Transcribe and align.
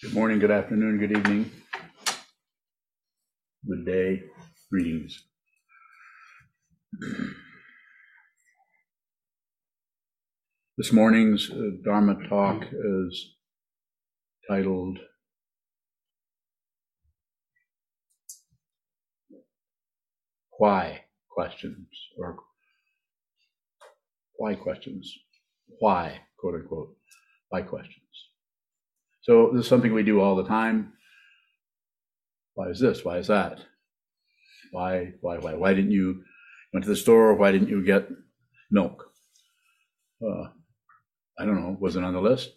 Good 0.00 0.14
morning, 0.14 0.38
good 0.38 0.52
afternoon, 0.52 0.98
good 0.98 1.10
evening. 1.10 1.50
Good 3.66 3.84
day, 3.84 4.22
greetings. 4.70 5.24
This 10.76 10.92
morning's 10.92 11.50
uh, 11.50 11.70
Dharma 11.84 12.14
talk 12.28 12.62
is 12.62 13.34
titled 14.48 15.00
Why 20.58 21.06
questions 21.28 21.88
or 22.16 22.36
why 24.36 24.54
questions? 24.54 25.12
Why, 25.80 26.20
quote 26.38 26.54
unquote, 26.54 26.94
why 27.48 27.62
questions? 27.62 28.07
So 29.28 29.50
this 29.52 29.64
is 29.64 29.68
something 29.68 29.92
we 29.92 30.04
do 30.04 30.22
all 30.22 30.36
the 30.36 30.48
time. 30.48 30.94
Why 32.54 32.68
is 32.70 32.80
this? 32.80 33.04
Why 33.04 33.18
is 33.18 33.26
that? 33.26 33.58
Why, 34.72 35.12
why, 35.20 35.36
why? 35.36 35.52
Why 35.52 35.74
didn't 35.74 35.90
you 35.90 36.22
went 36.72 36.84
to 36.84 36.90
the 36.90 36.96
store? 36.96 37.34
Why 37.34 37.52
didn't 37.52 37.68
you 37.68 37.84
get 37.84 38.08
milk? 38.70 39.04
Uh, 40.22 40.48
I 41.38 41.44
don't 41.44 41.60
know. 41.60 41.76
Was 41.78 41.96
it 41.96 42.04
on 42.04 42.14
the 42.14 42.22
list? 42.22 42.54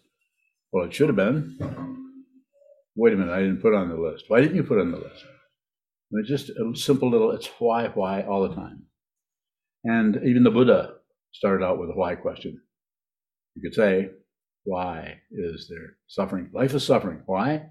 Well, 0.72 0.86
it 0.86 0.94
should 0.94 1.08
have 1.08 1.16
been. 1.16 1.58
Wait 2.96 3.12
a 3.12 3.16
minute, 3.16 3.32
I 3.32 3.40
didn't 3.40 3.60
put 3.60 3.74
it 3.74 3.76
on 3.76 3.90
the 3.90 3.96
list. 3.96 4.24
Why 4.28 4.40
didn't 4.40 4.56
you 4.56 4.62
put 4.62 4.78
it 4.78 4.82
on 4.82 4.92
the 4.92 4.98
list? 4.98 5.24
And 6.10 6.20
it's 6.20 6.30
just 6.30 6.48
a 6.50 6.74
simple 6.74 7.10
little, 7.10 7.32
it's 7.32 7.50
why, 7.58 7.88
why 7.88 8.22
all 8.22 8.48
the 8.48 8.54
time. 8.54 8.84
And 9.84 10.16
even 10.24 10.42
the 10.42 10.50
Buddha 10.50 10.94
started 11.32 11.64
out 11.64 11.78
with 11.78 11.90
a 11.90 11.94
why 11.94 12.14
question. 12.14 12.62
You 13.56 13.62
could 13.62 13.74
say, 13.74 14.08
why 14.64 15.20
is 15.30 15.68
there 15.68 15.96
suffering? 16.06 16.50
Life 16.52 16.74
is 16.74 16.84
suffering. 16.84 17.22
Why? 17.26 17.68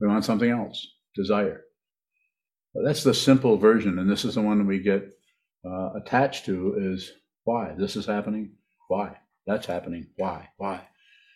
We 0.00 0.08
want 0.08 0.24
something 0.24 0.50
else, 0.50 0.86
desire. 1.14 1.62
That's 2.84 3.02
the 3.02 3.14
simple 3.14 3.56
version, 3.56 3.98
and 3.98 4.08
this 4.08 4.24
is 4.24 4.36
the 4.36 4.42
one 4.42 4.66
we 4.66 4.78
get 4.78 5.12
uh, 5.64 5.90
attached 5.94 6.44
to 6.46 6.74
is 6.78 7.10
why? 7.44 7.74
This 7.76 7.96
is 7.96 8.06
happening. 8.06 8.52
Why? 8.88 9.16
That's 9.46 9.66
happening. 9.66 10.08
Why? 10.16 10.48
Why? 10.58 10.82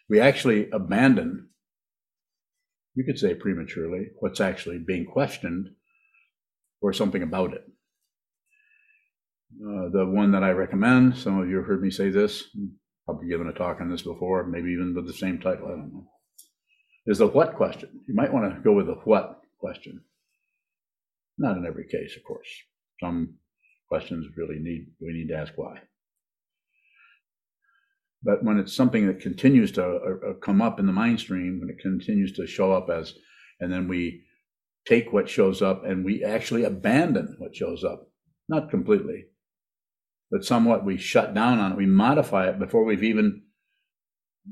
We 0.08 0.20
actually 0.20 0.70
abandon, 0.70 1.48
you 2.94 3.05
could 3.05 3.18
say 3.18 3.34
prematurely, 3.34 4.10
what's 4.20 4.40
actually 4.40 4.78
being 4.78 5.06
questioned 5.06 5.70
or 6.80 6.92
something 6.92 7.22
about 7.22 7.55
it. 7.55 7.64
Uh, 9.60 9.88
the 9.90 10.06
one 10.06 10.33
that 10.33 10.44
I 10.44 10.50
recommend, 10.50 11.16
some 11.16 11.40
of 11.40 11.48
you 11.48 11.56
have 11.56 11.66
heard 11.66 11.83
me 11.83 11.90
say 11.90 12.10
this, 12.10 12.44
probably 13.05 13.28
given 13.28 13.48
a 13.48 13.53
talk 13.53 13.81
on 13.81 13.91
this 13.91 14.03
before, 14.03 14.45
maybe 14.45 14.70
even 14.70 14.95
with 14.95 15.06
the 15.06 15.12
same 15.12 15.39
title, 15.39 15.67
I 15.67 15.70
don't 15.70 15.92
know, 15.92 16.06
is 17.06 17.19
the 17.19 17.27
what 17.27 17.55
question. 17.56 18.00
You 18.06 18.14
might 18.14 18.33
want 18.33 18.55
to 18.55 18.61
go 18.62 18.72
with 18.72 18.86
the 18.86 18.95
what 19.05 19.41
question. 19.58 20.00
Not 21.39 21.56
in 21.56 21.67
every 21.67 21.86
case, 21.86 22.17
of 22.17 22.25
course. 22.25 22.48
Some 23.00 23.34
questions 23.89 24.27
really 24.36 24.58
need, 24.58 24.86
we 25.00 25.12
need 25.12 25.28
to 25.28 25.36
ask 25.36 25.53
why. 25.56 25.80
But 28.23 28.45
when 28.45 28.58
it's 28.58 28.75
something 28.75 29.06
that 29.06 29.20
continues 29.20 29.73
to 29.73 29.84
uh, 29.84 30.30
uh, 30.30 30.34
come 30.34 30.62
up 30.62 30.78
in 30.78 30.86
the 30.86 30.92
mind 30.92 31.19
stream, 31.19 31.58
when 31.58 31.70
it 31.70 31.80
continues 31.80 32.33
to 32.34 32.47
show 32.47 32.73
up 32.73 32.89
as, 32.89 33.14
and 33.61 33.73
then 33.73 33.89
we 33.89 34.23
take 34.86 35.12
what 35.12 35.28
shows 35.28 35.61
up 35.61 35.84
and 35.84 36.05
we 36.05 36.25
actually 36.25 36.64
abandon 36.64 37.34
what 37.39 37.55
shows 37.55 37.83
up, 37.83 38.08
not 38.48 38.70
completely, 38.70 39.25
but 40.33 40.44
somewhat 40.47 40.83
we 40.83 40.97
shut 40.97 41.34
down 41.34 41.58
on 41.58 41.72
it, 41.72 41.78
we 41.78 41.84
modify 41.84 42.48
it 42.48 42.58
before 42.58 42.84
we've 42.84 43.05
even 43.05 43.42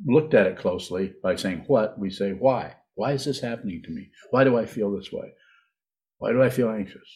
looked 0.06 0.34
at 0.34 0.46
it 0.46 0.58
closely 0.58 1.14
by 1.22 1.34
saying 1.34 1.64
what, 1.66 1.98
we 1.98 2.10
say 2.10 2.32
why. 2.32 2.74
Why 2.94 3.12
is 3.12 3.24
this 3.24 3.40
happening 3.40 3.80
to 3.84 3.90
me? 3.90 4.10
Why 4.30 4.44
do 4.44 4.58
I 4.58 4.66
feel 4.66 4.94
this 4.94 5.10
way? 5.10 5.32
Why 6.18 6.32
do 6.32 6.42
I 6.42 6.50
feel 6.50 6.68
anxious? 6.70 7.08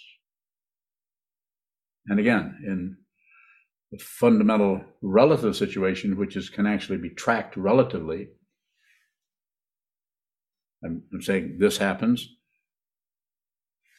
And 2.07 2.19
again, 2.19 2.59
in 2.67 2.97
the 3.93 3.99
fundamental 3.99 4.81
relative 5.03 5.55
situation, 5.57 6.17
which 6.17 6.35
is 6.35 6.49
can 6.49 6.67
actually 6.67 6.99
be 6.99 7.11
tracked 7.11 7.59
relatively, 7.59 8.29
I'm, 10.83 11.03
I'm 11.13 11.21
saying 11.21 11.59
this 11.61 11.77
happens, 11.77 12.27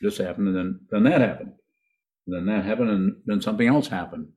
this 0.02 0.18
happened, 0.18 0.48
and 0.48 0.58
then, 0.58 0.80
then 0.90 1.04
that 1.04 1.22
happened. 1.22 1.54
And 2.26 2.36
then 2.36 2.56
that 2.56 2.66
happened, 2.66 2.90
and 2.90 3.16
then 3.28 3.42
something 3.42 3.68
else 3.68 3.90
happened. 3.90 4.30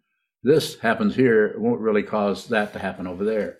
This 0.48 0.78
happens 0.78 1.14
here, 1.14 1.54
won't 1.58 1.82
really 1.82 2.02
cause 2.02 2.48
that 2.48 2.72
to 2.72 2.78
happen 2.78 3.06
over 3.06 3.22
there. 3.22 3.58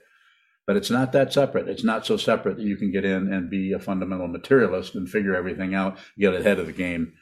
But 0.66 0.76
it's 0.76 0.90
not 0.90 1.12
that 1.12 1.34
separate. 1.34 1.68
It's 1.68 1.84
not 1.84 2.06
so 2.06 2.16
separate 2.16 2.56
that 2.56 2.64
you 2.64 2.78
can 2.78 2.90
get 2.90 3.04
in 3.04 3.30
and 3.30 3.50
be 3.50 3.72
a 3.72 3.78
fundamental 3.78 4.26
materialist 4.26 4.94
and 4.94 5.06
figure 5.06 5.36
everything 5.36 5.74
out, 5.74 5.98
get 6.18 6.32
ahead 6.32 6.58
of 6.58 6.64
the 6.64 6.72
game, 6.72 7.12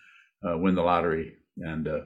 uh, 0.48 0.56
win 0.56 0.76
the 0.76 0.82
lottery, 0.82 1.38
and 1.56 1.88
uh, 1.88 2.02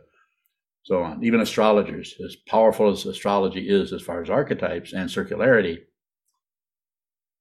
so 0.84 1.02
on. 1.02 1.22
Even 1.22 1.42
astrologers, 1.42 2.14
as 2.24 2.34
powerful 2.48 2.88
as 2.88 3.04
astrology 3.04 3.68
is 3.68 3.92
as 3.92 4.00
far 4.00 4.22
as 4.22 4.30
archetypes 4.30 4.94
and 4.94 5.10
circularity, 5.10 5.80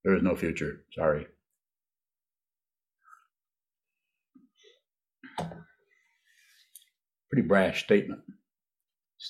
there 0.03 0.15
is 0.15 0.21
no 0.21 0.35
future. 0.35 0.81
Sorry. 0.91 1.27
Pretty 7.31 7.47
brash 7.47 7.85
statement. 7.85 8.19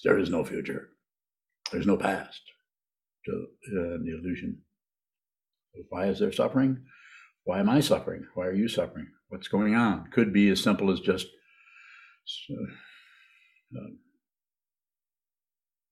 There 0.04 0.20
is 0.20 0.30
no 0.30 0.44
future. 0.44 0.90
There's 1.72 1.88
no 1.88 1.98
past 1.98 2.42
to 3.26 3.32
uh, 3.32 3.98
the 4.04 4.20
illusion. 4.20 4.62
Why 5.90 6.08
is 6.08 6.20
there 6.20 6.32
suffering? 6.32 6.86
Why 7.44 7.60
am 7.60 7.70
I 7.70 7.80
suffering? 7.80 8.26
Why 8.34 8.46
are 8.46 8.54
you 8.54 8.68
suffering? 8.68 9.08
What's 9.30 9.48
going 9.48 9.76
on? 9.76 10.10
Could 10.12 10.34
be 10.34 10.50
as 10.50 10.62
simple 10.62 10.92
as 10.92 11.00
just 11.00 11.28
uh, 12.50 13.78
uh, 13.78 13.90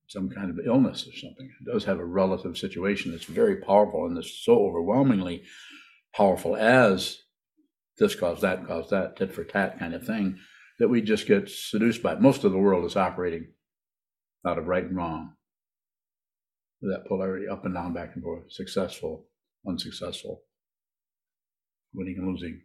some 0.07 0.29
kind 0.29 0.49
of 0.49 0.65
illness 0.65 1.07
or 1.07 1.17
something. 1.17 1.51
It 1.61 1.71
does 1.71 1.85
have 1.85 1.99
a 1.99 2.05
relative 2.05 2.57
situation 2.57 3.11
that's 3.11 3.25
very 3.25 3.57
powerful 3.57 4.05
and 4.05 4.17
it's 4.17 4.43
so 4.43 4.59
overwhelmingly 4.59 5.43
powerful 6.15 6.55
as 6.55 7.17
this 7.97 8.15
caused 8.15 8.41
that, 8.41 8.65
caused 8.67 8.91
that, 8.91 9.15
tit 9.17 9.33
for 9.33 9.43
tat 9.43 9.79
kind 9.79 9.93
of 9.93 10.05
thing 10.05 10.37
that 10.79 10.87
we 10.87 11.01
just 11.01 11.27
get 11.27 11.49
seduced 11.49 12.03
by. 12.03 12.15
Most 12.15 12.43
of 12.43 12.51
the 12.51 12.57
world 12.57 12.85
is 12.85 12.95
operating 12.95 13.47
out 14.45 14.57
of 14.57 14.67
right 14.67 14.83
and 14.83 14.95
wrong. 14.95 15.33
That 16.81 17.05
polarity 17.07 17.47
up 17.47 17.65
and 17.65 17.73
down, 17.73 17.93
back 17.93 18.11
and 18.13 18.23
forth, 18.23 18.51
successful, 18.51 19.25
unsuccessful, 19.67 20.43
winning 21.93 22.17
and 22.19 22.27
losing. 22.27 22.61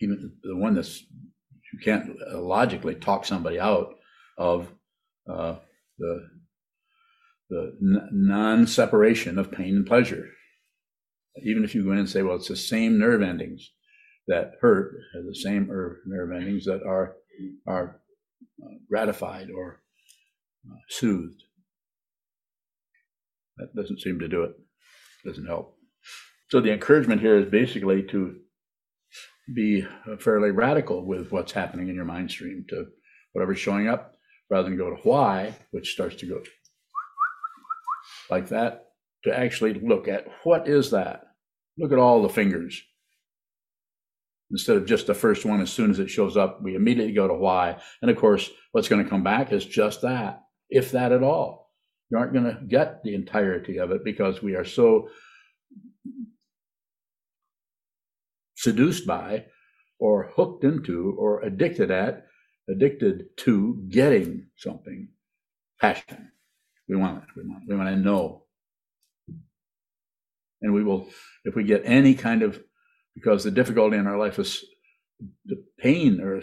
Even 0.00 0.32
the 0.42 0.56
one 0.56 0.74
that's 0.74 1.04
you 1.72 1.78
can't 1.82 2.10
logically 2.32 2.94
talk 2.94 3.24
somebody 3.24 3.58
out 3.58 3.94
of 4.36 4.68
uh, 5.30 5.56
the 5.98 6.28
the 7.50 7.76
n- 7.80 8.08
non-separation 8.12 9.38
of 9.38 9.52
pain 9.52 9.76
and 9.76 9.86
pleasure. 9.86 10.28
Even 11.42 11.64
if 11.64 11.74
you 11.74 11.84
go 11.84 11.92
in 11.92 11.98
and 11.98 12.08
say, 12.08 12.22
well, 12.22 12.36
it's 12.36 12.48
the 12.48 12.56
same 12.56 12.98
nerve 12.98 13.22
endings 13.22 13.70
that 14.26 14.52
hurt, 14.60 14.94
the 15.14 15.34
same 15.34 15.68
nerve 16.06 16.32
endings 16.32 16.64
that 16.64 16.82
are 16.86 17.16
are 17.66 18.00
uh, 18.62 18.74
gratified 18.88 19.48
or 19.54 19.80
uh, 19.80 19.83
soothed. 20.88 21.42
That 23.56 23.74
doesn't 23.74 24.00
seem 24.00 24.18
to 24.18 24.28
do 24.28 24.42
it. 24.42 24.52
Doesn't 25.24 25.46
help. 25.46 25.76
So 26.50 26.60
the 26.60 26.72
encouragement 26.72 27.20
here 27.20 27.36
is 27.36 27.50
basically 27.50 28.02
to 28.04 28.36
be 29.54 29.86
fairly 30.18 30.50
radical 30.50 31.04
with 31.04 31.30
what's 31.30 31.52
happening 31.52 31.88
in 31.88 31.94
your 31.94 32.04
mind 32.04 32.30
stream 32.30 32.64
to 32.68 32.86
whatever's 33.32 33.58
showing 33.58 33.88
up 33.88 34.16
rather 34.50 34.68
than 34.68 34.78
go 34.78 34.90
to 34.90 34.96
why, 35.02 35.54
which 35.70 35.92
starts 35.92 36.16
to 36.16 36.26
go 36.26 36.42
like 38.30 38.48
that, 38.48 38.86
to 39.24 39.38
actually 39.38 39.74
look 39.74 40.08
at 40.08 40.26
what 40.44 40.68
is 40.68 40.90
that? 40.90 41.24
Look 41.78 41.92
at 41.92 41.98
all 41.98 42.22
the 42.22 42.28
fingers. 42.28 42.80
Instead 44.50 44.76
of 44.76 44.86
just 44.86 45.06
the 45.06 45.14
first 45.14 45.44
one, 45.44 45.60
as 45.60 45.72
soon 45.72 45.90
as 45.90 45.98
it 45.98 46.10
shows 46.10 46.36
up, 46.36 46.62
we 46.62 46.74
immediately 46.74 47.12
go 47.12 47.26
to 47.26 47.34
why. 47.34 47.76
And 48.02 48.10
of 48.10 48.16
course, 48.16 48.50
what's 48.72 48.88
going 48.88 49.02
to 49.02 49.10
come 49.10 49.24
back 49.24 49.52
is 49.52 49.64
just 49.64 50.02
that 50.02 50.43
if 50.70 50.92
that 50.92 51.12
at 51.12 51.22
all. 51.22 51.70
You 52.10 52.18
aren't 52.18 52.32
going 52.32 52.44
to 52.44 52.60
get 52.66 53.02
the 53.02 53.14
entirety 53.14 53.78
of 53.78 53.90
it 53.90 54.04
because 54.04 54.42
we 54.42 54.54
are 54.54 54.64
so 54.64 55.08
seduced 58.56 59.06
by 59.06 59.46
or 59.98 60.30
hooked 60.34 60.64
into 60.64 61.14
or 61.18 61.40
addicted 61.42 61.90
at, 61.90 62.26
addicted 62.68 63.24
to 63.38 63.82
getting 63.88 64.46
something. 64.56 65.08
Passion. 65.80 66.30
We 66.88 66.96
want 66.96 67.22
it. 67.22 67.28
We 67.36 67.48
want, 67.48 67.64
we 67.68 67.76
want 67.76 67.88
to 67.88 67.96
know. 67.96 68.44
And 70.62 70.72
we 70.72 70.82
will, 70.82 71.08
if 71.44 71.54
we 71.54 71.64
get 71.64 71.82
any 71.84 72.14
kind 72.14 72.42
of, 72.42 72.62
because 73.14 73.44
the 73.44 73.50
difficulty 73.50 73.96
in 73.96 74.06
our 74.06 74.18
life 74.18 74.38
is 74.38 74.64
the 75.44 75.62
pain 75.78 76.20
or 76.20 76.42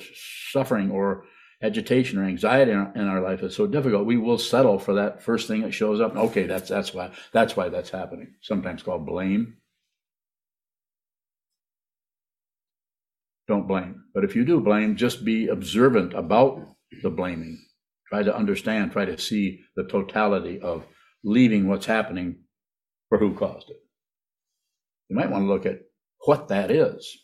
suffering 0.52 0.92
or 0.92 1.26
agitation 1.62 2.20
or 2.20 2.26
anxiety 2.26 2.72
in 2.72 2.78
our, 2.78 2.92
in 2.96 3.08
our, 3.08 3.22
life 3.22 3.44
is 3.44 3.56
so 3.56 3.68
difficult, 3.68 4.06
we 4.06 4.18
will 4.18 4.38
settle 4.38 4.80
for 4.80 4.96
that 4.96 5.22
first 5.22 5.48
thing 5.48 5.62
that 5.62 5.74
shows 5.74 6.02
up. 6.02 6.16
Okay, 6.16 6.46
that's 6.48 6.70
that's 6.70 6.94
why 6.94 7.12
that's 7.32 7.56
why 7.56 7.70
that's 7.70 7.90
happening. 7.90 8.34
Sometimes 8.42 8.84
called 8.84 9.06
blame. 9.06 9.58
don't 13.52 13.68
blame. 13.68 14.04
But 14.14 14.24
if 14.24 14.34
you 14.36 14.46
do 14.46 14.62
blame, 14.62 14.96
just 14.96 15.26
be 15.26 15.50
observant 15.50 16.14
about 16.14 16.66
the 17.04 17.10
blaming. 17.10 17.60
Try 18.08 18.24
to 18.24 18.36
understand, 18.36 18.94
try 18.94 19.06
to 19.06 19.18
see 19.18 19.60
the 19.76 19.84
totality 19.84 20.60
of 20.62 20.86
leaving 21.24 21.68
what's 21.68 21.86
happening 21.86 22.38
for 23.10 23.18
who 23.18 23.34
caused 23.36 23.70
it. 23.70 23.82
You 25.10 25.18
might 25.18 25.30
want 25.30 25.44
to 25.44 25.48
look 25.48 25.66
at 25.66 25.82
what 26.26 26.48
that 26.48 26.72
is 26.72 27.18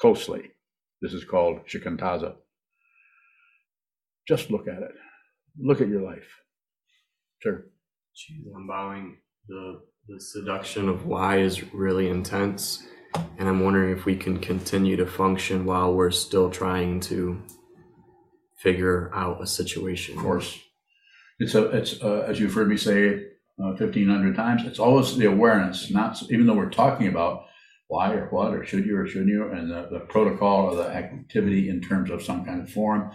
closely. 0.00 0.50
This 1.02 1.12
is 1.12 1.24
called 1.24 1.66
shikantaza. 1.66 2.36
Just 4.26 4.50
look 4.50 4.68
at 4.68 4.82
it. 4.82 4.92
Look 5.58 5.80
at 5.80 5.88
your 5.88 6.02
life. 6.02 6.28
Sure. 7.40 7.66
Jeez, 8.14 8.54
I'm 8.54 8.66
bowing. 8.66 9.16
The 9.48 9.80
the 10.08 10.20
seduction 10.20 10.88
of 10.88 11.06
why 11.06 11.38
is 11.38 11.72
really 11.72 12.08
intense, 12.08 12.84
and 13.38 13.48
I'm 13.48 13.60
wondering 13.60 13.96
if 13.96 14.04
we 14.04 14.16
can 14.16 14.38
continue 14.38 14.96
to 14.96 15.06
function 15.06 15.64
while 15.64 15.94
we're 15.94 16.10
still 16.10 16.50
trying 16.50 17.00
to 17.00 17.40
figure 18.56 19.10
out 19.14 19.42
a 19.42 19.46
situation. 19.46 20.16
Of 20.16 20.22
course, 20.22 20.58
it's 21.38 21.54
a 21.54 21.64
it's 21.70 22.02
uh, 22.02 22.24
as 22.28 22.38
you've 22.38 22.54
heard 22.54 22.68
me 22.68 22.76
say 22.76 23.14
uh, 23.58 23.74
1500 23.78 24.34
times. 24.34 24.62
It's 24.64 24.78
always 24.78 25.16
the 25.16 25.26
awareness, 25.26 25.90
not 25.90 26.22
even 26.30 26.46
though 26.46 26.54
we're 26.54 26.70
talking 26.70 27.08
about 27.08 27.46
why 27.88 28.12
or 28.12 28.28
what 28.28 28.54
or 28.54 28.64
should 28.64 28.86
you 28.86 28.96
or 28.96 29.06
shouldn't 29.06 29.28
you, 29.28 29.50
and 29.50 29.70
the, 29.70 29.88
the 29.90 30.00
protocol 30.00 30.70
or 30.70 30.76
the 30.76 30.88
activity 30.88 31.68
in 31.68 31.80
terms 31.80 32.10
of 32.10 32.22
some 32.22 32.44
kind 32.44 32.62
of 32.62 32.70
form. 32.70 33.12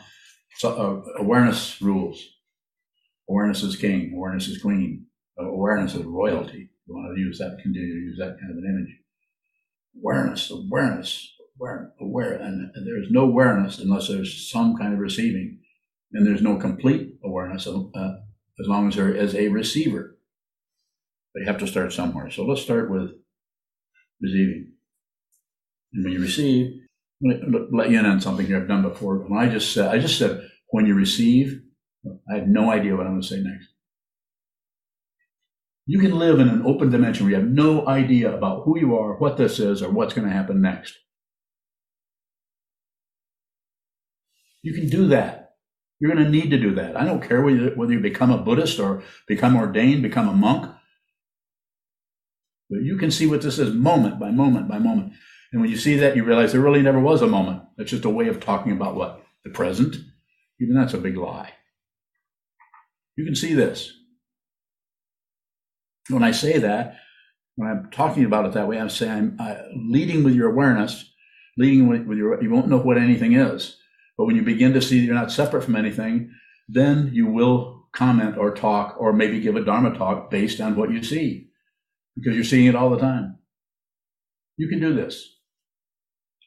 So 0.56 1.04
uh, 1.18 1.22
awareness 1.22 1.82
rules. 1.82 2.24
Awareness 3.30 3.64
is 3.64 3.76
king. 3.76 4.14
Awareness 4.16 4.48
is 4.48 4.62
queen. 4.62 5.06
Awareness 5.38 5.94
is 5.94 6.04
royalty. 6.04 6.70
You 6.88 6.96
want 6.96 7.16
to 7.16 7.22
use 7.22 7.38
that, 7.40 7.60
continue 7.62 7.94
to 7.94 8.00
use 8.00 8.18
that 8.18 8.40
kind 8.40 8.52
of 8.52 8.58
an 8.58 8.66
image. 8.66 8.96
Awareness, 10.00 10.50
awareness, 10.50 11.34
aware, 11.60 11.92
aware, 12.00 12.34
and, 12.34 12.72
and 12.74 12.88
there's 12.88 13.12
no 13.12 13.24
awareness 13.24 13.80
unless 13.80 14.08
there's 14.08 14.50
some 14.50 14.78
kind 14.78 14.94
of 14.94 15.00
receiving, 15.00 15.60
and 16.14 16.26
there's 16.26 16.42
no 16.42 16.56
complete 16.58 17.16
awareness 17.24 17.68
uh, 17.68 18.16
as 18.60 18.68
long 18.68 18.88
as 18.88 18.96
there 18.96 19.14
is 19.14 19.36
a 19.36 19.50
receiver. 19.50 20.18
But 21.34 21.42
you 21.42 21.48
have 21.48 21.60
to 21.60 21.68
start 21.68 21.94
somewhere. 21.94 22.32
So 22.32 22.46
let's 22.46 22.62
start 22.62 22.90
with 22.90 23.12
receiving. 24.22 24.72
And 25.94 26.04
when 26.04 26.14
you 26.14 26.22
receive, 26.22 26.87
let 27.22 27.90
you 27.90 28.00
in 28.00 28.06
on 28.06 28.22
something 28.22 28.46
here 28.46 28.58
I've 28.58 28.68
done 28.68 28.84
before. 28.84 29.18
When 29.18 29.40
I 29.40 29.50
just 29.50 29.74
said, 29.74 29.88
I 29.88 30.00
just 30.00 30.18
said, 30.18 30.50
when 30.70 30.86
you 30.86 30.94
receive, 30.94 31.62
I 32.32 32.36
have 32.36 32.48
no 32.48 32.72
idea 32.72 32.96
what 32.96 33.06
I'm 33.06 33.14
going 33.14 33.22
to 33.22 33.28
say 33.28 33.42
next. 33.42 33.68
You 35.86 36.00
can 36.00 36.20
live 36.20 36.40
in 36.40 36.50
an 36.50 36.66
open 36.66 36.92
dimension 36.92 37.26
where 37.26 37.32
you 37.32 37.40
have 37.40 37.50
no 37.50 37.88
idea 37.88 38.36
about 38.36 38.64
who 38.66 38.78
you 38.78 38.98
are, 38.98 39.18
what 39.18 39.38
this 39.38 39.58
is, 39.60 39.82
or 39.82 39.90
what's 39.90 40.14
going 40.14 40.28
to 40.28 40.34
happen 40.34 40.62
next. 40.62 40.94
You 44.62 44.74
can 44.74 44.90
do 44.90 45.08
that. 45.08 45.56
You're 46.00 46.14
going 46.14 46.26
to 46.26 46.30
need 46.30 46.50
to 46.52 46.60
do 46.60 46.76
that. 46.76 46.98
I 46.98 47.06
don't 47.06 47.26
care 47.26 47.42
whether 47.42 47.94
you 47.94 48.00
become 48.00 48.32
a 48.32 48.38
Buddhist 48.38 48.80
or 48.80 49.02
become 49.28 49.56
ordained, 49.56 50.04
become 50.04 50.28
a 50.28 50.34
monk. 50.34 50.72
But 52.70 52.82
you 52.82 52.98
can 52.98 53.10
see 53.10 53.26
what 53.26 53.42
this 53.42 53.58
is 53.58 53.74
moment 53.74 54.20
by 54.20 54.30
moment 54.30 54.68
by 54.68 54.78
moment. 54.78 55.14
And 55.52 55.62
when 55.62 55.70
you 55.70 55.78
see 55.78 55.96
that, 55.98 56.16
you 56.16 56.24
realize 56.24 56.52
there 56.52 56.62
really 56.62 56.82
never 56.82 57.00
was 57.00 57.22
a 57.22 57.28
moment. 57.28 57.64
It's 57.78 57.92
just 57.92 58.06
a 58.06 58.10
way 58.10 58.28
of 58.28 58.40
talking 58.40 58.72
about 58.72 58.96
what? 58.96 59.24
The 59.44 59.50
present. 59.50 59.96
Even 60.60 60.76
that's 60.76 60.94
a 60.94 60.98
big 60.98 61.18
lie. 61.18 61.54
You 63.16 63.26
can 63.26 63.36
see 63.36 63.54
this. 63.54 63.94
When 66.10 66.24
I 66.24 66.32
say 66.32 66.58
that, 66.60 66.98
when 67.56 67.70
I'm 67.70 67.90
talking 67.92 68.26
about 68.26 68.46
it 68.46 68.54
that 68.54 68.68
way, 68.68 68.80
I'm 68.80 68.90
saying 68.90 69.38
I'm 69.40 69.90
leading 69.90 70.24
with 70.24 70.36
your 70.36 70.52
awareness, 70.52 71.12
leading 71.58 71.88
with 71.88 72.18
your, 72.18 72.42
you 72.42 72.50
won't 72.50 72.68
know 72.68 72.78
what 72.78 72.98
anything 72.98 73.34
is. 73.34 73.78
But 74.18 74.26
when 74.26 74.36
you 74.36 74.44
begin 74.44 74.74
to 74.74 74.82
see 74.82 75.00
that 75.00 75.06
you're 75.06 75.16
not 75.16 75.32
separate 75.32 75.64
from 75.64 75.76
anything, 75.76 76.32
then 76.68 77.10
you 77.14 77.28
will 77.28 77.88
comment 77.94 78.38
or 78.38 78.54
talk 78.54 78.96
or 79.00 79.14
maybe 79.14 79.40
give 79.40 79.56
a 79.56 79.64
Dharma 79.64 79.98
talk 79.98 80.30
based 80.30 80.62
on 80.62 80.76
what 80.76 80.92
you 80.92 81.04
see 81.04 81.50
because 82.16 82.36
you're 82.36 82.44
seeing 82.44 82.68
it 82.68 82.76
all 82.76 82.90
the 82.90 83.00
time. 83.00 83.38
You 84.58 84.68
can 84.68 84.80
do 84.80 84.94
this. 84.94 85.37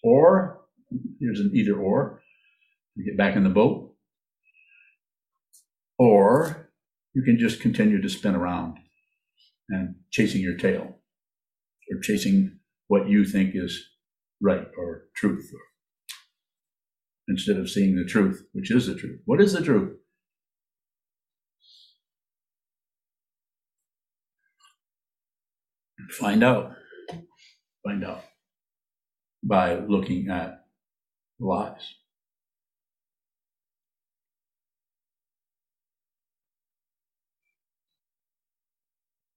Or, 0.03 0.63
here's 1.21 1.41
an 1.41 1.53
either 1.55 1.75
or, 1.75 2.23
you 2.97 3.05
get 3.05 3.19
back 3.19 3.37
in 3.37 3.45
the 3.45 3.51
boat. 3.51 3.95
Or 5.99 6.71
you 7.15 7.23
can 7.23 7.39
just 7.39 7.61
continue 7.61 8.01
to 8.01 8.09
spin 8.09 8.35
around 8.35 8.79
and 9.69 9.97
chasing 10.11 10.41
your 10.41 10.57
tail 10.57 10.97
or 11.91 12.01
chasing 12.03 12.59
what 12.89 13.09
you 13.09 13.25
think 13.25 13.55
is 13.55 13.85
right 14.41 14.67
or 14.79 15.05
truth 15.15 15.51
or, 15.53 15.61
instead 17.29 17.57
of 17.59 17.69
seeing 17.69 17.97
the 17.97 18.05
truth, 18.05 18.47
which 18.53 18.71
is 18.71 18.87
the 18.87 18.95
truth. 18.95 19.21
What 19.27 19.41
is 19.41 19.53
the 19.53 19.63
truth? 19.63 19.97
Find 26.19 26.43
out. 26.43 26.73
Find 27.85 28.05
out 28.05 28.25
by 29.43 29.77
looking 29.77 30.29
at 30.29 30.65
lies. 31.39 31.95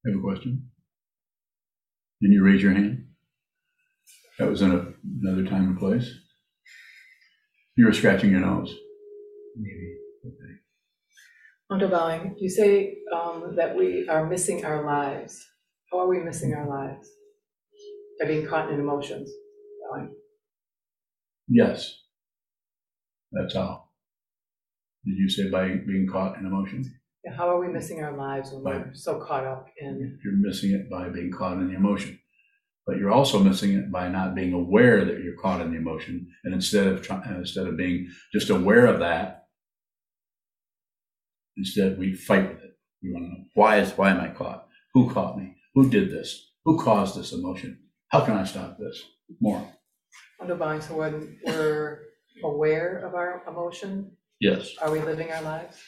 Have 0.05 0.15
a 0.15 0.21
question? 0.21 0.69
Didn't 2.21 2.35
you 2.35 2.43
raise 2.43 2.61
your 2.61 2.73
hand? 2.73 3.05
That 4.37 4.49
was 4.49 4.61
in 4.61 4.71
a, 4.71 4.93
another 5.21 5.47
time 5.47 5.63
and 5.63 5.79
place. 5.79 6.11
You 7.77 7.85
were 7.85 7.93
scratching 7.93 8.31
your 8.31 8.41
nose. 8.41 8.75
Maybe. 9.55 9.97
Okay. 10.25 10.53
Underbowing, 11.71 12.35
you 12.37 12.49
say 12.49 12.97
um, 13.15 13.55
that 13.55 13.75
we 13.75 14.07
are 14.09 14.27
missing 14.27 14.65
our 14.65 14.85
lives. 14.85 15.45
How 15.91 15.99
are 15.99 16.07
we 16.07 16.19
missing 16.19 16.53
our 16.53 16.67
lives? 16.67 17.07
By 18.19 18.27
being 18.27 18.45
caught 18.45 18.69
in 18.71 18.79
emotions. 18.79 19.31
Yes. 21.47 21.93
That's 23.31 23.55
how. 23.55 23.85
Did 25.05 25.17
you 25.17 25.29
say 25.29 25.49
by 25.49 25.67
being 25.85 26.07
caught 26.09 26.37
in 26.37 26.45
emotion? 26.45 26.83
Yeah, 27.25 27.33
how 27.35 27.49
are 27.49 27.59
we 27.59 27.67
missing 27.67 28.01
our 28.01 28.15
lives 28.15 28.51
when 28.51 28.63
By- 28.63 28.77
we're 28.77 28.93
so 28.93 29.19
caught 29.19 29.45
up 29.45 29.67
in? 29.77 30.19
You're 30.23 30.37
missing 30.37 30.71
it 30.71 30.89
by 30.89 31.09
being 31.09 31.31
caught 31.31 31.57
in 31.57 31.67
the 31.67 31.75
emotion. 31.75 32.19
But 32.85 32.97
you're 32.97 33.11
also 33.11 33.39
missing 33.39 33.73
it 33.73 33.91
by 33.91 34.09
not 34.09 34.35
being 34.35 34.51
aware 34.53 35.05
that 35.05 35.23
you're 35.23 35.37
caught 35.37 35.61
in 35.61 35.71
the 35.71 35.77
emotion. 35.77 36.27
And 36.43 36.53
instead 36.53 36.87
of 36.87 37.01
trying, 37.01 37.23
uh, 37.23 37.37
instead 37.39 37.65
of 37.67 37.77
being 37.77 38.09
just 38.33 38.49
aware 38.49 38.85
of 38.87 38.99
that, 38.99 39.47
instead 41.55 41.97
we 41.97 42.13
fight 42.13 42.49
with 42.49 42.61
it. 42.63 42.71
We 43.01 43.13
want 43.13 43.25
to 43.25 43.29
know 43.29 43.45
why 43.53 43.79
is 43.79 43.91
why 43.91 44.11
am 44.11 44.19
I 44.19 44.29
caught? 44.29 44.67
Who 44.93 45.09
caught 45.09 45.37
me? 45.37 45.55
Who 45.75 45.89
did 45.89 46.11
this? 46.11 46.51
Who 46.65 46.77
caused 46.77 47.17
this 47.17 47.31
emotion? 47.31 47.79
How 48.09 48.21
can 48.21 48.35
I 48.35 48.43
stop 48.43 48.77
this? 48.77 49.01
More. 49.39 49.65
Underbowing, 50.47 50.81
so 50.83 50.97
when 50.97 51.37
we're 51.45 52.01
aware 52.43 52.97
of 53.07 53.15
our 53.15 53.43
emotion, 53.47 54.11
Yes. 54.41 54.75
are 54.81 54.91
we 54.91 54.99
living 54.99 55.31
our 55.31 55.41
lives? 55.41 55.81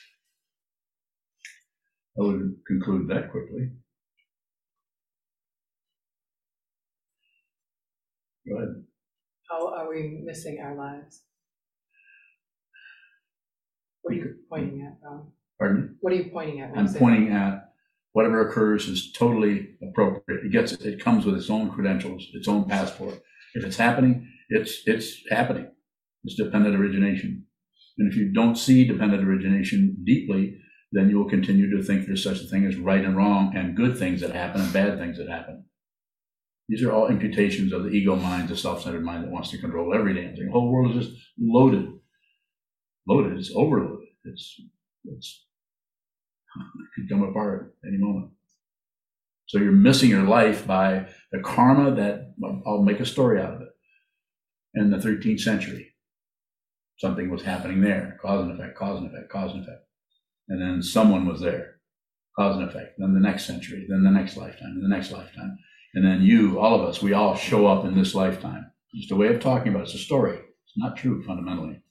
I 2.18 2.24
would 2.24 2.56
conclude 2.66 3.10
that 3.10 3.32
quickly. 3.32 3.72
Go 8.48 8.56
ahead. 8.58 8.86
How 9.50 9.74
are 9.74 9.90
we 9.90 10.22
missing 10.24 10.60
our 10.64 10.74
lives? 10.76 11.24
What 14.04 14.14
are 14.14 14.18
you 14.18 14.36
pointing 14.50 14.82
at, 14.84 15.00
Ron? 15.04 15.32
Pardon 15.60 15.82
me? 15.82 15.88
What 16.00 16.14
are 16.14 16.16
you 16.16 16.30
pointing 16.32 16.62
at? 16.62 16.70
when 16.70 16.76
you 16.76 16.82
I'm 16.82 16.88
say 16.88 17.00
pointing 17.00 17.32
at 17.34 17.74
whatever 18.14 18.48
occurs 18.48 18.88
is 18.88 19.12
totally 19.12 19.76
appropriate. 19.82 20.46
It 20.46 20.52
gets, 20.54 20.72
it 20.74 21.02
comes 21.04 21.26
with 21.26 21.36
its 21.36 21.50
own 21.50 21.72
credentials, 21.72 22.26
its 22.34 22.48
own 22.48 22.70
passport. 22.70 23.22
If 23.56 23.66
it's 23.66 23.76
happening, 23.78 24.32
it's, 24.50 24.82
it's 24.86 25.22
happening. 25.30 25.72
It's 26.24 26.36
dependent 26.36 26.76
origination. 26.76 27.46
And 27.98 28.12
if 28.12 28.18
you 28.18 28.32
don't 28.34 28.58
see 28.58 28.86
dependent 28.86 29.24
origination 29.24 29.98
deeply, 30.04 30.58
then 30.92 31.10
you 31.10 31.18
will 31.18 31.30
continue 31.30 31.76
to 31.76 31.84
think 31.84 32.06
there's 32.06 32.24
such 32.24 32.42
a 32.42 32.48
thing 32.48 32.66
as 32.66 32.78
right 32.78 33.04
and 33.04 33.16
wrong 33.16 33.54
and 33.56 33.76
good 33.76 33.98
things 33.98 34.22
that 34.22 34.32
happen 34.32 34.62
and 34.62 34.74
bad 34.74 34.98
things 34.98 35.18
that 35.18 35.30
happen. 35.30 35.66
These 36.68 36.84
are 36.84 36.92
all 36.92 37.10
imputations 37.10 37.74
of 37.74 37.84
the 37.84 37.90
ego 37.90 38.16
mind, 38.16 38.50
the 38.50 38.58
self-centered 38.58 39.04
mind 39.04 39.24
that 39.24 39.32
wants 39.32 39.52
to 39.52 39.58
control 39.60 39.94
every 39.94 40.14
damn 40.14 40.36
thing. 40.36 40.48
The 40.48 40.52
whole 40.52 40.72
world 40.72 40.96
is 40.96 41.08
just 41.08 41.18
loaded. 41.40 41.88
Loaded. 43.08 43.38
It's 43.38 43.52
overloaded. 43.56 44.08
It's, 44.24 44.62
it's 45.06 45.46
it 46.56 46.88
could 46.96 47.10
come 47.10 47.24
apart 47.24 47.76
any 47.86 47.98
moment. 47.98 48.32
So 49.48 49.60
you're 49.60 49.72
missing 49.72 50.10
your 50.10 50.24
life 50.24 50.66
by 50.66 51.08
the 51.32 51.40
karma 51.40 51.94
that 51.96 52.34
I'll 52.66 52.82
make 52.82 53.00
a 53.00 53.06
story 53.06 53.40
out 53.40 53.54
of 53.54 53.62
it. 53.62 53.70
In 54.76 54.90
the 54.90 54.98
13th 54.98 55.40
century, 55.40 55.94
something 56.98 57.30
was 57.30 57.44
happening 57.44 57.82
there, 57.82 58.18
cause 58.22 58.44
and 58.44 58.60
effect, 58.60 58.78
cause 58.78 59.00
and 59.00 59.10
effect, 59.10 59.32
cause 59.32 59.52
and 59.54 59.64
effect. 59.64 59.82
And 60.50 60.62
then 60.62 60.84
someone 60.84 61.26
was 61.26 61.42
there, 61.42 61.76
cause 62.38 62.58
and 62.58 62.70
effect. 62.70 62.96
Then 62.98 63.14
the 63.14 63.20
next 63.20 63.46
century, 63.46 63.86
then 63.90 64.04
the 64.04 64.12
next 64.12 64.38
lifetime, 64.38 64.82
the 64.82 64.94
next 64.94 65.12
lifetime. 65.12 65.58
And 65.94 66.06
then 66.06 66.22
you, 66.22 66.60
all 66.60 66.76
of 66.76 66.88
us, 66.88 67.02
we 67.02 67.14
all 67.14 67.36
show 67.36 67.68
up 67.68 67.86
in 67.86 67.96
this 67.96 68.14
lifetime. 68.14 68.70
just 68.94 69.12
a 69.12 69.16
way 69.16 69.28
of 69.28 69.40
talking 69.40 69.70
about 69.70 69.84
it. 69.84 69.86
It's 69.86 69.96
a 69.96 70.00
story. 70.00 70.36
It's 70.36 70.78
not 70.78 70.98
true 70.98 71.24
fundamentally. 71.24 71.82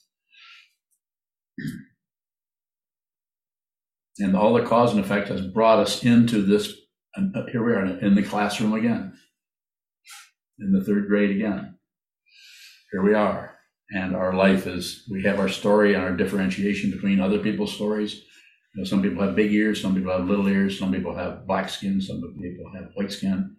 And 4.18 4.36
all 4.36 4.54
the 4.54 4.62
cause 4.62 4.92
and 4.92 5.00
effect 5.00 5.28
has 5.28 5.40
brought 5.40 5.78
us 5.78 6.04
into 6.04 6.42
this. 6.42 6.72
And 7.16 7.34
here 7.50 7.64
we 7.64 7.72
are 7.72 7.84
in 7.84 8.14
the 8.14 8.22
classroom 8.22 8.74
again, 8.74 9.14
in 10.58 10.72
the 10.72 10.84
third 10.84 11.08
grade 11.08 11.30
again. 11.30 11.73
Here 12.94 13.02
we 13.02 13.14
are. 13.14 13.58
And 13.90 14.14
our 14.14 14.34
life 14.34 14.68
is, 14.68 15.02
we 15.10 15.24
have 15.24 15.40
our 15.40 15.48
story 15.48 15.94
and 15.94 16.04
our 16.04 16.16
differentiation 16.16 16.92
between 16.92 17.18
other 17.18 17.40
people's 17.40 17.74
stories. 17.74 18.22
You 18.72 18.82
know, 18.82 18.84
some 18.84 19.02
people 19.02 19.20
have 19.20 19.34
big 19.34 19.52
ears, 19.52 19.82
some 19.82 19.96
people 19.96 20.12
have 20.12 20.28
little 20.28 20.46
ears, 20.46 20.78
some 20.78 20.92
people 20.92 21.12
have 21.16 21.44
black 21.44 21.68
skin, 21.68 22.00
some 22.00 22.20
people 22.20 22.70
have 22.72 22.92
white 22.94 23.10
skin. 23.10 23.56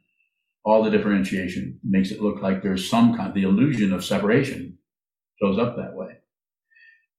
All 0.64 0.82
the 0.82 0.90
differentiation 0.90 1.82
makes 1.84 2.12
it 2.12 2.22
look 2.22 2.42
like 2.42 2.64
there's 2.64 2.90
some 2.90 3.18
kind, 3.18 3.28
of 3.28 3.36
the 3.36 3.44
illusion 3.44 3.92
of 3.92 4.06
separation 4.06 4.78
shows 5.42 5.60
up 5.60 5.76
that 5.76 5.96
way. 5.96 6.16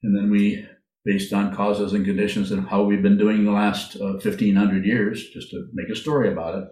And 0.02 0.16
then 0.16 0.30
we 0.30 0.66
based 1.04 1.34
on 1.34 1.54
causes 1.54 1.92
and 1.92 2.06
conditions 2.06 2.50
and 2.50 2.66
how 2.66 2.82
we've 2.82 3.02
been 3.02 3.18
doing 3.18 3.44
the 3.44 3.52
last 3.52 3.94
uh, 3.96 4.14
1500 4.14 4.86
years, 4.86 5.28
just 5.34 5.50
to 5.50 5.68
make 5.74 5.90
a 5.90 5.94
story 5.94 6.32
about 6.32 6.54
it. 6.54 6.68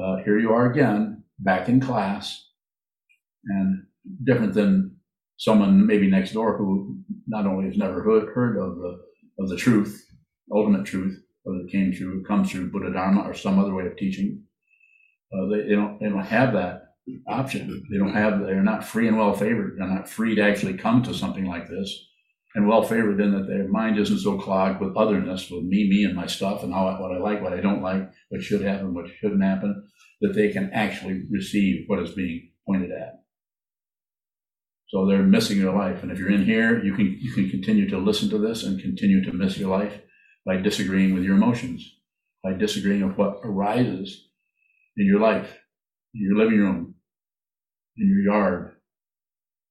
Uh, 0.00 0.22
here 0.24 0.38
you 0.38 0.52
are 0.52 0.70
again, 0.70 1.24
back 1.40 1.68
in 1.68 1.80
class, 1.80 2.40
and 3.46 3.85
different 4.24 4.54
than 4.54 4.96
someone 5.36 5.86
maybe 5.86 6.08
next 6.08 6.32
door 6.32 6.56
who 6.56 6.98
not 7.26 7.46
only 7.46 7.66
has 7.66 7.76
never 7.76 8.02
heard, 8.02 8.56
of 8.56 8.76
the 8.76 8.98
of 9.38 9.48
the 9.48 9.56
truth, 9.56 10.06
ultimate 10.52 10.86
truth, 10.86 11.18
whether 11.42 11.60
it 11.60 11.70
came 11.70 11.92
through, 11.92 12.24
comes 12.24 12.50
through 12.50 12.70
Buddha 12.70 12.92
Dharma 12.92 13.22
or 13.22 13.34
some 13.34 13.58
other 13.58 13.74
way 13.74 13.86
of 13.86 13.96
teaching. 13.96 14.42
Uh, 15.32 15.46
they, 15.50 15.68
they 15.68 15.74
don't 15.74 16.00
they 16.00 16.08
don't 16.08 16.24
have 16.24 16.52
that 16.54 16.82
option. 17.28 17.84
They 17.90 17.98
don't 17.98 18.14
have 18.14 18.40
they're 18.40 18.62
not 18.62 18.84
free 18.84 19.08
and 19.08 19.18
well 19.18 19.34
favored. 19.34 19.76
They're 19.78 19.88
not 19.88 20.08
free 20.08 20.34
to 20.36 20.42
actually 20.42 20.74
come 20.74 21.02
to 21.02 21.14
something 21.14 21.46
like 21.46 21.68
this 21.68 22.06
and 22.56 22.66
well 22.66 22.82
favored 22.82 23.20
in 23.20 23.32
that 23.32 23.46
their 23.46 23.68
mind 23.68 23.98
isn't 23.98 24.18
so 24.18 24.38
clogged 24.38 24.80
with 24.80 24.96
otherness, 24.96 25.50
with 25.50 25.64
me, 25.64 25.88
me, 25.90 26.04
and 26.04 26.16
my 26.16 26.26
stuff, 26.26 26.62
and 26.62 26.72
how 26.72 26.86
what 26.98 27.12
I 27.12 27.18
like, 27.18 27.42
what 27.42 27.52
I 27.52 27.60
don't 27.60 27.82
like, 27.82 28.10
what 28.30 28.42
should 28.42 28.62
happen, 28.62 28.94
what 28.94 29.10
shouldn't 29.20 29.44
happen, 29.44 29.86
that 30.22 30.34
they 30.34 30.50
can 30.50 30.70
actually 30.72 31.24
receive 31.30 31.84
what 31.86 32.02
is 32.02 32.12
being 32.12 32.50
pointed 32.66 32.90
at. 32.92 33.25
So 34.96 35.04
they're 35.04 35.22
missing 35.22 35.58
your 35.58 35.74
life, 35.74 36.02
and 36.02 36.10
if 36.10 36.18
you're 36.18 36.32
in 36.32 36.46
here, 36.46 36.82
you 36.82 36.94
can 36.94 37.18
you 37.20 37.30
can 37.30 37.50
continue 37.50 37.86
to 37.90 37.98
listen 37.98 38.30
to 38.30 38.38
this 38.38 38.62
and 38.62 38.80
continue 38.80 39.22
to 39.24 39.32
miss 39.34 39.58
your 39.58 39.68
life 39.68 40.00
by 40.46 40.56
disagreeing 40.56 41.12
with 41.12 41.22
your 41.22 41.36
emotions, 41.36 41.98
by 42.42 42.54
disagreeing 42.54 43.06
with 43.06 43.18
what 43.18 43.40
arises 43.44 44.30
in 44.96 45.04
your 45.04 45.20
life, 45.20 45.54
in 46.14 46.22
your 46.22 46.38
living 46.38 46.60
room, 46.60 46.94
in 47.98 48.08
your 48.08 48.34
yard, 48.34 48.76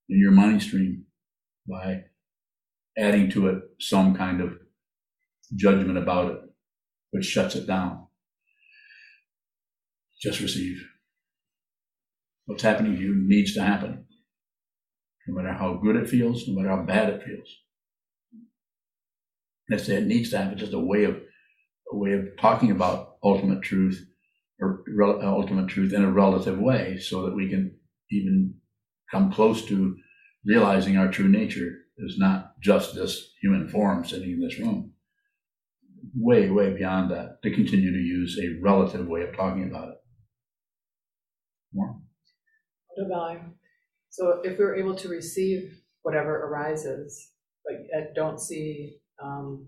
in 0.09 0.19
your 0.19 0.31
mind 0.31 0.61
stream, 0.61 1.05
by 1.67 2.03
adding 2.95 3.27
to 3.31 3.47
it 3.47 3.63
some 3.79 4.13
kind 4.15 4.41
of 4.41 4.53
judgment 5.55 5.97
about 5.97 6.33
it, 6.33 6.37
which 7.09 7.25
shuts 7.25 7.55
it 7.55 7.65
down. 7.65 8.05
Just 10.21 10.39
receive. 10.39 10.87
What's 12.45 12.61
happening 12.61 12.95
to 12.95 13.01
you 13.01 13.15
needs 13.15 13.55
to 13.55 13.63
happen. 13.63 14.04
No 15.27 15.35
matter 15.35 15.53
how 15.53 15.75
good 15.75 15.95
it 15.95 16.09
feels, 16.09 16.47
no 16.47 16.55
matter 16.55 16.75
how 16.75 16.83
bad 16.83 17.09
it 17.09 17.23
feels. 17.23 17.49
I 19.71 19.77
say 19.77 19.95
it 19.95 20.05
needs 20.05 20.29
to 20.29 20.37
happen, 20.37 20.57
just 20.57 20.73
a 20.73 20.79
way 20.79 21.05
of 21.05 21.15
a 21.91 21.95
way 21.95 22.13
of 22.13 22.37
talking 22.39 22.71
about 22.71 23.17
ultimate 23.23 23.61
truth 23.61 24.05
or 24.59 24.83
uh, 25.01 25.25
ultimate 25.25 25.67
truth 25.67 25.93
in 25.93 26.03
a 26.03 26.11
relative 26.11 26.59
way 26.59 26.97
so 26.97 27.25
that 27.25 27.35
we 27.35 27.49
can 27.49 27.75
even 28.11 28.55
come 29.11 29.31
close 29.31 29.65
to 29.65 29.97
realizing 30.45 30.97
our 30.97 31.11
true 31.11 31.27
nature 31.27 31.71
is 31.97 32.17
not 32.17 32.59
just 32.61 32.95
this 32.95 33.31
human 33.41 33.67
form 33.67 34.05
sitting 34.05 34.31
in 34.31 34.41
this 34.41 34.59
room. 34.59 34.91
Way, 36.15 36.49
way 36.49 36.73
beyond 36.73 37.11
that 37.11 37.41
to 37.43 37.53
continue 37.53 37.91
to 37.91 37.97
use 37.97 38.39
a 38.39 38.61
relative 38.61 39.07
way 39.07 39.23
of 39.23 39.35
talking 39.35 39.67
about 39.69 39.89
it. 39.89 39.95
More? 41.73 41.97
Divine. 42.97 43.55
So 44.15 44.39
if 44.45 44.57
we're 44.57 44.77
able 44.77 44.95
to 44.95 45.09
receive 45.09 45.81
whatever 46.03 46.45
arises, 46.45 47.31
but 47.65 48.15
don't 48.15 48.39
see 48.39 48.99
um, 49.21 49.67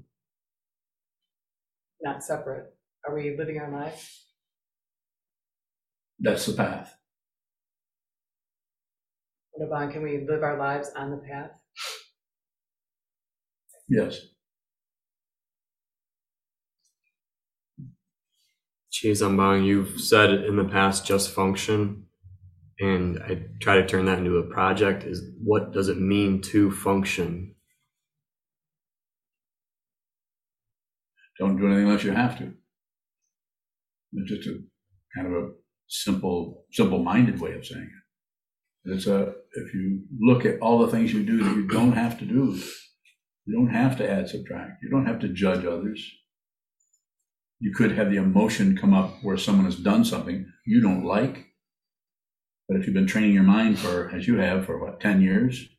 not 2.01 2.23
separate, 2.23 2.73
are 3.05 3.13
we 3.13 3.35
living 3.37 3.59
our 3.59 3.69
life? 3.69 4.23
That's 6.17 6.45
the 6.45 6.53
path. 6.53 6.95
Divine, 9.59 9.91
can 9.91 10.01
we 10.01 10.25
live 10.25 10.43
our 10.43 10.57
lives 10.57 10.91
on 10.95 11.11
the 11.11 11.17
path? 11.17 11.51
Yes. 13.89 14.27
Chizambang, 18.93 19.65
you've 19.65 19.99
said 19.99 20.31
in 20.31 20.55
the 20.55 20.63
past 20.63 21.05
just 21.05 21.31
function, 21.31 22.06
and 22.79 23.19
I 23.23 23.45
try 23.61 23.77
to 23.77 23.87
turn 23.87 24.05
that 24.05 24.19
into 24.19 24.37
a 24.37 24.43
project. 24.43 25.03
Is 25.03 25.21
what 25.43 25.73
does 25.73 25.89
it 25.89 25.99
mean 25.99 26.41
to 26.43 26.71
function? 26.71 27.55
Don't 31.39 31.57
do 31.57 31.67
anything 31.67 31.85
unless 31.85 32.03
you 32.03 32.11
have 32.11 32.37
to. 32.39 32.53
It's 34.13 34.31
just 34.31 34.47
a 34.47 34.59
kind 35.15 35.27
of 35.27 35.43
a 35.43 35.49
simple, 35.87 36.65
simple-minded 36.71 37.39
way 37.39 37.53
of 37.53 37.65
saying 37.65 37.89
it. 38.85 38.93
It's 38.93 39.07
a 39.07 39.33
if 39.53 39.73
you 39.73 40.03
look 40.19 40.45
at 40.45 40.59
all 40.59 40.79
the 40.79 40.87
things 40.87 41.13
you 41.13 41.23
do 41.23 41.43
that 41.43 41.55
you 41.55 41.67
don't 41.67 41.93
have 41.93 42.17
to 42.19 42.25
do, 42.25 42.59
you 43.45 43.55
don't 43.55 43.73
have 43.73 43.97
to 43.97 44.09
add, 44.09 44.29
subtract. 44.29 44.83
You 44.83 44.89
don't 44.89 45.05
have 45.05 45.19
to 45.19 45.29
judge 45.29 45.65
others. 45.65 46.09
You 47.59 47.73
could 47.73 47.91
have 47.93 48.11
the 48.11 48.17
emotion 48.17 48.77
come 48.77 48.93
up 48.93 49.23
where 49.23 49.37
someone 49.37 49.65
has 49.65 49.77
done 49.77 50.05
something 50.05 50.45
you 50.65 50.81
don't 50.81 51.03
like. 51.03 51.46
But 52.67 52.77
if 52.77 52.85
you've 52.85 52.93
been 52.93 53.07
training 53.07 53.33
your 53.33 53.43
mind 53.43 53.79
for, 53.79 54.09
as 54.13 54.27
you 54.27 54.37
have, 54.37 54.65
for 54.65 54.77
what, 54.77 54.99
10 54.99 55.21
years, 55.21 55.69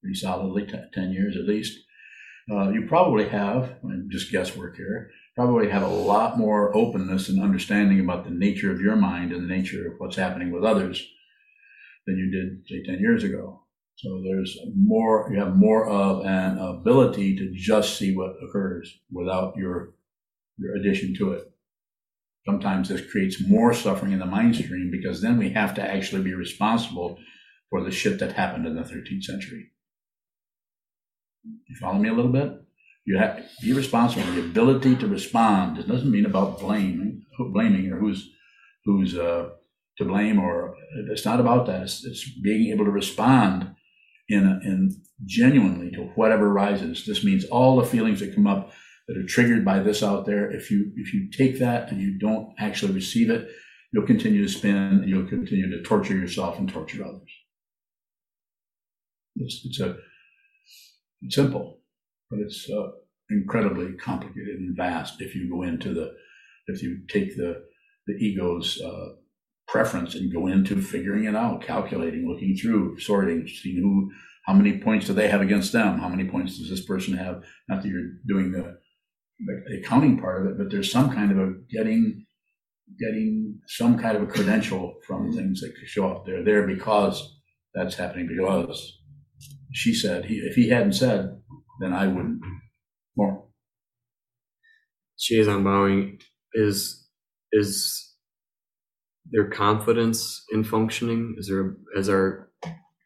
pretty 0.00 0.14
solidly, 0.14 0.66
10 0.66 1.12
years 1.12 1.36
at 1.36 1.44
least, 1.44 1.78
uh, 2.50 2.70
you 2.70 2.86
probably 2.88 3.28
have, 3.28 3.76
and 3.82 4.10
just 4.10 4.32
guesswork 4.32 4.76
here, 4.76 5.10
probably 5.36 5.68
have 5.68 5.82
a 5.82 5.88
lot 5.88 6.38
more 6.38 6.74
openness 6.76 7.28
and 7.28 7.42
understanding 7.42 8.00
about 8.00 8.24
the 8.24 8.30
nature 8.30 8.72
of 8.72 8.80
your 8.80 8.96
mind 8.96 9.32
and 9.32 9.42
the 9.42 9.54
nature 9.54 9.86
of 9.86 9.94
what's 9.98 10.16
happening 10.16 10.50
with 10.50 10.64
others 10.64 11.06
than 12.06 12.16
you 12.16 12.30
did, 12.30 12.66
say, 12.66 12.82
10 12.82 13.00
years 13.00 13.22
ago. 13.22 13.62
So 13.96 14.22
there's 14.24 14.56
more, 14.74 15.28
you 15.30 15.38
have 15.38 15.56
more 15.56 15.86
of 15.86 16.24
an 16.24 16.58
ability 16.58 17.36
to 17.36 17.52
just 17.54 17.98
see 17.98 18.16
what 18.16 18.36
occurs 18.42 18.98
without 19.12 19.56
your, 19.56 19.92
your 20.56 20.74
addition 20.76 21.14
to 21.16 21.32
it. 21.32 21.49
Sometimes 22.46 22.88
this 22.88 23.10
creates 23.10 23.46
more 23.46 23.74
suffering 23.74 24.12
in 24.12 24.18
the 24.18 24.26
mind 24.26 24.56
stream 24.56 24.90
because 24.90 25.20
then 25.20 25.36
we 25.36 25.50
have 25.50 25.74
to 25.74 25.82
actually 25.82 26.22
be 26.22 26.34
responsible 26.34 27.18
for 27.68 27.84
the 27.84 27.90
shit 27.90 28.18
that 28.18 28.32
happened 28.32 28.66
in 28.66 28.76
the 28.76 28.82
13th 28.82 29.24
century. 29.24 29.70
You 31.44 31.76
follow 31.80 31.98
me 31.98 32.08
a 32.08 32.14
little 32.14 32.32
bit? 32.32 32.52
You 33.04 33.18
have 33.18 33.36
to 33.36 33.44
be 33.62 33.72
responsible. 33.72 34.24
The 34.32 34.40
ability 34.40 34.96
to 34.96 35.06
respond. 35.06 35.78
It 35.78 35.88
doesn't 35.88 36.10
mean 36.10 36.26
about 36.26 36.60
blaming, 36.60 37.24
blaming 37.52 37.90
or 37.92 37.98
who's 37.98 38.30
who's 38.84 39.16
uh, 39.16 39.50
to 39.98 40.04
blame, 40.04 40.38
or 40.38 40.74
it's 41.10 41.24
not 41.24 41.40
about 41.40 41.66
that. 41.66 41.82
It's, 41.82 42.04
it's 42.04 42.28
being 42.40 42.72
able 42.72 42.84
to 42.84 42.90
respond 42.90 43.74
in, 44.28 44.44
in 44.64 45.02
genuinely 45.24 45.90
to 45.92 46.04
whatever 46.14 46.50
rises. 46.50 47.04
This 47.06 47.24
means 47.24 47.44
all 47.46 47.76
the 47.76 47.86
feelings 47.86 48.20
that 48.20 48.34
come 48.34 48.46
up 48.46 48.72
that 49.10 49.18
are 49.20 49.26
triggered 49.26 49.64
by 49.64 49.80
this 49.80 50.04
out 50.04 50.24
there. 50.24 50.48
If 50.52 50.70
you 50.70 50.92
if 50.94 51.12
you 51.12 51.28
take 51.30 51.58
that 51.58 51.90
and 51.90 52.00
you 52.00 52.16
don't 52.16 52.54
actually 52.60 52.92
receive 52.92 53.28
it, 53.28 53.50
you'll 53.92 54.06
continue 54.06 54.42
to 54.42 54.48
spin 54.48 54.76
and 54.76 55.08
you'll 55.08 55.28
continue 55.28 55.68
to 55.68 55.82
torture 55.82 56.16
yourself 56.16 56.60
and 56.60 56.68
torture 56.68 57.04
others. 57.04 57.30
It's 59.34 59.62
it's 59.64 59.80
a 59.80 59.96
it's 61.22 61.34
simple, 61.34 61.80
but 62.30 62.38
it's 62.38 62.70
uh, 62.70 62.90
incredibly 63.30 63.94
complicated 63.94 64.60
and 64.60 64.76
vast 64.76 65.20
if 65.20 65.34
you 65.34 65.50
go 65.50 65.62
into 65.62 65.92
the 65.92 66.12
if 66.68 66.80
you 66.80 67.00
take 67.08 67.36
the 67.36 67.64
the 68.06 68.14
ego's 68.14 68.80
uh, 68.80 69.08
preference 69.66 70.14
and 70.14 70.32
go 70.32 70.46
into 70.46 70.80
figuring 70.80 71.24
it 71.24 71.34
out, 71.34 71.62
calculating, 71.62 72.28
looking 72.28 72.56
through, 72.56 72.98
sorting, 72.98 73.46
seeing 73.46 73.76
who, 73.76 74.10
how 74.46 74.52
many 74.52 74.78
points 74.78 75.06
do 75.06 75.12
they 75.12 75.28
have 75.28 75.40
against 75.40 75.72
them? 75.72 75.98
How 75.98 76.08
many 76.08 76.28
points 76.28 76.58
does 76.58 76.70
this 76.70 76.84
person 76.84 77.16
have? 77.16 77.42
Not 77.68 77.82
that 77.82 77.88
you're 77.88 78.12
doing 78.26 78.52
the, 78.52 78.78
the 79.46 79.78
accounting 79.78 80.18
part 80.18 80.42
of 80.42 80.52
it, 80.52 80.58
but 80.58 80.70
there's 80.70 80.90
some 80.90 81.12
kind 81.12 81.30
of 81.30 81.38
a 81.38 81.52
getting, 81.70 82.26
getting 82.98 83.60
some 83.66 83.98
kind 83.98 84.16
of 84.16 84.22
a 84.22 84.26
credential 84.26 84.94
from 85.06 85.28
mm-hmm. 85.28 85.36
things 85.36 85.60
that 85.60 85.74
show 85.86 86.10
up. 86.10 86.26
They're 86.26 86.44
there 86.44 86.66
because 86.66 87.38
that's 87.74 87.96
happening 87.96 88.28
because 88.28 88.98
she 89.72 89.94
said, 89.94 90.24
he, 90.26 90.36
if 90.36 90.54
he 90.54 90.68
hadn't 90.68 90.94
said, 90.94 91.40
then 91.80 91.92
I 91.92 92.06
wouldn't. 92.06 92.40
More. 93.16 93.44
She 95.16 95.38
is 95.38 95.46
unbowing. 95.46 96.20
Is, 96.54 97.06
is 97.52 98.10
their 99.30 99.48
confidence 99.48 100.44
in 100.52 100.64
functioning? 100.64 101.36
Is 101.38 101.48
there 101.48 101.76
is 101.96 102.08
our 102.08 102.50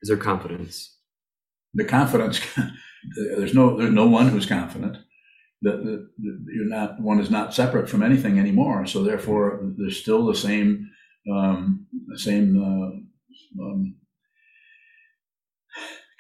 Is 0.03 0.09
there 0.09 0.17
confidence? 0.17 0.97
The 1.75 1.85
confidence, 1.85 2.41
there's 3.37 3.55
no, 3.55 3.77
there's 3.77 3.93
no 3.93 4.07
one 4.07 4.29
who's 4.29 4.47
confident. 4.47 4.99
That, 5.65 6.09
you're 6.19 6.69
not, 6.69 7.01
one 7.01 7.21
is 7.21 7.31
not 7.31 7.55
separate 7.55 7.89
from 7.89 8.03
anything 8.03 8.39
anymore. 8.39 8.87
So 8.87 9.03
therefore, 9.03 9.73
there's 9.77 10.01
still 10.01 10.27
the 10.27 10.35
same, 10.35 10.89
um, 11.33 11.87
the 12.07 12.19
same, 12.19 12.57
uh, 12.63 13.65
um, 13.65 13.97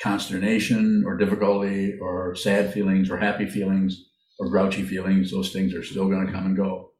consternation 0.00 1.04
or 1.06 1.16
difficulty 1.16 1.98
or 2.00 2.34
sad 2.34 2.72
feelings 2.74 3.10
or 3.10 3.16
happy 3.16 3.46
feelings 3.46 4.04
or 4.38 4.50
grouchy 4.50 4.82
feelings. 4.82 5.30
Those 5.30 5.52
things 5.52 5.74
are 5.74 5.82
still 5.82 6.08
going 6.08 6.26
to 6.26 6.32
come 6.32 6.46
and 6.46 6.56
go. 6.56 6.90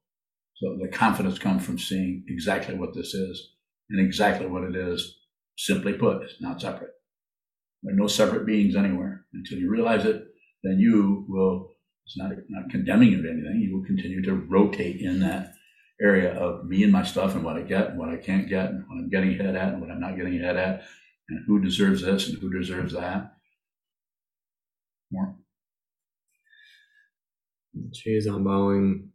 So 0.57 0.79
the 0.81 0.89
confidence 0.89 1.39
comes 1.39 1.65
from 1.65 1.79
seeing 1.79 2.25
exactly 2.29 2.77
what 2.77 2.95
this 2.95 3.13
is 3.13 3.55
and 3.91 4.01
exactly 4.01 4.47
what 4.47 4.65
it 4.65 4.77
is. 4.77 5.19
Simply 5.57 5.93
put, 5.93 6.23
it's 6.23 6.41
not 6.41 6.61
separate. 6.61 6.93
There 7.83 7.93
are 7.93 7.97
no 7.97 8.07
separate 8.07 8.47
beings 8.47 8.75
anywhere. 8.75 9.27
Until 9.35 9.59
you 9.59 9.71
realize 9.71 10.07
it, 10.07 10.25
then 10.63 10.79
you 10.79 11.27
will, 11.29 11.74
it's 12.07 12.17
not, 12.17 12.33
not 12.49 12.71
condemning 12.71 13.13
you 13.13 13.23
to 13.23 13.31
anything, 13.31 13.61
you 13.61 13.77
will 13.77 13.85
continue 13.85 14.23
to 14.23 14.35
rotate 14.35 15.01
in 15.01 15.21
that 15.21 15.55
area 16.01 16.35
of 16.35 16.67
me 16.67 16.83
and 16.83 16.93
my 16.93 17.03
stuff 17.03 17.35
and 17.35 17.45
what 17.45 17.57
I 17.57 17.63
get 17.63 17.91
and 17.91 17.99
what 17.99 18.09
I 18.09 18.17
can't 18.17 18.49
get 18.49 18.71
and 18.71 18.85
what 18.89 18.97
I'm 18.97 19.09
getting 19.09 19.39
ahead 19.39 19.57
at 19.57 19.73
and 19.73 19.81
what 19.81 19.91
I'm 19.91 20.01
not 20.01 20.17
getting 20.17 20.39
ahead 20.39 20.57
at 20.57 20.83
and 21.29 21.45
who 21.47 21.61
deserves 21.61 22.03
this 22.03 22.29
and 22.29 22.39
who 22.39 22.51
deserves 22.51 22.93
that. 22.93 23.33
More. 25.11 25.37
Geez, 27.93 28.27
I'm 28.27 28.45
bowing. 28.45 29.11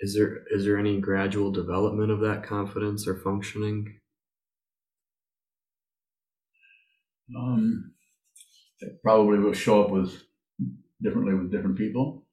Is 0.00 0.14
there 0.14 0.44
is 0.50 0.64
there 0.64 0.78
any 0.78 1.00
gradual 1.00 1.50
development 1.50 2.10
of 2.10 2.20
that 2.20 2.42
confidence 2.42 3.06
or 3.06 3.16
functioning? 3.16 4.00
Um, 7.36 7.92
it 8.80 9.02
probably 9.02 9.38
will 9.38 9.52
show 9.52 9.84
up 9.84 9.90
with 9.90 10.22
differently 11.02 11.34
with 11.34 11.52
different 11.52 11.78
people, 11.78 12.26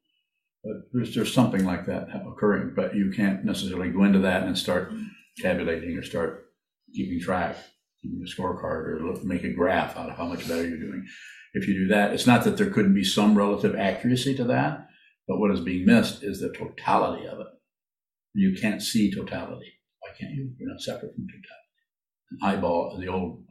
but 0.63 0.73
there's 0.93 1.13
there's 1.13 1.33
something 1.33 1.65
like 1.65 1.85
that 1.85 2.09
occurring. 2.27 2.73
But 2.75 2.95
you 2.95 3.11
can't 3.11 3.45
necessarily 3.45 3.89
go 3.89 4.03
into 4.03 4.19
that 4.19 4.43
and 4.43 4.57
start 4.57 4.91
tabulating 5.37 5.97
or 5.97 6.03
start 6.03 6.45
keeping 6.93 7.19
track, 7.19 7.57
keeping 8.01 8.21
a 8.21 8.29
scorecard, 8.29 8.87
or 8.87 8.99
look, 9.01 9.23
make 9.23 9.43
a 9.43 9.53
graph 9.53 9.97
out 9.97 10.09
of 10.09 10.17
how 10.17 10.25
much 10.25 10.47
better 10.47 10.67
you're 10.67 10.79
doing. 10.79 11.05
If 11.53 11.67
you 11.67 11.73
do 11.73 11.87
that, 11.87 12.13
it's 12.13 12.27
not 12.27 12.43
that 12.43 12.57
there 12.57 12.69
couldn't 12.69 12.93
be 12.93 13.03
some 13.03 13.37
relative 13.37 13.75
accuracy 13.75 14.35
to 14.35 14.43
that, 14.45 14.87
but 15.27 15.37
what 15.37 15.51
is 15.51 15.61
being 15.61 15.85
missed 15.85 16.23
is 16.23 16.39
the 16.39 16.49
totality 16.49 17.27
of 17.27 17.39
it. 17.39 17.47
You 18.33 18.57
can't 18.59 18.81
see 18.81 19.13
totality. 19.13 19.71
Why 19.99 20.09
can't 20.19 20.33
you? 20.33 20.51
You're 20.59 20.69
not 20.69 20.81
separate 20.81 21.15
from 21.15 21.27
totality. 21.27 21.65
An 22.31 22.39
eyeball, 22.43 22.97
the 22.99 23.07
old 23.07 23.45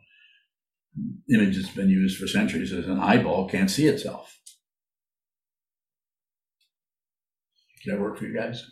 image 1.33 1.56
that's 1.56 1.75
been 1.75 1.88
used 1.88 2.18
for 2.18 2.26
centuries 2.26 2.73
is 2.73 2.87
an 2.87 3.00
eyeball 3.00 3.49
can't 3.49 3.71
see 3.71 3.87
itself. 3.87 4.38
Can 7.85 7.95
that 7.97 8.00
work 8.00 8.19
for 8.19 8.25
you 8.25 8.35
guys? 8.35 8.64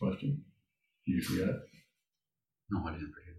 Question? 0.00 0.42
Did 1.06 1.12
you 1.12 1.22
forget 1.22 1.48
it? 1.48 1.56
No, 2.70 2.80
I 2.86 2.92
didn't 2.92 3.12
forget. 3.12 3.34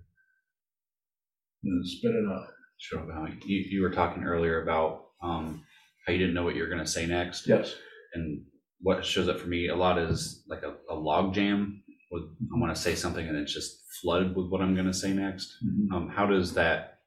Then 1.63 1.81
spit 1.83 2.11
it 2.11 2.25
out. 2.31 2.47
Sure. 2.77 3.27
You, 3.45 3.65
you 3.69 3.81
were 3.81 3.89
talking 3.91 4.23
earlier 4.23 4.61
about 4.63 5.07
um, 5.21 5.63
how 6.05 6.13
you 6.13 6.19
didn't 6.19 6.33
know 6.35 6.43
what 6.43 6.55
you 6.55 6.61
were 6.61 6.69
going 6.69 6.79
to 6.83 6.87
say 6.87 7.05
next, 7.05 7.47
Yes. 7.47 7.73
and 8.13 8.43
what 8.81 9.03
shows 9.03 9.27
up 9.27 9.39
for 9.39 9.47
me 9.47 9.67
a 9.69 9.75
lot 9.75 9.97
is 9.97 10.43
like 10.47 10.61
a, 10.63 10.75
a 10.89 10.95
log 10.95 11.33
jam. 11.33 11.81
With 12.11 12.23
I 12.55 12.59
want 12.59 12.73
to 12.75 12.81
say 12.81 12.93
something 12.95 13.27
and 13.27 13.35
it's 13.37 13.53
just 13.53 13.81
flooded 14.01 14.35
with 14.35 14.47
what 14.49 14.61
I'm 14.61 14.75
going 14.75 14.85
to 14.87 14.93
say 14.93 15.11
next. 15.11 15.51
Mhm. 15.65 15.95
Um, 15.95 16.09
how 16.09 16.27
does 16.27 16.53
that, 16.53 16.99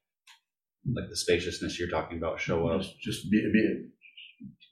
like 0.93 1.09
the 1.09 1.15
spaciousness 1.15 1.79
you're 1.79 1.89
talking 1.89 2.17
about, 2.17 2.39
show 2.39 2.67
up? 2.67 2.81
Just, 2.81 2.99
just 2.99 3.31
be, 3.31 3.37
be 3.53 3.85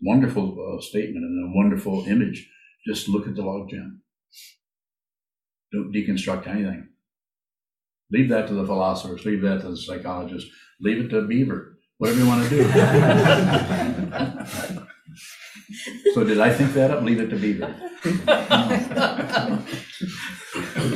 wonderful 0.02 0.58
uh, 0.60 0.82
statement 0.82 1.26
and 1.26 1.46
a 1.46 1.52
wonderful 1.56 2.06
image. 2.08 2.50
Just 2.86 3.08
look 3.10 3.28
at 3.28 3.36
the 3.36 3.44
logjam. 3.44 4.00
Don't 5.72 5.94
deconstruct 5.94 6.48
anything. 6.48 6.90
Leave 8.12 8.30
that 8.30 8.48
to 8.48 8.54
the 8.54 8.66
philosophers. 8.66 9.26
Leave 9.26 9.42
that 9.42 9.62
to 9.62 9.70
the 9.70 9.78
psychologists. 9.78 10.50
Leave 10.80 11.06
it 11.06 11.10
to 11.10 11.28
Beaver. 11.28 11.78
Whatever 11.98 12.20
you 12.20 12.28
want 12.28 12.48
to 12.48 12.50
do. 12.50 12.64
so 16.14 16.24
did 16.24 16.40
I 16.40 16.54
think 16.54 16.74
that 16.74 16.92
up? 16.92 17.04
Leave 17.04 17.20
it 17.20 17.30
to 17.30 17.36
Beaver. 17.36 17.68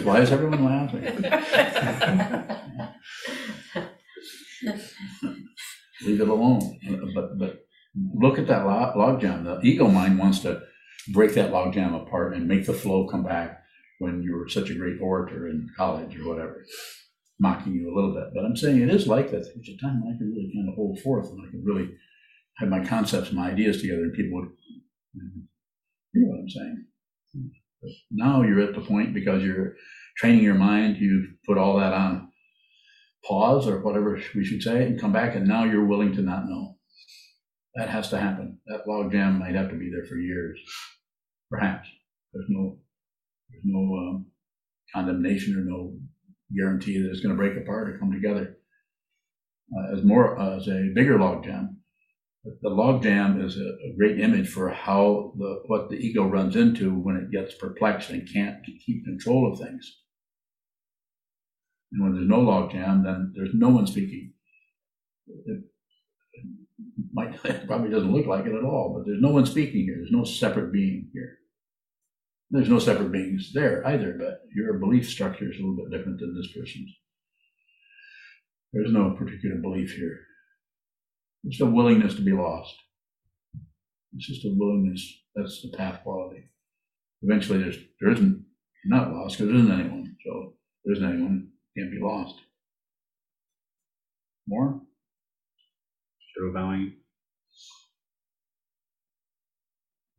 Why 0.04 0.22
is 0.22 0.32
everyone 0.32 0.64
laughing? 0.64 1.04
Leave 6.04 6.22
it 6.22 6.28
alone. 6.28 6.80
But 7.14 7.38
but 7.38 7.61
look 7.96 8.40
at 8.40 8.48
that 8.48 8.66
log, 8.66 9.22
jam. 9.22 9.44
The 9.44 9.60
ego 9.62 9.88
mind 9.88 10.18
wants 10.18 10.40
to 10.40 10.62
break 11.14 11.34
that 11.34 11.52
log 11.52 11.74
jam 11.74 11.94
apart 11.94 12.34
and 12.34 12.48
make 12.48 12.66
the 12.66 12.74
flow 12.74 13.08
come 13.08 13.24
back 13.24 13.64
when 14.00 14.24
you 14.24 14.36
were 14.36 14.48
such 14.48 14.70
a 14.70 14.76
great 14.76 15.00
orator 15.02 15.48
in 15.48 15.70
college 15.78 16.18
or 16.20 16.28
whatever, 16.28 16.66
mocking 17.40 17.74
you 17.74 17.92
a 17.92 17.96
little 17.96 18.14
bit. 18.14 18.34
But 18.34 18.46
I'm 18.46 18.56
saying 18.56 18.82
it 18.82 18.90
is 18.90 19.08
like 19.08 19.32
that. 19.32 19.44
There's 19.44 19.70
a 19.70 19.82
time 19.82 20.02
when 20.02 20.14
I 20.14 20.18
could 20.18 20.28
really 20.28 20.52
kind 20.56 20.70
of 20.70 20.76
hold 20.76 21.00
forth 21.00 21.30
and 21.30 21.40
I 21.42 21.52
could 21.52 21.64
really 21.64 21.90
have 22.58 22.70
my 22.70 22.84
concepts 22.84 23.30
and 23.30 23.38
my 23.38 23.52
ideas 23.52 23.82
together 23.82 24.04
and 24.04 24.14
people 24.14 24.40
would 24.40 24.50
hear 26.14 26.28
what 26.28 26.40
I'm 26.40 26.50
saying. 26.50 26.86
But 27.82 27.92
now 28.12 28.44
you're 28.44 28.62
at 28.62 28.76
the 28.76 28.82
point 28.82 29.14
because 29.14 29.44
you're 29.44 29.76
training 30.18 30.44
your 30.44 30.56
mind, 30.56 30.98
you've 30.98 31.30
put 31.46 31.58
all 31.58 31.78
that 31.78 31.94
on 31.94 32.30
pause 33.24 33.68
or 33.68 33.82
whatever 33.82 34.20
we 34.36 34.44
should 34.44 34.62
say 34.64 34.84
and 34.86 35.00
come 35.00 35.14
back 35.14 35.36
and 35.36 35.48
now 35.48 35.64
you're 35.64 35.86
willing 35.86 36.14
to 36.16 36.22
not 36.22 36.48
know. 36.48 36.78
That 37.76 37.90
has 37.90 38.10
to 38.10 38.20
happen. 38.20 38.60
That 38.68 38.88
log 38.88 39.12
jam 39.12 39.40
might 39.40 39.56
have 39.56 39.70
to 39.70 39.78
be 39.78 39.90
there 39.90 40.06
for 40.06 40.16
years. 40.16 40.60
Perhaps. 41.50 41.88
There's 42.34 42.48
no 42.50 42.80
there's 43.50 43.64
no 43.66 43.98
um, 43.98 44.26
condemnation 44.94 45.58
or 45.58 45.64
no 45.64 45.94
guarantee 46.56 47.02
that 47.02 47.10
it's 47.10 47.22
going 47.22 47.36
to 47.36 47.42
break 47.42 47.58
apart 47.58 47.90
or 47.90 47.98
come 47.98 48.12
together. 48.12 48.58
Uh, 49.74 49.96
as 49.96 50.04
more 50.04 50.38
uh, 50.38 50.58
as 50.58 50.68
a 50.68 50.92
bigger 50.94 51.18
log 51.18 51.44
jam. 51.44 51.78
But 52.44 52.54
the 52.62 52.70
log 52.70 53.04
jam 53.04 53.40
is 53.40 53.56
a, 53.58 53.62
a 53.62 53.96
great 53.98 54.20
image 54.20 54.50
for 54.50 54.70
how 54.70 55.34
the 55.38 55.62
what 55.68 55.90
the 55.90 55.96
ego 55.96 56.26
runs 56.26 56.56
into 56.56 56.92
when 56.92 57.16
it 57.16 57.32
gets 57.32 57.56
perplexed 57.56 58.10
and 58.10 58.28
can't 58.32 58.58
keep 58.86 59.06
control 59.06 59.52
of 59.52 59.60
things. 59.60 60.00
And 61.92 62.04
when 62.04 62.16
there's 62.16 62.28
no 62.28 62.40
log 62.40 62.72
jam, 62.72 63.04
then 63.04 63.34
there's 63.36 63.54
no 63.54 63.70
one 63.70 63.88
speaking. 63.88 64.34
Might 67.14 67.34
it 67.46 67.68
probably 67.68 67.90
doesn't 67.90 68.14
look 68.14 68.28
like 68.28 68.46
it 68.46 68.56
at 68.56 68.64
all, 68.64 68.94
but 68.96 69.06
there's 69.06 69.22
no 69.22 69.32
one 69.32 69.46
speaking 69.46 69.84
here. 69.84 69.96
There's 69.98 70.12
no 70.12 70.24
separate 70.24 70.72
being 70.72 71.10
here. 71.14 71.38
There's 72.52 72.70
no 72.70 72.80
separate 72.80 73.12
beings 73.12 73.52
there 73.54 73.86
either, 73.88 74.16
but 74.20 74.42
your 74.54 74.74
belief 74.74 75.10
structure 75.10 75.50
is 75.50 75.58
a 75.58 75.62
little 75.62 75.78
bit 75.78 75.98
different 75.98 76.20
than 76.20 76.36
this 76.36 76.52
person's. 76.52 76.92
There's 78.74 78.92
no 78.92 79.12
particular 79.12 79.56
belief 79.56 79.94
here. 79.94 80.20
It's 81.46 81.62
a 81.62 81.66
willingness 81.66 82.16
to 82.16 82.22
be 82.22 82.34
lost. 82.34 82.76
It's 84.14 84.28
just 84.28 84.46
a 84.46 84.54
willingness. 84.54 85.22
That's 85.36 85.62
the 85.62 85.76
path 85.76 86.04
quality. 86.04 86.50
Eventually, 87.22 87.60
there's 87.60 87.78
there 88.00 88.12
isn't 88.12 88.46
you're 88.84 88.98
not 88.98 89.14
lost 89.14 89.38
because 89.38 89.52
there 89.52 89.62
isn't 89.62 89.80
anyone. 89.80 90.16
So 90.26 90.54
there 90.84 90.94
isn't 90.94 91.10
anyone 91.10 91.50
can't 91.78 91.92
be 91.92 92.00
lost. 92.02 92.36
More? 94.48 94.81
Show 96.42 96.52
bowing. 96.54 96.94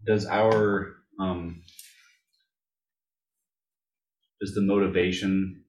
Does 0.06 0.26
our 0.26 0.94
um, 1.18 1.62
does 4.40 4.54
the 4.54 4.60
motivation 4.60 5.64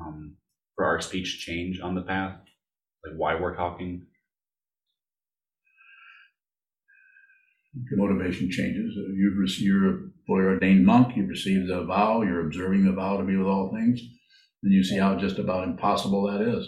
um, 0.00 0.36
for 0.74 0.86
our 0.86 1.00
speech 1.00 1.44
change 1.44 1.80
on 1.80 1.94
the 1.94 2.02
path? 2.02 2.38
Like 3.04 3.14
why 3.16 3.34
we're 3.34 3.56
talking? 3.56 4.06
The 7.74 7.96
motivation 7.96 8.50
changes. 8.50 8.94
You've 9.14 9.38
received, 9.38 9.66
you're 9.66 9.90
a 9.90 10.00
fully 10.26 10.44
ordained 10.44 10.86
monk. 10.86 11.16
You've 11.16 11.28
received 11.28 11.68
the 11.68 11.84
vow. 11.84 12.22
You're 12.22 12.46
observing 12.46 12.84
the 12.84 12.92
vow 12.92 13.16
to 13.18 13.24
be 13.24 13.36
with 13.36 13.46
all 13.46 13.74
things, 13.74 14.00
and 14.62 14.72
you 14.72 14.84
see 14.84 14.98
how 14.98 15.16
just 15.16 15.38
about 15.38 15.68
impossible 15.68 16.30
that 16.30 16.42
is. 16.42 16.66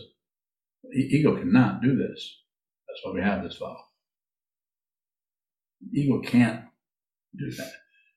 E- 0.94 1.18
Ego 1.18 1.36
cannot 1.36 1.82
do 1.82 1.96
this. 1.96 2.43
That's 2.94 3.04
why 3.04 3.12
we 3.12 3.22
have 3.22 3.42
this 3.42 3.56
vow. 3.56 3.76
Ego 5.92 6.20
can't 6.20 6.64
do 7.36 7.50
that. 7.50 7.72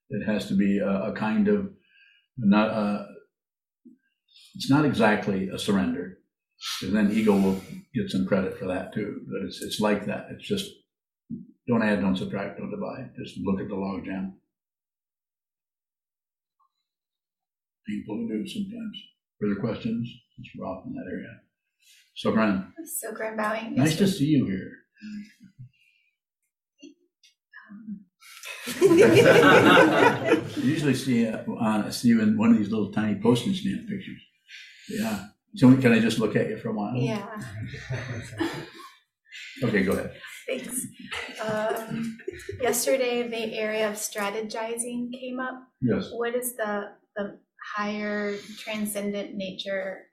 It 0.09 0.25
has 0.25 0.47
to 0.49 0.55
be 0.55 0.77
a, 0.77 1.11
a 1.11 1.13
kind 1.13 1.47
of 1.47 1.71
not 2.37 2.69
a. 2.69 3.07
It's 4.55 4.69
not 4.69 4.85
exactly 4.85 5.49
a 5.49 5.57
surrender, 5.57 6.19
because 6.79 6.93
then 6.93 7.11
ego 7.11 7.33
will 7.33 7.59
get 7.95 8.11
some 8.11 8.27
credit 8.27 8.59
for 8.59 8.65
that 8.67 8.93
too. 8.93 9.21
But 9.27 9.47
it's 9.47 9.61
it's 9.63 9.79
like 9.79 10.05
that. 10.05 10.27
It's 10.31 10.47
just 10.47 10.69
don't 11.67 11.81
add, 11.81 12.01
don't 12.01 12.15
subtract, 12.15 12.59
don't 12.59 12.69
divide. 12.69 13.09
Just 13.17 13.39
look 13.43 13.59
at 13.59 13.69
the 13.69 13.75
log 13.75 14.05
jam. 14.05 14.35
Painful 17.87 18.27
to 18.27 18.37
do 18.37 18.47
sometimes. 18.47 19.03
Further 19.41 19.59
questions? 19.59 20.07
We're 20.55 20.67
off 20.67 20.85
in 20.85 20.93
that 20.93 21.09
area. 21.11 21.41
So 22.15 22.32
Bren, 22.32 22.71
So 22.86 23.12
Grand 23.13 23.38
Bowing. 23.38 23.76
nice 23.76 23.95
to 23.97 24.08
see 24.08 24.26
you 24.26 24.45
here. 24.45 24.71
I 28.80 30.41
usually 30.58 30.93
see, 30.95 31.28
uh, 31.28 31.39
uh, 31.60 31.89
see 31.91 32.10
you 32.10 32.21
in 32.21 32.38
one 32.38 32.52
of 32.52 32.58
these 32.58 32.69
little 32.69 32.91
tiny 32.91 33.15
postage 33.21 33.62
stamp 33.62 33.88
pictures. 33.88 34.21
Yeah. 34.89 35.26
So 35.56 35.76
can 35.78 35.91
I 35.93 36.00
just 36.00 36.19
look 36.19 36.36
at 36.36 36.50
you 36.50 36.58
for 36.58 36.69
a 36.69 36.73
while? 36.73 36.95
Yeah, 36.95 37.26
Okay, 39.63 39.84
go 39.84 39.93
ahead. 39.93 40.12
thanks. 40.47 40.86
Um, 41.43 42.17
Yesterday, 42.62 43.28
the 43.28 43.58
area 43.58 43.88
of 43.89 43.95
strategizing 43.95 45.12
came 45.13 45.39
up. 45.39 45.56
Yes. 45.82 46.10
What 46.12 46.36
is 46.36 46.56
the, 46.56 46.91
the 47.15 47.39
higher 47.76 48.36
transcendent 48.60 49.36
nature 49.36 50.06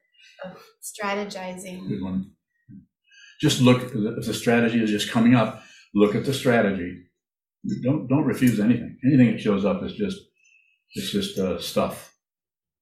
of 0.44 0.56
strategizing? 0.82 1.88
Good 1.88 2.02
one. 2.02 2.32
Just 3.40 3.60
look, 3.60 3.82
if 3.82 4.26
the 4.26 4.34
strategy 4.34 4.82
is 4.82 4.90
just 4.90 5.10
coming 5.10 5.34
up, 5.34 5.62
look 5.94 6.14
at 6.14 6.24
the 6.24 6.34
strategy. 6.34 7.04
Don't, 7.82 8.06
don't 8.08 8.24
refuse 8.24 8.60
anything. 8.60 8.96
Anything 9.04 9.32
that 9.32 9.40
shows 9.40 9.64
up 9.64 9.82
is 9.82 9.94
just, 9.94 10.18
it's 10.94 11.10
just 11.10 11.38
uh, 11.38 11.58
stuff 11.58 12.14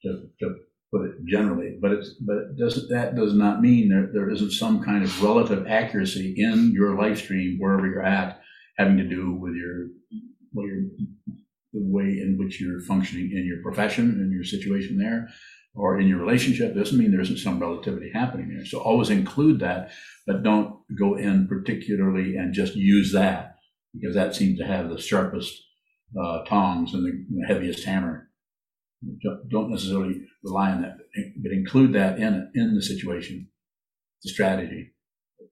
to, 0.02 0.28
to 0.40 0.54
put 0.92 1.06
it 1.06 1.14
generally. 1.26 1.78
But 1.80 1.92
it's, 1.92 2.14
but 2.26 2.36
it 2.36 2.58
doesn't, 2.58 2.90
that 2.90 3.16
does 3.16 3.34
not 3.34 3.62
mean 3.62 3.88
there, 3.88 4.10
there 4.12 4.30
isn't 4.30 4.52
some 4.52 4.82
kind 4.82 5.02
of 5.04 5.22
relative 5.22 5.66
accuracy 5.66 6.34
in 6.36 6.72
your 6.72 6.96
life 6.96 7.18
stream 7.18 7.58
wherever 7.58 7.86
you're 7.86 8.04
at, 8.04 8.40
having 8.76 8.98
to 8.98 9.08
do 9.08 9.32
with 9.32 9.54
your, 9.54 9.86
well, 10.52 10.66
your, 10.66 10.82
the 11.72 11.80
way 11.80 12.04
in 12.04 12.36
which 12.38 12.60
you're 12.60 12.80
functioning 12.80 13.30
in 13.32 13.46
your 13.46 13.62
profession, 13.62 14.20
in 14.20 14.30
your 14.30 14.44
situation 14.44 14.98
there, 14.98 15.28
or 15.74 15.98
in 15.98 16.06
your 16.06 16.18
relationship. 16.18 16.74
Doesn't 16.74 16.98
mean 16.98 17.10
there 17.10 17.20
isn't 17.20 17.38
some 17.38 17.58
relativity 17.58 18.10
happening 18.12 18.48
there. 18.54 18.66
So 18.66 18.78
always 18.80 19.10
include 19.10 19.60
that, 19.60 19.90
but 20.26 20.42
don't 20.42 20.80
go 20.98 21.16
in 21.16 21.48
particularly 21.48 22.36
and 22.36 22.52
just 22.54 22.74
use 22.74 23.12
that 23.12 23.56
because 23.94 24.14
that 24.14 24.34
seems 24.34 24.58
to 24.58 24.66
have 24.66 24.90
the 24.90 25.00
sharpest 25.00 25.54
uh, 26.20 26.44
tongs 26.44 26.94
and 26.94 27.04
the, 27.04 27.24
the 27.30 27.46
heaviest 27.46 27.84
hammer. 27.84 28.28
Don't- 29.50 29.70
necessarily 29.70 30.26
rely 30.44 30.70
on 30.70 30.82
that, 30.82 30.96
but 31.42 31.52
include 31.52 31.92
that 31.94 32.18
in 32.18 32.50
in 32.54 32.74
the 32.74 32.82
situation, 32.82 33.48
the 34.22 34.30
strategy. 34.30 34.92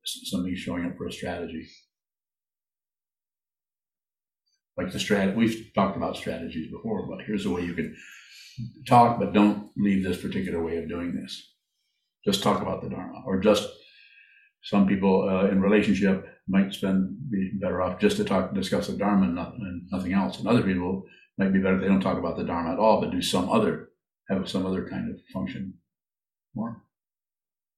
Somebody 0.04 0.54
showing 0.54 0.84
up 0.84 0.96
for 0.96 1.06
a 1.06 1.12
strategy. 1.12 1.66
Like 4.76 4.92
the 4.92 4.98
strat, 4.98 5.34
we've 5.36 5.70
talked 5.74 5.96
about 5.96 6.16
strategies 6.16 6.70
before, 6.70 7.06
but 7.06 7.24
here's 7.26 7.44
a 7.44 7.50
way 7.50 7.64
you 7.64 7.74
can 7.74 7.94
talk, 8.86 9.18
but 9.18 9.32
don't 9.32 9.70
leave 9.76 10.04
this 10.04 10.20
particular 10.20 10.62
way 10.62 10.76
of 10.76 10.88
doing 10.88 11.14
this. 11.14 11.54
Just 12.24 12.42
talk 12.42 12.60
about 12.62 12.82
the 12.82 12.90
Dharma, 12.90 13.22
or 13.26 13.40
just 13.40 13.68
some 14.62 14.86
people 14.86 15.28
uh, 15.28 15.48
in 15.48 15.62
relationship 15.62 16.26
might 16.48 16.72
spend 16.72 17.16
be 17.30 17.52
better 17.60 17.80
off 17.80 17.98
just 17.98 18.16
to 18.18 18.24
talk, 18.24 18.54
discuss 18.54 18.88
the 18.88 18.96
Dharma 18.96 19.26
and 19.26 19.34
nothing, 19.34 19.60
and 19.62 19.88
nothing 19.90 20.12
else. 20.12 20.38
And 20.38 20.48
other 20.48 20.62
people 20.62 21.04
might 21.38 21.52
be 21.52 21.60
better 21.60 21.76
if 21.76 21.80
they 21.80 21.88
don't 21.88 22.00
talk 22.00 22.18
about 22.18 22.36
the 22.36 22.44
Dharma 22.44 22.72
at 22.72 22.78
all, 22.78 23.00
but 23.00 23.10
do 23.10 23.22
some 23.22 23.48
other, 23.48 23.90
have 24.28 24.48
some 24.48 24.66
other 24.66 24.86
kind 24.88 25.10
of 25.10 25.20
function 25.32 25.74
more. 26.54 26.82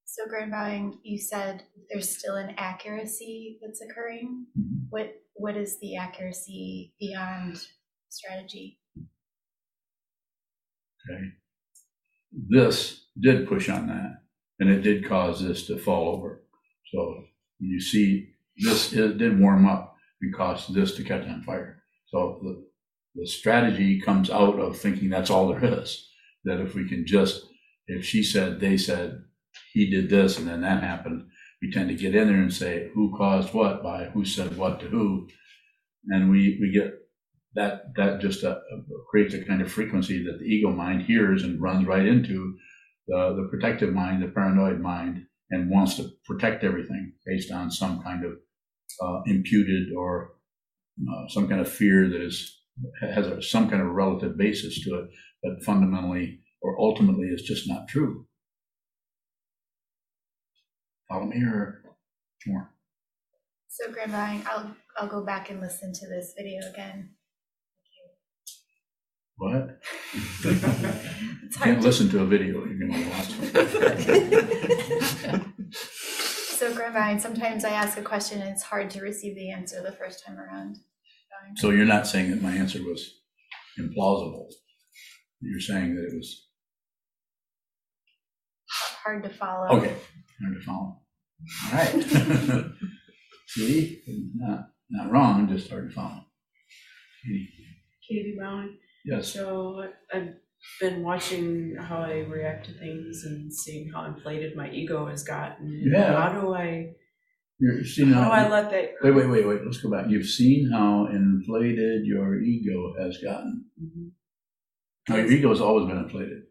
So 0.04 0.26
Grand 0.28 0.50
Bowing, 0.50 0.98
you 1.04 1.18
said 1.18 1.62
there's 1.90 2.18
still 2.18 2.36
an 2.36 2.54
accuracy 2.58 3.58
that's 3.62 3.80
occurring. 3.80 4.46
Mhm. 4.58 4.86
What, 4.90 5.14
what 5.34 5.56
is 5.56 5.78
the 5.80 5.96
accuracy 5.96 6.94
beyond 6.98 7.58
strategy? 8.08 8.78
Okay. 11.10 11.24
This 12.32 13.06
did 13.20 13.48
push 13.48 13.68
on 13.68 13.88
that, 13.88 14.22
and 14.58 14.70
it 14.70 14.82
did 14.82 15.08
cause 15.08 15.42
this 15.42 15.66
to 15.66 15.76
fall 15.76 16.16
over. 16.16 16.42
So 16.92 17.24
you 17.58 17.80
see, 17.80 18.30
this 18.56 18.92
it 18.92 19.18
did 19.18 19.40
warm 19.40 19.66
up 19.66 19.92
and 20.22 20.74
this 20.74 20.94
to 20.96 21.02
catch 21.02 21.26
on 21.26 21.42
fire. 21.42 21.82
So 22.06 22.38
the, 22.42 22.64
the 23.14 23.26
strategy 23.26 24.00
comes 24.00 24.30
out 24.30 24.58
of 24.58 24.78
thinking 24.78 25.10
that's 25.10 25.30
all 25.30 25.48
there 25.48 25.80
is. 25.80 26.08
That 26.44 26.60
if 26.60 26.74
we 26.74 26.88
can 26.88 27.06
just, 27.06 27.44
if 27.86 28.04
she 28.04 28.22
said, 28.22 28.60
they 28.60 28.76
said, 28.76 29.22
he 29.72 29.90
did 29.90 30.08
this, 30.08 30.38
and 30.38 30.48
then 30.48 30.62
that 30.62 30.82
happened, 30.82 31.28
we 31.60 31.70
tend 31.70 31.88
to 31.88 31.94
get 31.94 32.14
in 32.14 32.28
there 32.28 32.36
and 32.36 32.52
say, 32.52 32.90
who 32.94 33.16
caused 33.16 33.52
what 33.54 33.82
by 33.82 34.06
who 34.06 34.24
said 34.24 34.56
what 34.56 34.80
to 34.80 34.86
who. 34.86 35.28
And 36.08 36.30
we, 36.30 36.58
we 36.60 36.72
get 36.72 36.94
that 37.54 37.94
that 37.96 38.20
just 38.20 38.44
uh, 38.44 38.58
creates 39.10 39.34
a 39.34 39.44
kind 39.44 39.60
of 39.60 39.70
frequency 39.70 40.24
that 40.24 40.38
the 40.38 40.44
ego 40.44 40.70
mind 40.70 41.02
hears 41.02 41.42
and 41.42 41.60
runs 41.60 41.86
right 41.86 42.06
into 42.06 42.56
the, 43.08 43.34
the 43.36 43.48
protective 43.50 43.92
mind, 43.92 44.22
the 44.22 44.28
paranoid 44.28 44.80
mind, 44.80 45.26
and 45.50 45.70
wants 45.70 45.96
to 45.96 46.10
protect 46.24 46.64
everything 46.64 47.12
based 47.26 47.52
on 47.52 47.70
some 47.70 48.02
kind 48.02 48.24
of 48.24 48.32
uh, 49.02 49.20
imputed 49.26 49.92
or 49.96 50.34
uh, 51.00 51.28
some 51.28 51.48
kind 51.48 51.60
of 51.60 51.68
fear 51.68 52.08
that 52.08 52.20
is 52.20 52.60
has 53.00 53.26
a, 53.26 53.42
some 53.42 53.68
kind 53.68 53.82
of 53.82 53.88
relative 53.88 54.36
basis 54.38 54.82
to 54.84 54.94
it, 54.94 55.10
but 55.42 55.62
fundamentally 55.64 56.40
or 56.62 56.80
ultimately 56.80 57.26
is 57.26 57.42
just 57.42 57.68
not 57.68 57.88
true. 57.88 58.26
Follow 61.08 61.26
me 61.26 61.42
or 61.42 61.82
more? 62.46 62.72
So 63.68 63.90
Grand 63.90 64.12
Bowing, 64.12 64.42
I'll, 64.50 64.74
I'll 64.96 65.08
go 65.08 65.24
back 65.24 65.50
and 65.50 65.60
listen 65.60 65.92
to 65.92 66.08
this 66.08 66.34
video 66.36 66.60
again. 66.72 67.10
What? 69.36 69.78
It's 70.14 71.56
hard 71.56 71.64
Can't 71.64 71.80
to- 71.80 71.86
listen 71.86 72.08
to 72.10 72.22
a 72.22 72.26
video. 72.26 72.64
You're 72.64 72.78
going 72.78 72.92
to 72.92 73.10
watch 73.10 73.30
it. 73.40 73.52
So 75.74 76.72
Grand 76.74 76.94
Bowing, 76.94 77.18
sometimes 77.18 77.64
I 77.64 77.70
ask 77.70 77.98
a 77.98 78.02
question 78.02 78.40
and 78.40 78.50
it's 78.50 78.62
hard 78.62 78.88
to 78.90 79.00
receive 79.00 79.34
the 79.34 79.50
answer 79.50 79.82
the 79.82 79.90
first 79.92 80.24
time 80.24 80.38
around. 80.38 80.76
So 81.56 81.70
you're 81.70 81.84
not 81.86 82.06
saying 82.06 82.30
that 82.30 82.40
my 82.40 82.52
answer 82.52 82.78
was 82.84 83.14
implausible. 83.80 84.46
You're 85.40 85.58
saying 85.60 85.96
that 85.96 86.04
it 86.04 86.14
was 86.16 86.46
Hard 89.04 89.24
to 89.24 89.30
follow. 89.30 89.66
okay. 89.78 89.96
Hard 90.40 90.54
to 90.54 90.60
follow. 90.64 91.00
All 91.66 91.72
right. 91.72 91.92
See, 93.48 94.00
not 94.36 94.68
not 94.88 95.10
wrong, 95.10 95.48
just 95.48 95.68
hard 95.68 95.88
to 95.90 95.94
follow. 95.94 96.24
Katie, 97.24 97.48
Katie 98.08 98.34
Brown. 98.38 98.78
Yes. 99.04 99.32
So 99.32 99.84
I've 100.12 100.34
been 100.80 101.02
watching 101.02 101.76
how 101.76 101.98
I 102.02 102.20
react 102.20 102.66
to 102.66 102.72
things 102.72 103.24
and 103.24 103.52
seeing 103.52 103.90
how 103.90 104.04
inflated 104.06 104.56
my 104.56 104.70
ego 104.70 105.06
has 105.06 105.22
gotten. 105.24 105.82
Yeah. 105.92 106.16
How 106.28 106.40
do 106.40 106.54
I 106.54 106.94
you've 107.58 107.86
seen 107.86 108.12
how 108.12 108.24
do 108.24 108.30
I 108.30 108.40
how. 108.40 108.48
let 108.50 108.70
that 108.70 108.92
Wait, 109.02 109.14
wait, 109.14 109.26
wait, 109.28 109.46
wait. 109.46 109.64
Let's 109.64 109.78
go 109.78 109.90
back. 109.90 110.06
You've 110.08 110.26
seen 110.26 110.70
how 110.70 111.06
inflated 111.06 112.06
your 112.06 112.40
ego 112.42 112.94
has 113.00 113.18
gotten. 113.18 113.64
Mhm. 113.82 114.10
Now, 115.08 115.16
your 115.16 115.30
ego 115.32 115.48
has 115.48 115.60
always 115.60 115.88
been 115.88 115.98
inflated. 115.98 116.44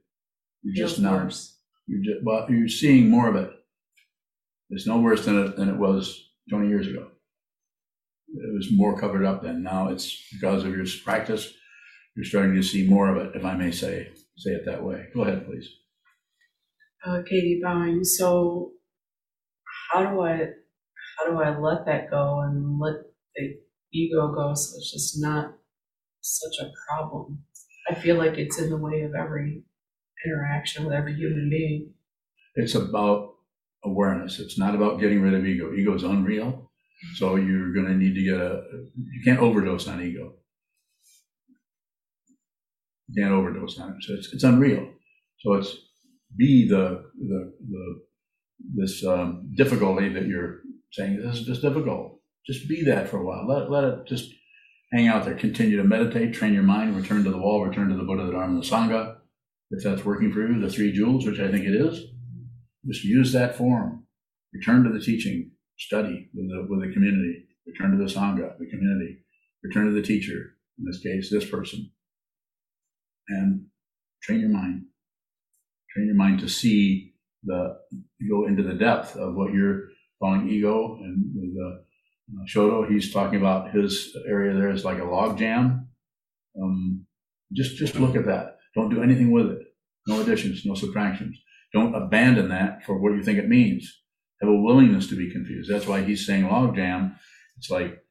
You're 0.63 0.75
feels 0.75 0.91
just 0.91 1.01
now. 1.01 1.23
worse? 1.23 1.57
You're 1.87 2.03
just, 2.03 2.25
well, 2.25 2.47
you're 2.49 2.67
seeing 2.67 3.09
more 3.09 3.29
of 3.29 3.35
it. 3.35 3.49
It's 4.69 4.87
no 4.87 4.99
worse 4.99 5.25
than 5.25 5.37
it, 5.43 5.55
than 5.55 5.69
it 5.69 5.77
was 5.77 6.31
20 6.49 6.67
years 6.69 6.87
ago. 6.87 7.07
It 8.33 8.53
was 8.53 8.69
more 8.71 8.97
covered 8.99 9.25
up 9.25 9.41
then. 9.41 9.63
Now 9.63 9.89
it's 9.89 10.27
because 10.31 10.63
of 10.63 10.75
your 10.75 10.85
practice, 11.03 11.53
you're 12.15 12.25
starting 12.25 12.55
to 12.55 12.63
see 12.63 12.87
more 12.87 13.09
of 13.09 13.17
it, 13.17 13.35
if 13.35 13.45
I 13.45 13.55
may 13.55 13.71
say, 13.71 14.09
say 14.37 14.51
it 14.51 14.65
that 14.65 14.83
way. 14.83 15.07
Go 15.13 15.21
ahead, 15.21 15.45
please. 15.45 15.69
Uh, 17.05 17.21
Katie 17.27 17.59
Bowing. 17.63 18.03
So 18.03 18.73
how 19.91 20.03
do 20.11 20.21
I 20.21 20.49
how 21.17 21.31
do 21.31 21.41
I 21.41 21.57
let 21.57 21.85
that 21.85 22.09
go 22.09 22.41
and 22.41 22.79
let 22.79 22.95
the 23.35 23.55
ego 23.93 24.31
go 24.33 24.53
so 24.53 24.77
it's 24.77 24.91
just 24.91 25.21
not 25.21 25.53
such 26.21 26.65
a 26.65 26.71
problem? 26.87 27.43
I 27.89 27.95
feel 27.95 28.17
like 28.17 28.37
it's 28.37 28.59
in 28.59 28.69
the 28.69 28.77
way 28.77 29.01
of 29.01 29.13
every 29.15 29.63
interaction 30.25 30.85
with 30.85 30.93
every 30.93 31.15
human 31.15 31.49
being. 31.49 31.93
It's 32.55 32.75
about 32.75 33.35
awareness. 33.83 34.39
It's 34.39 34.59
not 34.59 34.75
about 34.75 34.99
getting 34.99 35.21
rid 35.21 35.33
of 35.33 35.45
ego. 35.45 35.73
Ego 35.73 35.95
is 35.95 36.03
unreal. 36.03 36.69
So 37.15 37.35
you're 37.35 37.73
going 37.73 37.87
to 37.87 37.95
need 37.95 38.13
to 38.13 38.23
get 38.23 38.39
a, 38.39 38.63
you 38.95 39.23
can't 39.25 39.39
overdose 39.39 39.87
on 39.87 40.03
ego. 40.03 40.33
Can't 43.17 43.33
overdose 43.33 43.79
on 43.79 43.89
it. 43.89 43.95
So 44.01 44.13
it's, 44.13 44.33
it's 44.33 44.43
unreal. 44.43 44.87
So 45.39 45.53
it's 45.53 45.75
be 46.37 46.67
the, 46.67 47.03
the, 47.19 47.53
the, 47.69 48.01
this 48.75 49.05
um, 49.05 49.51
difficulty 49.55 50.09
that 50.09 50.27
you're 50.27 50.59
saying, 50.91 51.21
this 51.21 51.39
is 51.39 51.45
just 51.45 51.61
difficult. 51.61 52.19
Just 52.45 52.67
be 52.69 52.83
that 52.85 53.09
for 53.09 53.17
a 53.17 53.25
while. 53.25 53.47
Let, 53.47 53.69
let 53.69 53.83
it 53.83 54.07
just 54.07 54.31
hang 54.91 55.07
out 55.07 55.25
there. 55.25 55.35
Continue 55.35 55.77
to 55.77 55.83
meditate, 55.83 56.33
train 56.33 56.53
your 56.53 56.63
mind, 56.63 56.95
return 56.95 57.23
to 57.23 57.31
the 57.31 57.37
wall, 57.37 57.65
return 57.65 57.89
to 57.89 57.95
the 57.95 58.03
Buddha, 58.03 58.25
the 58.25 58.31
Dharma, 58.31 58.61
the 58.61 58.67
Sangha. 58.67 59.17
If 59.71 59.83
that's 59.83 60.05
working 60.05 60.31
for 60.31 60.41
you, 60.41 60.59
the 60.59 60.69
three 60.69 60.91
jewels, 60.91 61.25
which 61.25 61.39
I 61.39 61.49
think 61.49 61.65
it 61.65 61.75
is, 61.75 62.03
just 62.85 63.03
use 63.03 63.31
that 63.33 63.55
form. 63.55 64.05
Return 64.53 64.83
to 64.83 64.89
the 64.89 64.99
teaching, 64.99 65.51
study 65.77 66.29
with 66.33 66.49
the, 66.49 66.67
with 66.69 66.81
the 66.81 66.93
community, 66.93 67.45
return 67.65 67.91
to 67.91 67.97
the 67.97 68.11
Sangha, 68.11 68.57
the 68.59 68.69
community, 68.69 69.19
return 69.63 69.85
to 69.85 69.93
the 69.93 70.01
teacher, 70.01 70.55
in 70.77 70.85
this 70.85 71.01
case, 71.01 71.29
this 71.31 71.49
person, 71.49 71.89
and 73.31 73.65
train 74.21 74.39
your 74.39 74.49
mind. 74.49 74.83
train 75.93 76.07
your 76.07 76.15
mind 76.15 76.39
to 76.39 76.49
see 76.49 77.13
the, 77.43 77.77
go 78.29 78.45
into 78.47 78.63
the 78.63 78.73
depth 78.73 79.15
of 79.15 79.35
what 79.35 79.53
you're 79.53 79.89
calling 80.21 80.49
ego. 80.49 80.97
And 81.01 81.25
with 81.35 81.55
uh, 81.57 82.45
Shoto, 82.47 82.89
he's 82.89 83.13
talking 83.13 83.39
about 83.39 83.71
his 83.71 84.15
area 84.27 84.53
there 84.53 84.69
is 84.69 84.85
like 84.85 84.99
a 84.99 85.03
log 85.05 85.37
jam. 85.37 85.89
Um, 86.61 87.05
just, 87.53 87.77
just 87.77 87.95
look 87.95 88.15
at 88.15 88.25
that. 88.25 88.57
Don't 88.75 88.89
do 88.89 89.03
anything 89.03 89.31
with 89.31 89.47
it. 89.47 89.59
No 90.07 90.21
additions, 90.21 90.65
no 90.65 90.73
subtractions. 90.75 91.37
Don't 91.73 91.95
abandon 91.95 92.49
that 92.49 92.83
for 92.85 92.99
what 92.99 93.13
you 93.13 93.23
think 93.23 93.39
it 93.39 93.47
means. 93.47 94.01
Have 94.41 94.49
a 94.49 94.55
willingness 94.55 95.07
to 95.07 95.15
be 95.15 95.31
confused. 95.31 95.71
That's 95.71 95.87
why 95.87 96.03
he's 96.03 96.25
saying 96.25 96.47
log 96.47 96.75
jam. 96.75 97.15
It's 97.57 97.69
like 97.69 98.01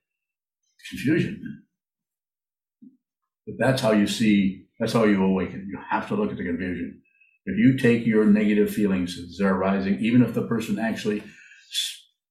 confusion. 0.89 1.65
But 3.47 3.57
that's 3.59 3.83
how 3.83 3.93
you 3.93 4.07
see, 4.07 4.67
that's 4.81 4.95
how 4.95 5.05
you 5.05 5.23
awaken. 5.23 5.69
You 5.71 5.79
have 5.91 6.09
to 6.09 6.17
look 6.17 6.31
at 6.31 6.39
the 6.39 6.45
confusion. 6.45 7.03
If 7.45 7.59
you 7.59 7.79
take 7.79 8.07
your 8.07 8.25
negative 8.25 8.73
feelings 8.73 9.19
as 9.19 9.37
they're 9.39 9.55
arising, 9.55 9.99
even 10.01 10.23
if 10.23 10.35
the 10.35 10.47
person 10.47 10.79
actually 10.79 11.23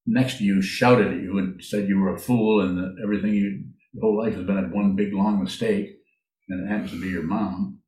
next 0.05 0.39
to 0.39 0.43
you 0.43 0.61
shouted 0.61 1.07
at 1.07 1.21
you 1.21 1.37
and 1.37 1.63
said 1.63 1.87
you 1.87 1.99
were 1.99 2.15
a 2.15 2.19
fool 2.19 2.61
and 2.61 2.77
that 2.77 2.95
everything 3.03 3.33
you, 3.33 3.63
your 3.93 4.01
whole 4.01 4.17
life 4.17 4.33
has 4.33 4.43
been 4.43 4.71
one 4.71 4.95
big 4.95 5.13
long 5.13 5.41
mistake, 5.41 5.89
and 6.49 6.65
it 6.65 6.71
happens 6.71 6.91
to 6.91 7.01
be 7.01 7.09
your 7.09 7.23
mom, 7.23 7.79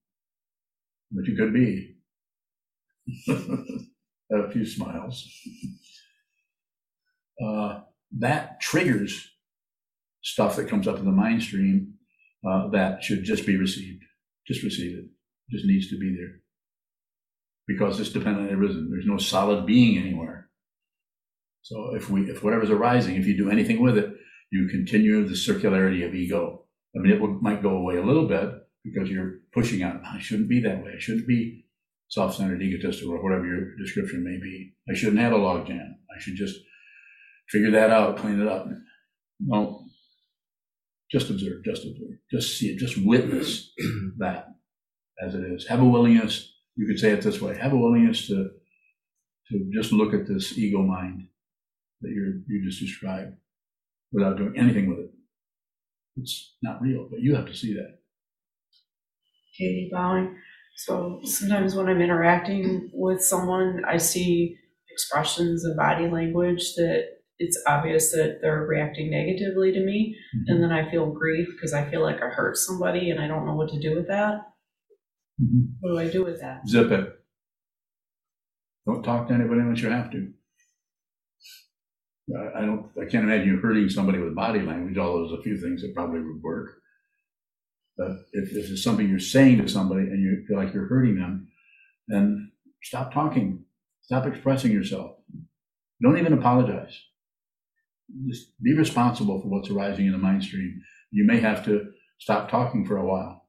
but 1.12 1.26
you 1.26 1.36
could 1.36 1.54
be. 1.54 1.95
a 4.32 4.50
few 4.52 4.65
smiles. 4.65 5.28
Uh, 7.43 7.82
that 8.19 8.62
triggers 8.62 9.32
stuff 10.21 10.56
that 10.56 10.69
comes 10.69 10.88
up 10.88 10.97
in 10.97 11.06
the 11.06 11.12
mind 11.12 11.41
stream 11.41 11.95
uh, 12.47 12.67
that 12.69 13.04
should 13.04 13.24
just 13.24 13.45
be 13.45 13.58
received. 13.58 14.04
Just 14.47 14.63
receive 14.63 14.97
it. 14.97 15.06
Just 15.49 15.65
needs 15.65 15.89
to 15.89 15.99
be 15.99 16.15
there. 16.15 16.39
Because 17.67 17.99
it's 17.99 18.10
dependent 18.10 18.49
on 18.49 18.56
arisen. 18.56 18.89
There's 18.89 19.06
no 19.06 19.17
solid 19.17 19.65
being 19.65 19.97
anywhere. 19.97 20.49
So 21.62 21.95
if 21.95 22.10
we, 22.10 22.30
if 22.30 22.43
whatever's 22.43 22.69
arising, 22.69 23.15
if 23.15 23.27
you 23.27 23.38
do 23.38 23.51
anything 23.51 23.82
with 23.82 23.97
it, 23.97 24.13
you 24.51 24.67
continue 24.67 25.27
the 25.27 25.36
circularity 25.36 26.06
of 26.06 26.15
ego. 26.15 26.65
I 26.95 26.99
mean, 26.99 27.13
it 27.13 27.41
might 27.41 27.62
go 27.63 27.77
away 27.77 27.97
a 27.97 28.04
little 28.04 28.27
bit 28.27 28.49
because 28.84 29.10
you're 29.10 29.36
pushing 29.54 29.84
out. 29.84 30.01
I 30.04 30.19
shouldn't 30.19 30.49
be 30.49 30.60
that 30.62 30.84
way. 30.84 30.93
I 30.95 30.99
shouldn't 30.99 31.27
be 31.27 31.65
self-centered, 32.10 32.62
egotistical, 32.62 33.13
or 33.13 33.23
whatever 33.23 33.45
your 33.45 33.77
description 33.77 34.23
may 34.23 34.38
be. 34.41 34.73
I 34.89 34.93
shouldn't 34.93 35.21
have 35.21 35.32
a 35.32 35.38
log 35.38 35.67
jam. 35.67 35.97
I 36.13 36.19
should 36.19 36.36
just 36.36 36.58
figure 37.49 37.71
that 37.71 37.91
out, 37.91 38.17
clean 38.17 38.41
it 38.41 38.47
up. 38.47 38.67
No, 39.39 39.86
just 41.12 41.30
observe, 41.30 41.63
just 41.65 41.86
observe, 41.86 42.17
just 42.32 42.58
see 42.58 42.69
it, 42.69 42.80
just 42.80 42.97
witness 43.04 43.71
that 44.17 44.47
as 45.21 45.36
it 45.36 45.43
is. 45.43 45.67
Have 45.67 45.82
a 45.82 45.86
willingness. 45.86 46.52
You 46.76 46.88
could 46.88 47.00
say 47.00 47.12
it 47.12 47.21
this 47.21 47.41
way: 47.41 47.58
have 47.58 47.74
a 47.74 47.78
willingness 47.78 48.28
to 48.28 48.50
to 49.50 49.69
just 49.74 49.91
look 49.91 50.13
at 50.13 50.28
this 50.28 50.58
ego 50.58 50.82
mind 50.82 51.28
that 52.02 52.10
you 52.10 52.43
you 52.47 52.63
just 52.65 52.80
described 52.82 53.36
without 54.12 54.38
doing 54.38 54.54
anything 54.58 54.89
with 54.89 55.00
it. 55.00 55.12
It's 56.17 56.56
not 56.62 56.82
real, 56.82 57.08
but 57.10 57.21
you 57.21 57.36
have 57.36 57.47
to 57.47 57.56
see 57.56 57.74
that. 57.74 58.00
Katie 59.58 59.89
bowing. 59.91 60.38
So 60.78 61.19
sometimes 61.24 61.76
when 61.76 61.88
I'm 61.88 62.02
interacting 62.02 62.89
with 62.93 63.21
someone, 63.21 63.84
I 63.88 63.97
see 63.97 64.58
expressions 64.89 65.63
and 65.65 65.78
body 65.78 66.10
language 66.10 66.76
that 66.76 67.04
it's 67.43 67.60
obvious 67.67 68.12
that 68.12 68.39
they're 68.41 68.65
reacting 68.67 69.10
negatively 69.12 69.71
to 69.73 69.80
me. 69.84 70.15
And 70.47 70.62
then 70.63 70.71
I 70.71 70.89
feel 70.91 71.12
grief 71.12 71.47
because 71.51 71.73
I 71.73 71.89
feel 71.89 72.01
like 72.01 72.21
I 72.21 72.30
hurt 72.30 72.56
somebody 72.58 73.10
and 73.10 73.19
I 73.19 73.27
don't 73.27 73.45
know 73.47 73.56
what 73.56 73.69
to 73.71 73.80
do 73.80 73.95
with 73.95 74.08
that. 74.08 74.36
Mhm. 75.41 75.73
What 75.80 75.89
do 75.91 75.97
I 75.97 76.10
do 76.10 76.23
with 76.23 76.39
that? 76.41 76.67
Zip 76.67 76.91
it. 76.91 77.06
Don't 78.86 79.04
talk 79.04 79.27
to 79.27 79.34
anybody 79.34 79.62
unless 79.62 79.82
you 79.82 79.89
have 79.89 80.12
to. 80.12 80.34
I- 82.38 82.60
I 82.62 82.65
don't, 82.65 82.86
I 82.97 83.06
can't 83.06 83.25
imagine 83.25 83.47
you 83.47 83.58
hurting 83.58 83.89
somebody 83.89 84.19
with 84.19 84.36
body 84.36 84.62
language, 84.62 84.97
although 84.97 85.27
there's 85.27 85.39
a 85.39 85.43
few 85.43 85.58
things 85.58 85.82
that 85.82 85.93
probably 85.95 86.21
would 86.21 86.41
work. 86.41 86.69
But 87.97 88.12
if, 88.34 88.51
if 88.56 88.69
it's 88.71 88.84
something 88.84 89.08
you're 89.10 89.19
saying 89.19 89.58
to 89.60 89.67
somebody 89.67 90.04
and 90.04 90.21
you 90.21 90.45
feel 90.47 90.58
like 90.58 90.73
you're 90.73 90.88
hurting 90.88 91.15
them, 91.17 91.49
then 92.08 92.51
stop 92.84 93.13
talking. 93.13 93.65
Stop 94.01 94.25
expressing 94.27 94.71
yourself. 94.71 95.17
Don't 96.01 96.17
even 96.17 96.34
apologize. 96.34 96.97
Just 98.28 98.52
be 98.62 98.76
responsible 98.78 99.41
for 99.41 99.47
what's 99.47 99.69
arising 99.69 100.06
in 100.06 100.12
the 100.12 100.17
mind 100.17 100.43
stream. 100.43 100.82
You 101.12 101.26
may 101.26 101.39
have 101.39 101.63
to 101.65 101.91
stop 102.19 102.50
talking 102.50 102.86
for 102.86 102.97
a 102.97 103.06
while. 103.06 103.47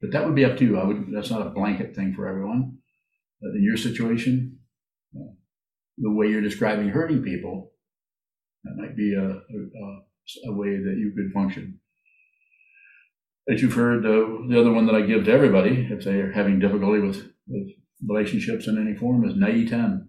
But 0.00 0.10
that 0.12 0.26
would 0.26 0.34
be 0.34 0.44
up 0.44 0.56
to 0.58 0.64
you. 0.64 0.78
I 0.78 0.84
would, 0.84 1.06
that's 1.12 1.30
not 1.30 1.46
a 1.46 1.50
blanket 1.50 1.94
thing 1.94 2.12
for 2.14 2.26
everyone. 2.26 2.78
But 3.40 3.50
in 3.50 3.62
your 3.62 3.76
situation, 3.76 4.58
the 5.12 6.10
way 6.10 6.28
you're 6.28 6.40
describing 6.40 6.88
hurting 6.88 7.22
people, 7.22 7.72
that 8.64 8.76
might 8.76 8.96
be 8.96 9.14
a, 9.14 9.28
a, 9.28 10.50
a 10.50 10.54
way 10.54 10.70
that 10.70 10.96
you 10.98 11.12
could 11.16 11.32
function. 11.32 11.80
As 13.48 13.60
you've 13.60 13.74
heard, 13.74 14.06
uh, 14.06 14.48
the 14.48 14.58
other 14.58 14.72
one 14.72 14.86
that 14.86 14.94
I 14.94 15.02
give 15.02 15.24
to 15.24 15.32
everybody, 15.32 15.88
if 15.90 16.04
they 16.04 16.20
are 16.20 16.32
having 16.32 16.60
difficulty 16.60 17.00
with, 17.00 17.32
with 17.46 17.68
relationships 18.08 18.68
in 18.68 18.78
any 18.78 18.96
form, 18.96 19.24
is 19.24 19.34
90 19.34 19.68
10. 19.68 20.08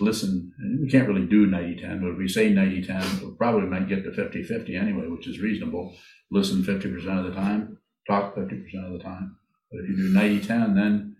Listen, 0.00 0.52
we 0.80 0.90
can't 0.90 1.08
really 1.08 1.26
do 1.26 1.46
90 1.46 1.80
10, 1.80 2.00
but 2.00 2.10
if 2.10 2.18
we 2.18 2.28
say 2.28 2.50
90 2.50 2.86
10, 2.86 3.20
we 3.24 3.34
probably 3.36 3.68
might 3.68 3.88
get 3.88 4.04
to 4.04 4.12
50 4.12 4.42
50 4.42 4.76
anyway, 4.76 5.06
which 5.06 5.26
is 5.26 5.40
reasonable. 5.40 5.94
Listen 6.30 6.62
50% 6.62 7.18
of 7.18 7.24
the 7.24 7.34
time, 7.34 7.78
talk 8.08 8.34
50% 8.36 8.86
of 8.86 8.92
the 8.92 9.02
time. 9.02 9.36
But 9.70 9.80
if 9.80 9.90
you 9.90 9.96
do 9.96 10.14
90 10.14 10.46
10, 10.46 10.74
then 10.74 11.16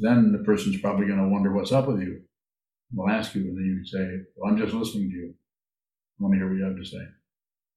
then 0.00 0.32
the 0.32 0.44
person's 0.44 0.80
probably 0.80 1.06
going 1.06 1.18
to 1.18 1.28
wonder 1.28 1.52
what's 1.52 1.72
up 1.72 1.88
with 1.88 2.00
you. 2.00 2.20
They'll 2.92 3.08
ask 3.08 3.34
you, 3.34 3.42
and 3.42 3.56
then 3.56 3.64
you 3.64 3.86
say, 3.86 4.24
Well, 4.36 4.50
I'm 4.50 4.58
just 4.58 4.74
listening 4.74 5.10
to 5.10 5.16
you. 5.16 5.34
I 6.20 6.22
want 6.22 6.34
to 6.34 6.38
hear 6.38 6.48
what 6.48 6.56
you 6.56 6.64
have 6.64 6.76
to 6.76 6.84
say. 6.84 7.04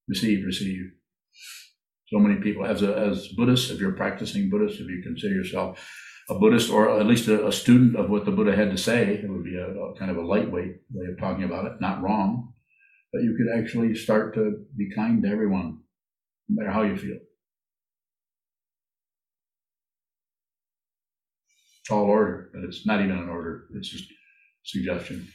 Receive, 0.08 0.46
receive. 0.46 0.92
So 2.08 2.20
many 2.20 2.42
people, 2.42 2.66
as 2.66 2.82
a, 2.82 2.96
as 2.98 3.30
Buddhists, 3.30 3.70
if 3.70 3.80
you're 3.80 3.94
practicing 3.94 4.50
Buddhist, 4.50 4.80
if 4.80 4.90
you 4.90 5.02
consider 5.02 5.34
yourself 5.34 5.80
a 6.32 6.40
Buddhist 6.40 6.72
or 6.72 6.98
at 6.98 7.06
least 7.06 7.28
a, 7.28 7.46
a 7.46 7.52
student 7.52 7.98
of 7.98 8.10
what 8.10 8.24
the 8.24 8.32
Buddha 8.32 8.56
had 8.56 8.72
to 8.72 8.78
say, 8.78 9.16
it 9.16 9.30
would 9.30 9.44
be 9.44 9.58
a, 9.58 9.68
a 9.68 9.96
kind 9.96 10.10
of 10.10 10.18
a 10.18 10.26
lightweight 10.26 10.76
way 10.92 11.06
of 11.12 11.20
talking 11.20 11.44
about 11.44 11.66
it, 11.66 11.74
not 11.82 12.02
wrong. 12.02 12.54
But 13.12 13.24
you 13.24 13.36
could 13.38 13.60
actually 13.60 13.94
start 13.96 14.34
to 14.36 14.64
be 14.78 14.90
kind 14.96 15.22
to 15.24 15.30
everyone, 15.30 15.80
no 16.48 16.64
matter 16.64 16.72
how 16.72 16.84
you 16.84 16.96
feel. 16.96 17.18
Tall 21.86 22.06
order, 22.06 22.50
but 22.54 22.64
it's 22.64 22.86
not 22.86 23.02
even 23.02 23.18
an 23.18 23.28
order. 23.28 23.66
It's 23.76 23.90
just 23.90 24.06
suggestion. 24.64 25.28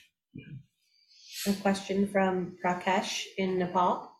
A 1.46 1.52
question 1.60 2.08
from 2.08 2.56
Prakash 2.64 3.22
in 3.36 3.58
Nepal. 3.58 4.10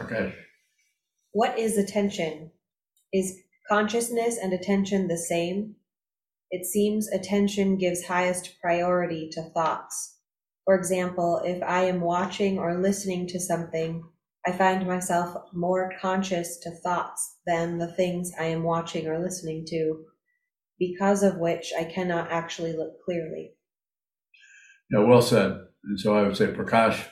Okay. 0.00 0.34
What 1.32 1.58
is 1.58 1.76
attention? 1.76 2.50
Is 3.12 3.36
consciousness 3.68 4.38
and 4.40 4.52
attention 4.52 5.08
the 5.08 5.18
same? 5.18 5.76
It 6.50 6.66
seems 6.66 7.08
attention 7.08 7.78
gives 7.78 8.04
highest 8.04 8.60
priority 8.60 9.28
to 9.32 9.42
thoughts. 9.42 10.18
For 10.64 10.74
example, 10.74 11.40
if 11.44 11.62
I 11.62 11.84
am 11.84 12.00
watching 12.00 12.58
or 12.58 12.80
listening 12.80 13.26
to 13.28 13.40
something, 13.40 14.04
I 14.46 14.52
find 14.52 14.86
myself 14.86 15.36
more 15.52 15.92
conscious 16.00 16.58
to 16.58 16.70
thoughts 16.70 17.38
than 17.46 17.78
the 17.78 17.92
things 17.92 18.32
I 18.38 18.44
am 18.44 18.62
watching 18.62 19.06
or 19.06 19.18
listening 19.18 19.64
to, 19.68 20.04
because 20.78 21.22
of 21.22 21.38
which 21.38 21.72
I 21.78 21.84
cannot 21.84 22.30
actually 22.30 22.72
look 22.72 23.02
clearly. 23.04 23.52
Yeah, 24.90 25.00
well 25.00 25.22
said. 25.22 25.58
And 25.84 25.98
so 25.98 26.16
I 26.16 26.22
would 26.22 26.36
say, 26.36 26.48
Prakash, 26.48 27.06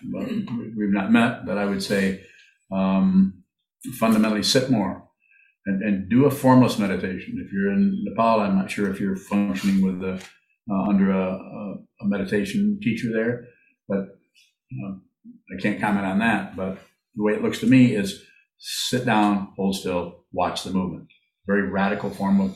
we've 0.76 0.92
not 0.92 1.12
met, 1.12 1.46
but 1.46 1.58
I 1.58 1.64
would 1.64 1.82
say 1.82 2.22
um, 2.72 3.44
fundamentally 3.98 4.42
sit 4.42 4.70
more 4.70 5.07
and, 5.68 5.82
and 5.82 6.08
do 6.08 6.24
a 6.24 6.30
formless 6.30 6.78
meditation. 6.78 7.42
If 7.44 7.52
you're 7.52 7.72
in 7.72 8.02
Nepal, 8.04 8.40
I'm 8.40 8.56
not 8.56 8.70
sure 8.70 8.90
if 8.90 8.98
you're 8.98 9.16
functioning 9.16 9.84
with 9.84 10.00
the, 10.00 10.14
uh, 10.70 10.82
under 10.88 11.10
a, 11.10 11.32
a, 11.32 11.74
a 12.00 12.06
meditation 12.06 12.80
teacher 12.82 13.12
there, 13.12 13.48
but 13.86 14.18
I 15.52 15.60
can't 15.60 15.80
comment 15.80 16.06
on 16.06 16.18
that. 16.20 16.56
But 16.56 16.78
the 17.14 17.22
way 17.22 17.34
it 17.34 17.42
looks 17.42 17.58
to 17.60 17.66
me 17.66 17.94
is 17.94 18.22
sit 18.58 19.04
down, 19.04 19.52
hold 19.56 19.76
still, 19.76 20.24
watch 20.32 20.64
the 20.64 20.70
movement. 20.70 21.08
Very 21.46 21.68
radical 21.68 22.10
form 22.10 22.40
of, 22.40 22.50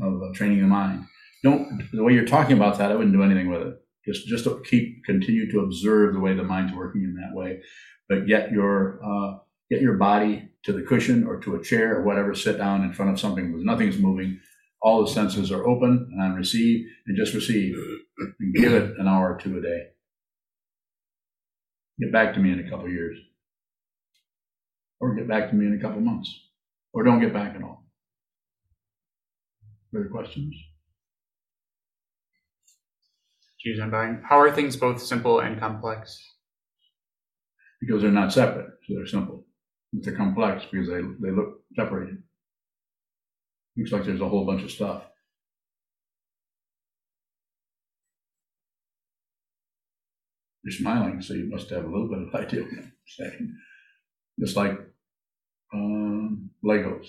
of 0.00 0.22
uh, 0.22 0.34
training 0.34 0.60
the 0.60 0.66
mind. 0.66 1.04
Don't 1.42 1.82
the 1.92 2.02
way 2.02 2.12
you're 2.12 2.26
talking 2.26 2.56
about 2.56 2.78
that. 2.78 2.90
I 2.90 2.94
wouldn't 2.94 3.14
do 3.14 3.22
anything 3.22 3.50
with 3.50 3.62
it. 3.62 3.74
Just 4.06 4.26
just 4.26 4.46
keep 4.64 5.04
continue 5.04 5.50
to 5.50 5.60
observe 5.60 6.14
the 6.14 6.20
way 6.20 6.34
the 6.34 6.42
mind's 6.42 6.74
working 6.74 7.02
in 7.02 7.14
that 7.14 7.34
way, 7.34 7.60
but 8.08 8.26
get 8.26 8.50
your 8.50 9.00
uh, 9.02 9.38
get 9.70 9.80
your 9.80 9.96
body 9.96 10.48
to 10.64 10.72
the 10.72 10.82
cushion 10.82 11.26
or 11.26 11.40
to 11.40 11.56
a 11.56 11.62
chair 11.62 11.96
or 11.96 12.02
whatever. 12.02 12.34
Sit 12.34 12.58
down 12.58 12.84
in 12.84 12.92
front 12.92 13.12
of 13.12 13.20
something 13.20 13.52
where 13.52 13.62
nothing's 13.62 13.98
moving. 13.98 14.40
All 14.82 15.04
the 15.04 15.10
senses 15.10 15.52
are 15.52 15.66
open 15.66 16.08
and 16.12 16.22
on 16.22 16.34
receive, 16.34 16.86
and 17.06 17.16
just 17.16 17.34
receive. 17.34 17.76
And 18.38 18.54
give 18.54 18.72
it 18.72 18.98
an 18.98 19.08
hour 19.08 19.34
or 19.34 19.38
two 19.38 19.58
a 19.58 19.62
day. 19.62 19.88
Get 22.00 22.12
back 22.12 22.34
to 22.34 22.40
me 22.40 22.52
in 22.52 22.60
a 22.60 22.68
couple 22.68 22.86
of 22.86 22.92
years, 22.92 23.18
or 25.00 25.14
get 25.14 25.28
back 25.28 25.50
to 25.50 25.54
me 25.54 25.66
in 25.66 25.74
a 25.74 25.80
couple 25.80 25.98
of 25.98 26.04
months, 26.04 26.34
or 26.92 27.04
don't 27.04 27.20
get 27.20 27.32
back 27.32 27.54
at 27.54 27.62
all. 27.62 27.86
Further 29.92 30.08
questions? 30.08 30.54
Geez, 33.62 33.78
I'm 33.80 33.90
buying. 33.90 34.22
How 34.24 34.38
are 34.40 34.50
things 34.50 34.76
both 34.76 35.02
simple 35.02 35.40
and 35.40 35.60
complex? 35.60 36.22
because 37.80 38.02
they're 38.02 38.10
not 38.10 38.32
separate, 38.32 38.70
so 38.86 38.94
they're 38.94 39.06
simple. 39.06 39.39
They're 39.92 40.16
complex 40.16 40.64
because 40.70 40.88
they, 40.88 41.00
they 41.20 41.34
look 41.34 41.60
separated. 41.74 42.22
Looks 43.76 43.92
like 43.92 44.04
there's 44.04 44.20
a 44.20 44.28
whole 44.28 44.46
bunch 44.46 44.62
of 44.62 44.70
stuff. 44.70 45.02
You're 50.62 50.72
smiling, 50.72 51.22
so 51.22 51.34
you 51.34 51.48
must 51.50 51.70
have 51.70 51.84
a 51.84 51.88
little 51.88 52.08
bit 52.08 52.28
of 52.28 52.34
idea 52.34 52.62
what 52.62 52.72
I'm 52.72 52.92
saying. 53.06 53.56
Just 54.38 54.56
like 54.56 54.78
um, 55.72 56.50
Legos. 56.64 57.08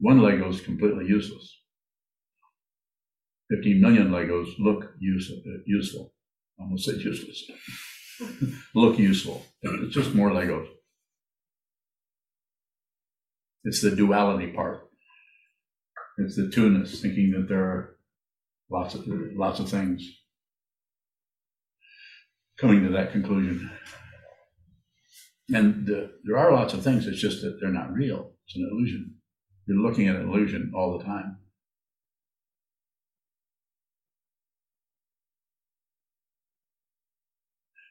One 0.00 0.22
Lego 0.22 0.48
is 0.48 0.60
completely 0.60 1.06
useless. 1.06 1.60
15 3.50 3.80
million 3.80 4.10
Legos 4.10 4.54
look 4.58 4.92
use, 4.98 5.30
useful. 5.66 6.12
I 6.58 6.64
almost 6.64 6.84
said 6.84 6.96
useless. 7.00 7.50
look 8.74 8.98
useful. 8.98 9.44
It's 9.62 9.94
just 9.94 10.14
more 10.14 10.30
Legos. 10.30 10.68
It's 13.64 13.82
the 13.82 13.94
duality 13.94 14.48
part. 14.48 14.88
It's 16.18 16.36
the 16.36 16.50
two-ness, 16.50 17.00
thinking 17.00 17.32
that 17.32 17.48
there 17.48 17.62
are 17.62 17.96
lots 18.70 18.94
of 18.94 19.04
lots 19.06 19.60
of 19.60 19.68
things. 19.68 20.08
Coming 22.58 22.82
to 22.84 22.90
that 22.90 23.12
conclusion. 23.12 23.70
And 25.54 25.86
the, 25.86 26.12
there 26.24 26.36
are 26.36 26.52
lots 26.52 26.74
of 26.74 26.82
things, 26.82 27.06
it's 27.06 27.20
just 27.20 27.40
that 27.42 27.58
they're 27.60 27.70
not 27.70 27.92
real. 27.92 28.32
It's 28.46 28.56
an 28.56 28.68
illusion. 28.70 29.14
You're 29.66 29.78
looking 29.78 30.08
at 30.08 30.16
an 30.16 30.28
illusion 30.28 30.72
all 30.74 30.98
the 30.98 31.04
time. 31.04 31.37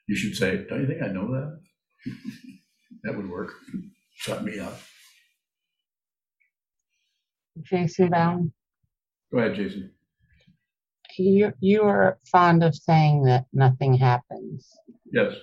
You 0.07 0.15
should 0.15 0.35
say, 0.35 0.65
Don't 0.69 0.81
you 0.81 0.87
think 0.87 1.01
I 1.01 1.07
know 1.07 1.31
that? 1.33 1.59
that 3.03 3.15
would 3.17 3.29
work. 3.29 3.51
Shut 4.15 4.43
me 4.43 4.59
up. 4.59 4.79
Jason 7.63 8.09
Bound, 8.09 8.51
Go 9.33 9.39
ahead, 9.39 9.55
Jason. 9.55 9.91
you 11.17 11.51
you 11.59 11.81
are 11.81 12.19
fond 12.31 12.63
of 12.63 12.75
saying 12.75 13.23
that 13.23 13.45
nothing 13.51 13.95
happens, 13.95 14.69
Yes. 15.11 15.33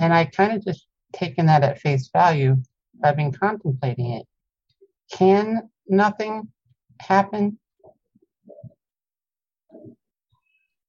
and 0.00 0.14
I 0.14 0.24
kind 0.26 0.52
of 0.52 0.64
just 0.64 0.86
taken 1.12 1.46
that 1.46 1.64
at 1.64 1.80
face 1.80 2.08
value. 2.12 2.56
I've 3.02 3.16
been 3.16 3.32
contemplating 3.32 4.12
it. 4.12 4.26
Can 5.10 5.68
nothing 5.88 6.48
happen? 7.00 7.58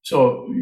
So, 0.03 0.53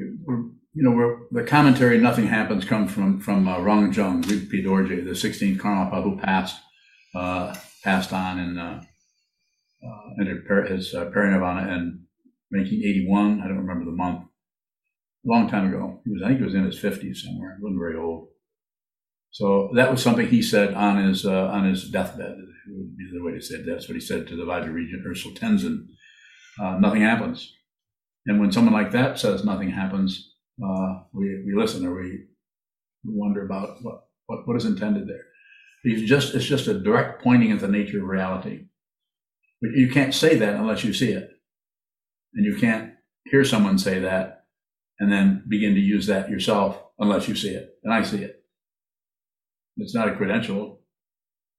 you 0.78 0.84
know, 0.84 1.26
the 1.32 1.44
commentary, 1.44 1.98
nothing 1.98 2.28
happens, 2.28 2.64
comes 2.64 2.92
from, 2.92 3.20
from 3.20 3.48
uh, 3.48 3.58
Rangjung 3.58 4.24
Rigpe 4.24 4.64
Dorje, 4.64 5.04
the 5.04 5.12
16th 5.12 5.58
Karmapa 5.58 6.04
who 6.04 6.20
passed, 6.20 6.62
uh, 7.16 7.56
passed 7.84 8.14
on 8.14 8.38
and 8.38 8.60
uh, 8.60 8.80
uh, 9.84 10.10
in 10.20 10.28
his 10.68 10.94
uh, 10.94 11.06
parinirvana 11.06 11.64
in 11.64 12.06
1981. 12.52 13.42
I 13.42 13.48
don't 13.48 13.58
remember 13.58 13.86
the 13.86 13.98
month. 13.98 14.26
A 15.26 15.28
long 15.28 15.50
time 15.50 15.68
ago. 15.68 16.00
He 16.06 16.12
was, 16.12 16.22
I 16.24 16.28
think 16.28 16.42
he 16.42 16.46
was 16.46 16.54
in 16.54 16.66
his 16.66 16.80
50s 16.80 17.18
somewhere. 17.18 17.56
He 17.58 17.64
wasn't 17.64 17.80
very 17.80 17.98
old. 17.98 18.28
So 19.32 19.72
that 19.76 19.90
was 19.90 20.04
something 20.04 20.28
he 20.28 20.44
said 20.44 20.76
on 20.76 21.04
his, 21.04 21.26
uh, 21.26 21.48
on 21.48 21.66
his 21.66 21.90
deathbed. 21.90 22.36
Would 22.70 22.98
be 22.98 23.10
the 23.12 23.24
way 23.24 23.32
to 23.32 23.42
say 23.42 23.56
it. 23.56 23.66
That's 23.66 23.88
what 23.88 23.96
he 23.96 24.02
said 24.02 24.28
to 24.28 24.36
the 24.36 24.44
Vajra 24.44 24.72
regent, 24.72 25.08
Osel 25.08 25.36
Tendzin. 25.36 25.88
Uh, 26.62 26.78
nothing 26.78 27.02
happens. 27.02 27.52
And 28.28 28.40
when 28.40 28.52
someone 28.52 28.74
like 28.74 28.92
that 28.92 29.18
says 29.18 29.44
nothing 29.44 29.72
happens, 29.72 30.36
uh, 30.64 31.02
we, 31.14 31.44
we 31.46 31.54
listen 31.56 31.86
or 31.86 31.96
we 31.96 32.26
wonder 33.06 33.46
about 33.46 33.78
what, 33.82 34.08
what, 34.26 34.48
what 34.48 34.58
is 34.58 34.66
intended 34.66 35.08
there. 35.08 35.26
It's 35.84 36.08
just, 36.10 36.34
it's 36.36 36.46
just 36.46 36.68
a 36.68 36.80
direct 36.80 37.24
pointing 37.24 37.52
at 37.52 37.60
the 37.60 37.68
nature 37.68 38.02
of 38.02 38.08
reality. 38.08 38.66
But 39.62 39.72
you 39.72 39.90
can't 39.90 40.14
say 40.14 40.36
that 40.38 40.56
unless 40.56 40.84
you 40.84 40.94
see 40.94 41.12
it. 41.12 41.30
And 42.34 42.46
you 42.46 42.58
can't 42.58 42.94
hear 43.26 43.44
someone 43.44 43.78
say 43.78 44.00
that 44.00 44.46
and 45.00 45.12
then 45.12 45.44
begin 45.48 45.76
to 45.76 45.80
use 45.80 46.08
that 46.08 46.30
yourself 46.30 46.82
unless 47.00 47.28
you 47.28 47.36
see 47.36 47.50
it. 47.50 47.76
And 47.84 47.94
I 47.94 48.04
see 48.04 48.24
it. 48.24 48.44
It's 49.78 49.96
not 49.96 50.10
a 50.10 50.16
credential 50.16 50.82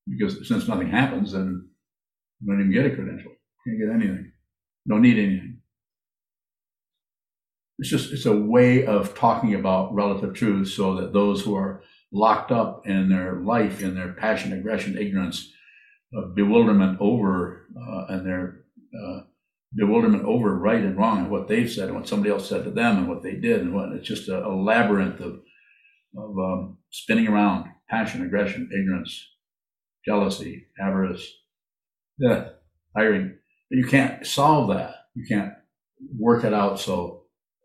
because 0.09 0.47
since 0.47 0.67
nothing 0.67 0.91
happens, 0.91 1.33
then 1.33 1.69
you 2.41 2.47
don't 2.47 2.61
even 2.61 2.73
get 2.73 2.87
a 2.87 2.95
credential. 2.95 3.31
You 3.31 3.79
can't 3.79 3.79
get 3.79 3.95
anything. 3.95 4.33
You 4.85 4.93
don't 4.93 5.03
need 5.03 5.19
anything 5.19 5.58
it's 7.79 7.89
just 7.89 8.13
it's 8.13 8.27
a 8.27 8.37
way 8.37 8.87
of 8.87 9.15
talking 9.15 9.55
about 9.55 9.95
relative 9.95 10.35
truth 10.35 10.69
so 10.69 10.97
that 10.97 11.13
those 11.13 11.43
who 11.43 11.55
are 11.55 11.83
locked 12.13 12.51
up 12.51 12.87
in 12.87 13.09
their 13.09 13.37
life 13.37 13.81
in 13.81 13.95
their 13.95 14.13
passion 14.13 14.53
aggression 14.53 14.97
ignorance 14.97 15.53
uh, 16.17 16.27
bewilderment 16.35 16.99
over 17.01 17.67
uh, 17.77 18.07
and 18.09 18.27
their 18.27 18.61
uh, 18.99 19.21
bewilderment 19.75 20.25
over 20.25 20.59
right 20.59 20.83
and 20.83 20.97
wrong 20.97 21.19
and 21.19 21.31
what 21.31 21.49
they've 21.49 21.71
said 21.71 21.89
and 21.89 21.97
what 21.97 22.09
somebody 22.09 22.31
else 22.31 22.49
said 22.49 22.65
to 22.65 22.71
them 22.71 22.99
and 22.99 23.09
what 23.09 23.23
they 23.23 23.35
did 23.35 23.61
and 23.61 23.75
what 23.75 23.93
it's 23.93 24.09
just 24.09 24.29
a, 24.29 24.47
a 24.47 24.49
labyrinth 24.49 25.21
of 25.21 25.41
of 26.17 26.39
um, 26.39 26.79
spinning 26.91 27.29
around 27.29 27.69
passion 27.91 28.23
aggression 28.25 28.71
ignorance 28.73 29.29
jealousy 30.05 30.67
avarice 30.81 31.31
death 32.21 32.49
hiring. 32.97 33.39
But 33.71 33.79
you 33.79 33.87
can't 33.87 34.27
solve 34.27 34.69
that. 34.71 34.95
You 35.15 35.25
can't 35.29 35.53
work 36.19 36.45
it 36.45 36.55
out 36.55 36.81
so 36.81 37.18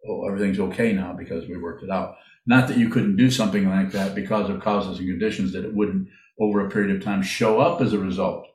oh, 0.07 0.27
everything's 0.27 0.59
okay 0.59 0.93
now 0.93 1.13
because 1.13 1.47
we 1.47 1.57
worked 1.57 1.83
it 1.83 1.89
out. 1.89 2.15
Not 2.45 2.67
that 2.67 2.77
you 2.77 2.89
couldn't 2.89 3.15
do 3.15 3.31
something 3.31 3.69
like 3.69 3.91
that 3.91 4.15
because 4.15 4.49
of 4.49 4.61
causes 4.61 4.99
and 4.99 5.07
conditions 5.07 5.53
that 5.53 5.65
it 5.65 5.73
wouldn't 5.73 6.09
over 6.39 6.65
a 6.65 6.69
period 6.69 6.95
of 6.95 7.03
time 7.03 7.21
show 7.21 7.59
up 7.59 7.81
as 7.81 7.93
a 7.93 7.99
result. 7.99 8.45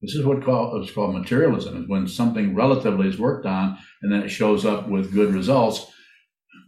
This 0.00 0.14
is 0.14 0.24
what 0.24 0.44
call, 0.44 0.78
what's 0.78 0.92
called 0.92 1.14
materialism 1.14 1.82
is 1.82 1.88
when 1.88 2.08
something 2.08 2.54
relatively 2.54 3.08
is 3.08 3.18
worked 3.18 3.46
on 3.46 3.78
and 4.02 4.12
then 4.12 4.22
it 4.22 4.28
shows 4.28 4.64
up 4.64 4.88
with 4.88 5.12
good 5.12 5.32
results, 5.34 5.86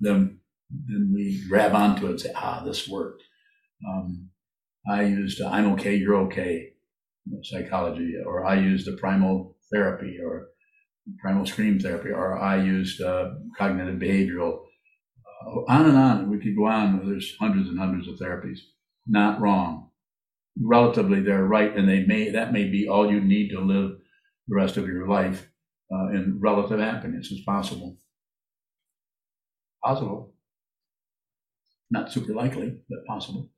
then 0.00 0.40
then 0.70 1.12
we 1.14 1.44
grab 1.48 1.74
onto 1.74 2.06
it 2.06 2.10
and 2.10 2.20
say, 2.20 2.32
ah, 2.34 2.62
this 2.64 2.88
worked. 2.88 3.22
Um, 3.88 4.30
I 4.88 5.02
used 5.02 5.40
I'm 5.42 5.72
okay, 5.72 5.94
you're 5.96 6.16
okay 6.26 6.74
psychology, 7.42 8.14
or 8.24 8.44
I 8.44 8.56
used 8.56 8.86
the 8.86 8.96
primal 8.96 9.56
therapy, 9.72 10.18
or 10.22 10.48
primal 11.20 11.46
scream 11.46 11.78
therapy, 11.78 12.10
or 12.10 12.38
I 12.38 12.62
used 12.62 13.00
uh, 13.00 13.30
cognitive 13.58 14.00
behavioral, 14.00 14.60
uh, 15.46 15.60
on 15.68 15.86
and 15.86 15.96
on. 15.96 16.30
We 16.30 16.38
could 16.38 16.56
go 16.56 16.66
on. 16.66 17.08
There's 17.08 17.36
hundreds 17.38 17.68
and 17.68 17.78
hundreds 17.78 18.08
of 18.08 18.16
therapies. 18.16 18.58
Not 19.06 19.40
wrong. 19.40 19.90
Relatively, 20.60 21.20
they're 21.20 21.44
right, 21.44 21.76
and 21.76 21.88
they 21.88 22.04
may 22.04 22.30
that 22.30 22.52
may 22.52 22.68
be 22.68 22.88
all 22.88 23.10
you 23.10 23.20
need 23.20 23.50
to 23.50 23.60
live 23.60 23.98
the 24.48 24.56
rest 24.56 24.76
of 24.76 24.86
your 24.86 25.08
life 25.08 25.48
uh, 25.92 26.08
in 26.08 26.38
relative 26.40 26.80
happiness. 26.80 27.30
Is 27.30 27.42
possible. 27.44 27.96
Possible. 29.84 30.32
Not 31.90 32.12
super 32.12 32.32
likely, 32.32 32.78
but 32.88 33.04
possible. 33.06 33.50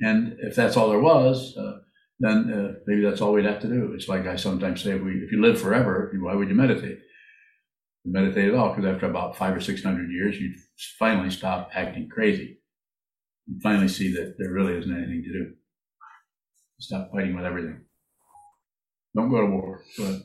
And 0.00 0.36
if 0.40 0.56
that's 0.56 0.76
all 0.76 0.88
there 0.88 1.00
was, 1.00 1.56
uh, 1.56 1.78
then 2.20 2.52
uh, 2.52 2.78
maybe 2.86 3.02
that's 3.02 3.22
all 3.22 3.32
we'd 3.32 3.46
have 3.46 3.60
to 3.62 3.66
do. 3.66 3.92
It's 3.94 4.08
like 4.08 4.26
I 4.26 4.36
sometimes 4.36 4.82
say, 4.82 4.92
if, 4.92 5.02
we, 5.02 5.12
if 5.12 5.32
you 5.32 5.40
live 5.40 5.60
forever, 5.60 6.12
why 6.20 6.34
would 6.34 6.48
you 6.48 6.54
meditate? 6.54 7.00
You 8.04 8.12
meditate 8.12 8.48
at 8.48 8.54
all, 8.54 8.74
because 8.74 8.84
after 8.84 9.06
about 9.06 9.36
five 9.36 9.56
or 9.56 9.60
six 9.60 9.82
hundred 9.82 10.10
years, 10.10 10.38
you 10.38 10.54
finally 10.98 11.30
stop 11.30 11.70
acting 11.74 12.08
crazy. 12.08 12.60
You 13.46 13.58
finally 13.62 13.88
see 13.88 14.12
that 14.14 14.36
there 14.38 14.50
really 14.52 14.74
isn't 14.74 14.94
anything 14.94 15.24
to 15.24 15.32
do. 15.32 15.52
Stop 16.78 17.10
fighting 17.10 17.34
with 17.34 17.44
everything. 17.44 17.80
Don't 19.16 19.30
go 19.30 19.40
to 19.40 19.46
war. 19.46 19.82
But 19.98 20.20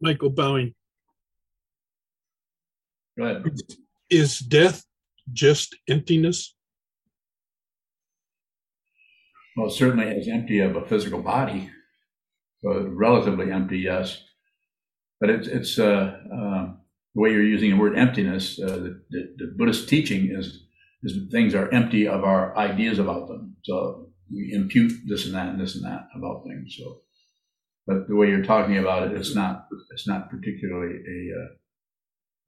Michael 0.00 0.30
Bowing, 0.30 0.74
go 3.18 3.24
ahead. 3.24 3.44
is 4.08 4.38
death 4.38 4.82
just 5.32 5.76
emptiness? 5.88 6.54
Well, 9.56 9.70
certainly 9.70 10.06
is 10.06 10.28
empty 10.28 10.60
of 10.60 10.76
a 10.76 10.86
physical 10.86 11.22
body, 11.22 11.70
so 12.62 12.86
relatively 12.88 13.50
empty, 13.50 13.78
yes. 13.78 14.22
But 15.20 15.30
it's 15.30 15.48
it's 15.48 15.78
uh, 15.78 16.16
uh, 16.32 16.72
the 17.14 17.20
way 17.20 17.30
you're 17.30 17.42
using 17.42 17.70
the 17.70 17.76
word 17.76 17.98
emptiness. 17.98 18.58
Uh, 18.58 18.76
the, 18.76 19.02
the, 19.10 19.34
the, 19.36 19.54
Buddhist 19.56 19.88
teaching 19.88 20.30
is 20.30 20.64
is 21.02 21.30
things 21.30 21.54
are 21.54 21.72
empty 21.72 22.06
of 22.06 22.24
our 22.24 22.56
ideas 22.56 22.98
about 22.98 23.28
them. 23.28 23.56
So 23.64 24.10
we 24.32 24.52
impute 24.52 24.92
this 25.06 25.26
and 25.26 25.34
that 25.34 25.48
and 25.48 25.60
this 25.60 25.74
and 25.74 25.84
that 25.84 26.08
about 26.14 26.44
things. 26.44 26.76
So, 26.78 27.00
but 27.86 28.08
the 28.08 28.16
way 28.16 28.28
you're 28.28 28.44
talking 28.44 28.78
about 28.78 29.10
it, 29.10 29.16
it's 29.16 29.34
not 29.34 29.66
it's 29.90 30.06
not 30.06 30.30
particularly 30.30 30.94
a 30.94 31.38
uh, 31.38 31.48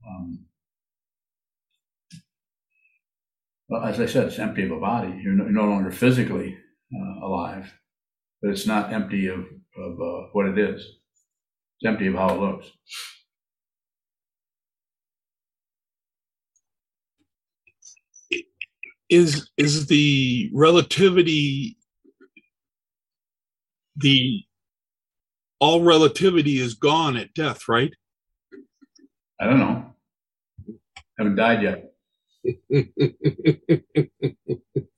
um, 0.09 0.47
well, 3.69 3.85
as 3.85 4.01
I 4.01 4.07
said, 4.07 4.27
it's 4.27 4.39
empty 4.39 4.65
of 4.65 4.71
a 4.71 4.79
body. 4.79 5.21
You're 5.23 5.35
no, 5.35 5.45
you're 5.45 5.53
no 5.53 5.65
longer 5.65 5.91
physically 5.91 6.59
uh, 6.95 7.25
alive, 7.25 7.73
but 8.41 8.51
it's 8.51 8.67
not 8.67 8.93
empty 8.93 9.29
of, 9.29 9.41
of 9.77 10.01
uh, 10.01 10.27
what 10.33 10.47
it 10.47 10.59
is. 10.59 10.81
It's 10.81 11.87
empty 11.87 12.09
of 12.09 12.15
how 12.15 12.35
it 12.35 12.41
looks. 12.41 12.67
Is, 19.09 19.51
is 19.57 19.87
the 19.87 20.51
relativity, 20.55 21.77
the, 23.97 24.43
all 25.61 25.83
relativity 25.83 26.59
is 26.59 26.75
gone 26.75 27.17
at 27.17 27.35
death, 27.35 27.69
right? 27.69 27.93
I 29.41 29.47
don't 29.47 29.59
know. 29.59 29.95
Haven't 31.19 31.37
died 31.37 31.63
yet. 31.63 31.89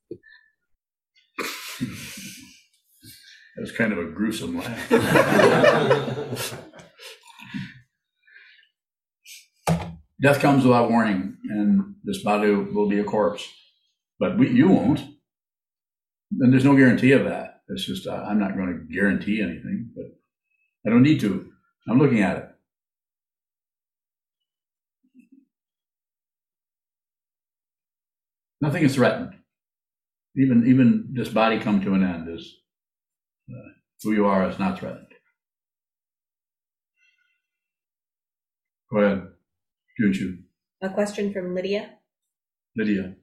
That 1.87 3.61
was 3.61 3.73
kind 3.73 3.93
of 3.93 3.99
a 3.99 4.07
gruesome 4.07 4.59
laugh. 4.59 4.91
Death 10.21 10.41
comes 10.41 10.65
without 10.65 10.91
warning, 10.91 11.37
and 11.51 11.97
this 12.03 12.23
body 12.23 12.51
will 12.51 12.89
be 12.89 12.99
a 12.99 13.05
corpse. 13.05 13.47
But 14.19 14.39
we, 14.39 14.51
you 14.51 14.69
won't. 14.69 15.01
And 16.41 16.53
there's 16.53 16.65
no 16.65 16.77
guarantee 16.77 17.13
of 17.13 17.25
that. 17.25 17.61
It's 17.69 17.85
just, 17.85 18.07
uh, 18.07 18.25
I'm 18.27 18.39
not 18.39 18.57
going 18.57 18.69
to 18.69 18.95
guarantee 18.95 19.43
anything, 19.43 19.91
but 19.95 20.07
I 20.87 20.91
don't 20.91 21.03
need 21.03 21.21
to. 21.21 21.53
I'm 21.89 21.99
looking 21.99 22.23
at 22.23 22.37
it. 22.39 22.49
Nothing 28.61 28.85
is 28.85 28.95
threatened. 28.95 29.34
Even, 30.37 30.65
even 30.67 31.09
this 31.13 31.29
body 31.29 31.59
come 31.59 31.81
to 31.83 31.95
an 31.95 32.03
end 32.03 32.29
is, 32.29 32.57
uh, 33.51 33.71
who 34.03 34.13
you 34.13 34.27
are 34.27 34.49
is 34.49 34.59
not 34.59 34.79
threatened. 34.79 35.07
Go 38.93 38.99
ahead, 39.01 39.23
Junchu, 40.01 40.39
A 40.83 40.91
question 40.91 41.33
from 41.33 41.55
Lydia. 41.55 41.91
Lydia. 42.77 43.15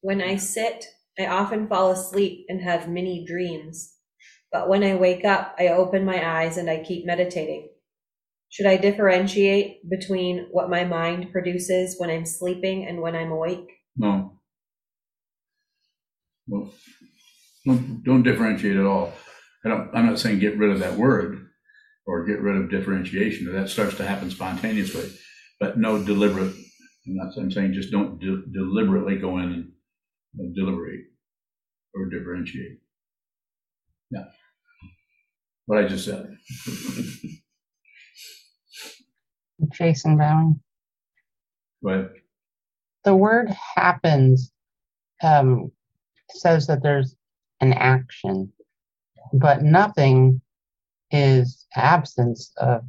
When 0.00 0.20
I 0.20 0.36
sit, 0.36 0.86
I 1.18 1.26
often 1.26 1.68
fall 1.68 1.90
asleep 1.90 2.46
and 2.48 2.60
have 2.60 2.88
many 2.88 3.24
dreams. 3.24 3.94
But 4.50 4.68
when 4.68 4.82
I 4.84 4.94
wake 4.94 5.24
up, 5.24 5.54
I 5.58 5.68
open 5.68 6.04
my 6.04 6.40
eyes 6.40 6.56
and 6.56 6.68
I 6.68 6.82
keep 6.82 7.06
meditating. 7.06 7.68
Should 8.50 8.66
I 8.66 8.76
differentiate 8.76 9.88
between 9.88 10.48
what 10.52 10.70
my 10.70 10.84
mind 10.84 11.32
produces 11.32 11.96
when 11.98 12.10
I'm 12.10 12.26
sleeping 12.26 12.86
and 12.86 13.00
when 13.00 13.16
I'm 13.16 13.32
awake? 13.32 13.68
No. 13.96 14.33
Well, 16.48 16.72
don't, 17.66 18.04
don't 18.04 18.24
differentiate 18.24 18.76
at 18.76 18.86
all. 18.86 19.14
I 19.64 19.70
don't, 19.70 19.90
I'm 19.94 20.06
not 20.06 20.20
saying 20.20 20.40
get 20.40 20.58
rid 20.58 20.72
of 20.72 20.80
that 20.80 20.94
word 20.94 21.48
or 22.06 22.26
get 22.26 22.40
rid 22.40 22.56
of 22.56 22.70
differentiation. 22.70 23.52
That 23.52 23.70
starts 23.70 23.96
to 23.98 24.06
happen 24.06 24.30
spontaneously, 24.30 25.12
but 25.60 25.78
no 25.78 26.04
deliberate. 26.04 26.54
I'm 27.06 27.16
not, 27.16 27.34
I'm 27.38 27.52
saying 27.52 27.74
just 27.74 27.92
don't 27.92 28.20
de- 28.20 28.44
deliberately 28.52 29.18
go 29.18 29.38
in 29.38 29.72
and 30.38 30.56
deliberate 30.56 31.02
or 31.94 32.06
differentiate. 32.10 32.80
Yeah. 34.10 34.24
What 35.66 35.84
I 35.84 35.88
just 35.88 36.06
said. 36.06 36.36
Jason 39.72 40.18
Bowing. 40.18 40.60
But 41.82 42.12
The 43.04 43.16
word 43.16 43.50
happens 43.76 44.52
um, 45.22 45.72
says 46.34 46.66
that 46.66 46.82
there's 46.82 47.14
an 47.60 47.72
action, 47.72 48.52
but 49.32 49.62
nothing 49.62 50.40
is 51.10 51.66
absence 51.74 52.52
of 52.56 52.82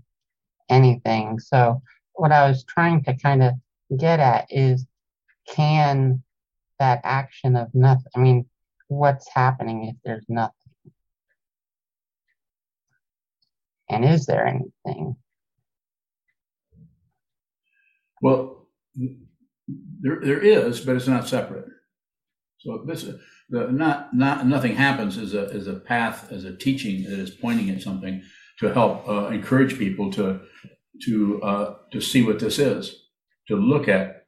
anything. 0.70 1.40
So 1.40 1.82
what 2.14 2.32
I 2.32 2.48
was 2.48 2.64
trying 2.64 3.04
to 3.04 3.16
kind 3.16 3.44
of 3.44 3.54
get 3.98 4.20
at 4.20 4.48
is 4.50 4.86
can 5.48 6.24
that 6.80 7.02
action 7.04 7.56
of 7.56 7.74
nothing, 7.74 8.12
I 8.16 8.20
mean, 8.20 8.46
what's 8.88 9.30
happening 9.30 9.86
if 9.86 9.96
there's 10.04 10.26
nothing? 10.28 10.54
And 13.90 14.04
is 14.04 14.26
there 14.26 14.46
anything? 14.48 15.16
Well, 18.22 18.68
there, 18.96 20.20
there 20.22 20.40
is, 20.40 20.82
but 20.82 20.96
it's 20.96 21.08
not 21.08 21.28
separate. 21.28 21.68
So 22.60 22.84
this, 22.86 23.06
the, 23.50 23.72
not, 23.72 24.14
not, 24.14 24.46
nothing 24.48 24.76
happens 24.76 25.18
is 25.18 25.34
a, 25.34 25.50
is 25.50 25.68
a 25.68 25.76
path, 25.76 26.32
as 26.32 26.44
a 26.44 26.56
teaching 26.56 27.04
that 27.04 27.20
is 27.20 27.32
pointing 27.32 27.70
at 27.70 27.82
something 27.82 28.24
to 28.60 28.74
help 28.74 29.08
uh, 29.08 29.28
encourage 29.28 29.78
people 29.78 30.12
to, 30.14 30.42
to, 31.06 31.42
uh, 31.44 31.76
to 31.92 32.02
see 32.02 32.24
what 32.24 32.40
this 32.40 32.58
is, 32.60 33.10
to 33.48 33.56
look 33.56 33.88
at, 33.88 34.26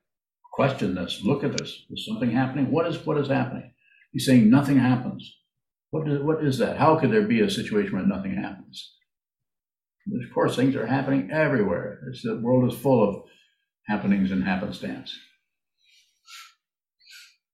question 0.53 0.95
this, 0.95 1.21
look 1.23 1.43
at 1.43 1.57
this. 1.57 1.85
Is 1.89 2.05
something 2.05 2.31
happening? 2.31 2.71
What 2.71 2.87
is, 2.87 3.05
what 3.05 3.17
is 3.17 3.27
happening? 3.27 3.73
He's 4.11 4.25
saying 4.25 4.49
nothing 4.49 4.77
happens. 4.77 5.37
What 5.91 6.07
is, 6.07 6.21
what 6.21 6.43
is 6.43 6.57
that? 6.57 6.77
How 6.77 6.97
could 6.97 7.11
there 7.11 7.27
be 7.27 7.41
a 7.41 7.49
situation 7.49 7.93
where 7.93 8.05
nothing 8.05 8.35
happens? 8.35 8.95
Of 10.07 10.33
course, 10.33 10.55
things 10.55 10.75
are 10.75 10.85
happening 10.85 11.31
everywhere. 11.31 12.01
It's, 12.09 12.23
the 12.23 12.37
world 12.37 12.71
is 12.71 12.77
full 12.77 13.07
of 13.07 13.23
happenings 13.87 14.31
and 14.31 14.43
happenstance. 14.43 15.13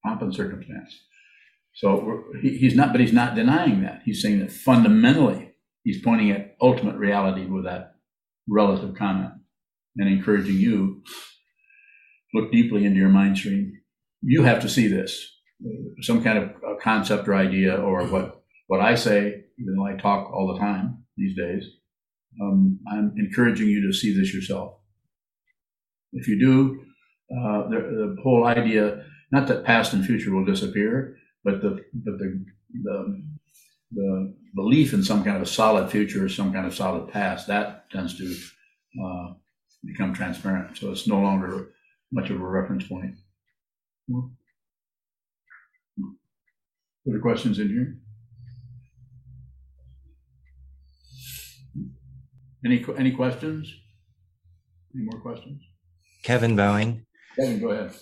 And 0.03 0.35
circumstance. 0.35 0.99
So 1.73 2.23
he, 2.41 2.57
he's 2.57 2.75
not, 2.75 2.91
but 2.91 3.01
he's 3.01 3.13
not 3.13 3.35
denying 3.35 3.81
that. 3.81 4.01
He's 4.05 4.21
saying 4.21 4.39
that 4.39 4.51
fundamentally, 4.51 5.53
he's 5.83 6.01
pointing 6.01 6.31
at 6.31 6.55
ultimate 6.61 6.97
reality 6.97 7.45
with 7.45 7.65
that 7.65 7.95
relative 8.47 8.95
comment 8.95 9.31
and 9.97 10.09
encouraging 10.09 10.55
you 10.55 11.01
to 12.33 12.39
look 12.39 12.51
deeply 12.51 12.85
into 12.85 12.99
your 12.99 13.09
mind 13.09 13.37
stream. 13.37 13.73
You 14.21 14.43
have 14.43 14.61
to 14.61 14.69
see 14.69 14.87
this, 14.87 15.35
some 16.01 16.23
kind 16.23 16.37
of 16.37 16.51
concept 16.81 17.27
or 17.27 17.35
idea, 17.35 17.75
or 17.75 18.05
what 18.05 18.43
what 18.67 18.79
I 18.79 18.95
say, 18.95 19.43
even 19.59 19.75
though 19.75 19.85
I 19.85 19.97
talk 19.97 20.31
all 20.31 20.53
the 20.53 20.59
time 20.59 21.03
these 21.17 21.35
days. 21.35 21.65
Um, 22.41 22.79
I'm 22.91 23.13
encouraging 23.17 23.67
you 23.67 23.85
to 23.85 23.93
see 23.93 24.17
this 24.17 24.33
yourself. 24.33 24.75
If 26.13 26.27
you 26.27 26.39
do, 26.39 26.81
uh, 27.31 27.69
the, 27.69 28.15
the 28.15 28.21
whole 28.23 28.45
idea, 28.45 29.03
not 29.31 29.47
that 29.47 29.65
past 29.65 29.93
and 29.93 30.05
future 30.05 30.33
will 30.33 30.45
disappear, 30.45 31.17
but 31.43 31.61
the 31.61 31.83
but 31.93 32.17
the 32.19 32.45
the 32.83 33.23
the 33.91 34.35
belief 34.55 34.93
in 34.93 35.03
some 35.03 35.23
kind 35.23 35.35
of 35.35 35.43
a 35.43 35.45
solid 35.45 35.91
future, 35.91 36.25
or 36.25 36.29
some 36.29 36.51
kind 36.53 36.65
of 36.65 36.73
solid 36.73 37.09
past, 37.09 37.47
that 37.47 37.89
tends 37.91 38.17
to 38.17 38.35
uh, 39.03 39.33
become 39.85 40.13
transparent. 40.13 40.77
So 40.77 40.91
it's 40.91 41.07
no 41.07 41.19
longer 41.19 41.73
much 42.11 42.29
of 42.29 42.39
a 42.41 42.45
reference 42.45 42.87
point. 42.87 43.15
Other 47.07 47.19
questions 47.19 47.59
in 47.59 47.69
here? 47.69 47.97
Any 52.65 52.85
any 52.97 53.11
questions? 53.11 53.73
Any 54.95 55.03
more 55.05 55.19
questions? 55.21 55.61
Kevin 56.23 56.55
Bowing. 56.55 57.05
Kevin, 57.35 57.59
go 57.59 57.69
ahead. 57.71 57.93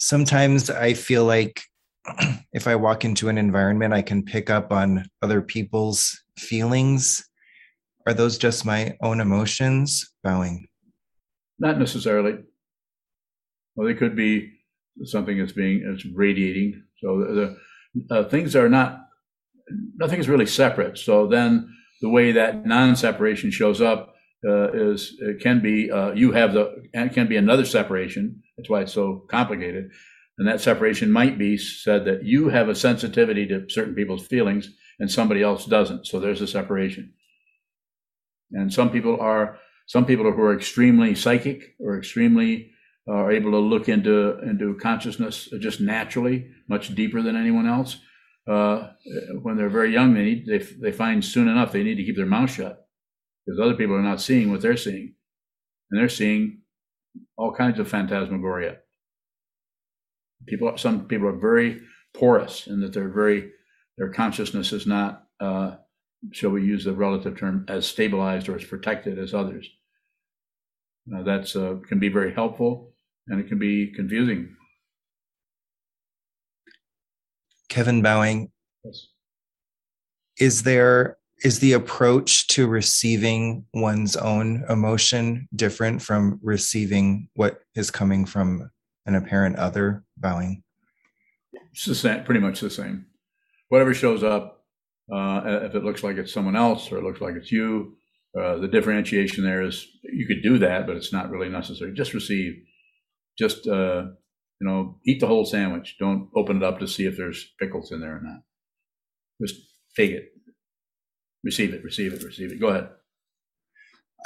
Sometimes 0.00 0.70
I 0.70 0.94
feel 0.94 1.24
like 1.24 1.62
if 2.52 2.66
I 2.66 2.76
walk 2.76 3.04
into 3.04 3.28
an 3.28 3.38
environment, 3.38 3.94
I 3.94 4.02
can 4.02 4.22
pick 4.22 4.50
up 4.50 4.72
on 4.72 5.06
other 5.22 5.42
people's 5.42 6.18
feelings. 6.38 7.28
Are 8.06 8.14
those 8.14 8.38
just 8.38 8.64
my 8.64 8.96
own 9.02 9.20
emotions? 9.20 10.12
Bowing. 10.22 10.66
Not 11.58 11.78
necessarily. 11.78 12.38
Well, 13.74 13.86
they 13.86 13.94
could 13.94 14.16
be 14.16 14.52
something 15.04 15.38
that's 15.38 15.52
being 15.52 15.82
it's 15.86 16.06
radiating. 16.14 16.82
So 17.00 17.18
the, 17.18 17.56
the 18.08 18.14
uh, 18.14 18.28
things 18.28 18.56
are 18.56 18.68
not 18.68 19.00
nothing 19.96 20.18
is 20.18 20.28
really 20.28 20.46
separate. 20.46 20.98
So 20.98 21.26
then 21.26 21.68
the 22.00 22.08
way 22.08 22.32
that 22.32 22.66
non-separation 22.66 23.50
shows 23.50 23.80
up 23.80 24.14
uh, 24.46 24.70
is 24.72 25.16
it 25.20 25.40
can 25.40 25.60
be 25.60 25.90
uh, 25.90 26.12
you 26.12 26.32
have 26.32 26.52
the 26.52 26.88
and 26.94 27.12
can 27.12 27.26
be 27.26 27.36
another 27.36 27.64
separation. 27.64 28.42
That's 28.56 28.70
why 28.70 28.82
it's 28.82 28.92
so 28.92 29.26
complicated. 29.30 29.90
And 30.38 30.46
that 30.46 30.60
separation 30.60 31.10
might 31.10 31.38
be 31.38 31.56
said 31.56 32.04
that 32.04 32.24
you 32.24 32.48
have 32.48 32.68
a 32.68 32.74
sensitivity 32.74 33.46
to 33.46 33.68
certain 33.70 33.94
people's 33.94 34.26
feelings 34.26 34.70
and 34.98 35.10
somebody 35.10 35.42
else 35.42 35.64
doesn't. 35.66 36.06
So 36.06 36.20
there's 36.20 36.42
a 36.42 36.46
separation. 36.46 37.14
And 38.52 38.72
some 38.72 38.90
people 38.90 39.18
are 39.20 39.58
some 39.86 40.04
people 40.04 40.30
who 40.30 40.42
are 40.42 40.54
extremely 40.54 41.14
psychic 41.14 41.76
or 41.78 41.96
extremely 41.96 42.70
uh, 43.08 43.12
are 43.12 43.32
able 43.32 43.52
to 43.52 43.58
look 43.58 43.88
into 43.88 44.38
into 44.40 44.76
consciousness 44.76 45.48
just 45.60 45.80
naturally, 45.80 46.50
much 46.68 46.94
deeper 46.94 47.22
than 47.22 47.36
anyone 47.36 47.66
else. 47.66 47.98
Uh, 48.48 48.90
when 49.42 49.56
they're 49.56 49.68
very 49.68 49.92
young, 49.92 50.14
they 50.14 50.24
need, 50.24 50.46
they 50.46 50.58
they 50.58 50.92
find 50.92 51.24
soon 51.24 51.48
enough 51.48 51.72
they 51.72 51.82
need 51.82 51.96
to 51.96 52.04
keep 52.04 52.16
their 52.16 52.26
mouth 52.26 52.50
shut 52.50 52.86
because 53.44 53.60
other 53.60 53.74
people 53.74 53.94
are 53.94 54.02
not 54.02 54.20
seeing 54.20 54.50
what 54.50 54.60
they're 54.60 54.76
seeing, 54.76 55.14
and 55.90 56.00
they're 56.00 56.08
seeing 56.08 56.62
all 57.36 57.52
kinds 57.52 57.78
of 57.78 57.88
phantasmagoria. 57.88 58.78
People, 60.46 60.76
some 60.76 61.06
people 61.06 61.28
are 61.28 61.38
very 61.38 61.80
porous 62.14 62.66
in 62.66 62.80
that 62.80 62.92
they're 62.92 63.08
very 63.08 63.50
their 63.98 64.10
consciousness 64.10 64.72
is 64.72 64.86
not 64.86 65.24
uh, 65.40 65.76
shall 66.32 66.50
we 66.50 66.64
use 66.64 66.84
the 66.84 66.92
relative 66.92 67.38
term, 67.38 67.64
as 67.68 67.86
stabilized 67.86 68.48
or 68.48 68.56
as 68.56 68.64
protected 68.64 69.18
as 69.18 69.34
others. 69.34 69.68
Now, 71.06 71.22
that's 71.22 71.54
uh, 71.54 71.76
can 71.86 71.98
be 71.98 72.08
very 72.08 72.32
helpful 72.32 72.94
and 73.28 73.40
it 73.40 73.48
can 73.48 73.58
be 73.58 73.92
confusing. 73.92 74.56
Kevin 77.68 78.02
Bowing, 78.02 78.50
Yes. 78.84 79.08
is 80.38 80.62
there 80.62 81.18
is 81.44 81.58
the 81.58 81.72
approach 81.74 82.46
to 82.48 82.66
receiving 82.66 83.66
one's 83.74 84.16
own 84.16 84.64
emotion 84.70 85.48
different 85.54 86.00
from 86.00 86.40
receiving 86.42 87.28
what 87.34 87.60
is 87.74 87.90
coming 87.90 88.24
from 88.24 88.70
an 89.04 89.14
apparent 89.14 89.56
other 89.56 90.02
bowing 90.16 90.62
It's 91.72 91.84
the 91.84 91.94
same, 91.94 92.24
pretty 92.24 92.40
much 92.40 92.60
the 92.60 92.70
same. 92.70 93.06
Whatever 93.68 93.94
shows 93.94 94.22
up, 94.22 94.64
uh, 95.12 95.42
if 95.64 95.74
it 95.74 95.84
looks 95.84 96.02
like 96.02 96.16
it's 96.16 96.32
someone 96.32 96.56
else 96.56 96.90
or 96.90 96.98
it 96.98 97.04
looks 97.04 97.20
like 97.20 97.34
it's 97.36 97.52
you, 97.52 97.96
uh, 98.40 98.56
the 98.58 98.68
differentiation 98.68 99.44
there 99.44 99.62
is 99.62 99.86
you 100.02 100.26
could 100.26 100.42
do 100.42 100.58
that, 100.58 100.86
but 100.86 100.96
it's 100.96 101.12
not 101.12 101.30
really 101.30 101.48
necessary. 101.48 101.92
Just 101.94 102.14
receive. 102.14 102.62
Just 103.38 103.66
uh, 103.66 104.06
you 104.60 104.66
know, 104.66 104.98
eat 105.06 105.20
the 105.20 105.26
whole 105.26 105.44
sandwich. 105.44 105.96
Don't 105.98 106.28
open 106.34 106.58
it 106.58 106.62
up 106.62 106.78
to 106.80 106.88
see 106.88 107.06
if 107.06 107.16
there's 107.16 107.52
pickles 107.60 107.92
in 107.92 108.00
there 108.00 108.16
or 108.16 108.20
not. 108.22 108.40
Just 109.40 109.56
take 109.96 110.10
it. 110.10 110.30
Receive 111.44 111.72
it. 111.74 111.84
Receive 111.84 112.12
it. 112.12 112.22
Receive 112.22 112.52
it. 112.52 112.60
Go 112.60 112.68
ahead. 112.68 112.88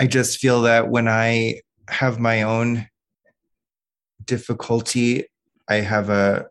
i 0.00 0.06
just 0.06 0.38
feel 0.38 0.62
that 0.62 0.88
when 0.88 1.08
i 1.08 1.60
have 1.88 2.18
my 2.18 2.42
own 2.42 2.88
difficulty 4.24 5.24
i 5.70 5.76
have 5.76 6.10
a 6.10 6.46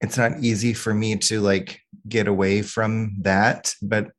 it's 0.00 0.18
not 0.18 0.32
easy 0.40 0.74
for 0.74 0.92
me 0.92 1.16
to 1.16 1.40
like 1.40 1.80
get 2.08 2.28
away 2.28 2.60
from 2.62 3.16
that 3.22 3.74
but 3.80 4.10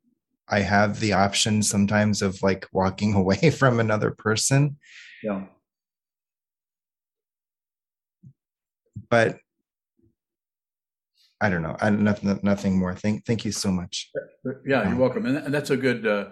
i 0.47 0.59
have 0.59 0.99
the 0.99 1.13
option 1.13 1.61
sometimes 1.61 2.21
of 2.21 2.41
like 2.41 2.67
walking 2.71 3.13
away 3.21 3.51
from 3.51 3.79
another 3.79 4.11
person 4.11 4.77
Yeah. 5.23 5.43
but 9.09 9.37
I 11.41 11.49
don't 11.49 11.61
know. 11.61 11.77
I 11.79 11.89
nothing 11.89 12.39
nothing 12.43 12.77
more. 12.77 12.93
Thank 12.93 13.25
thank 13.25 13.45
you 13.45 13.51
so 13.51 13.71
much. 13.71 14.11
Yeah, 14.65 14.89
you're 14.89 14.97
welcome. 14.97 15.25
And 15.25 15.37
and 15.37 15.53
that's 15.53 15.69
a 15.69 15.77
good, 15.77 16.05
uh, 16.05 16.25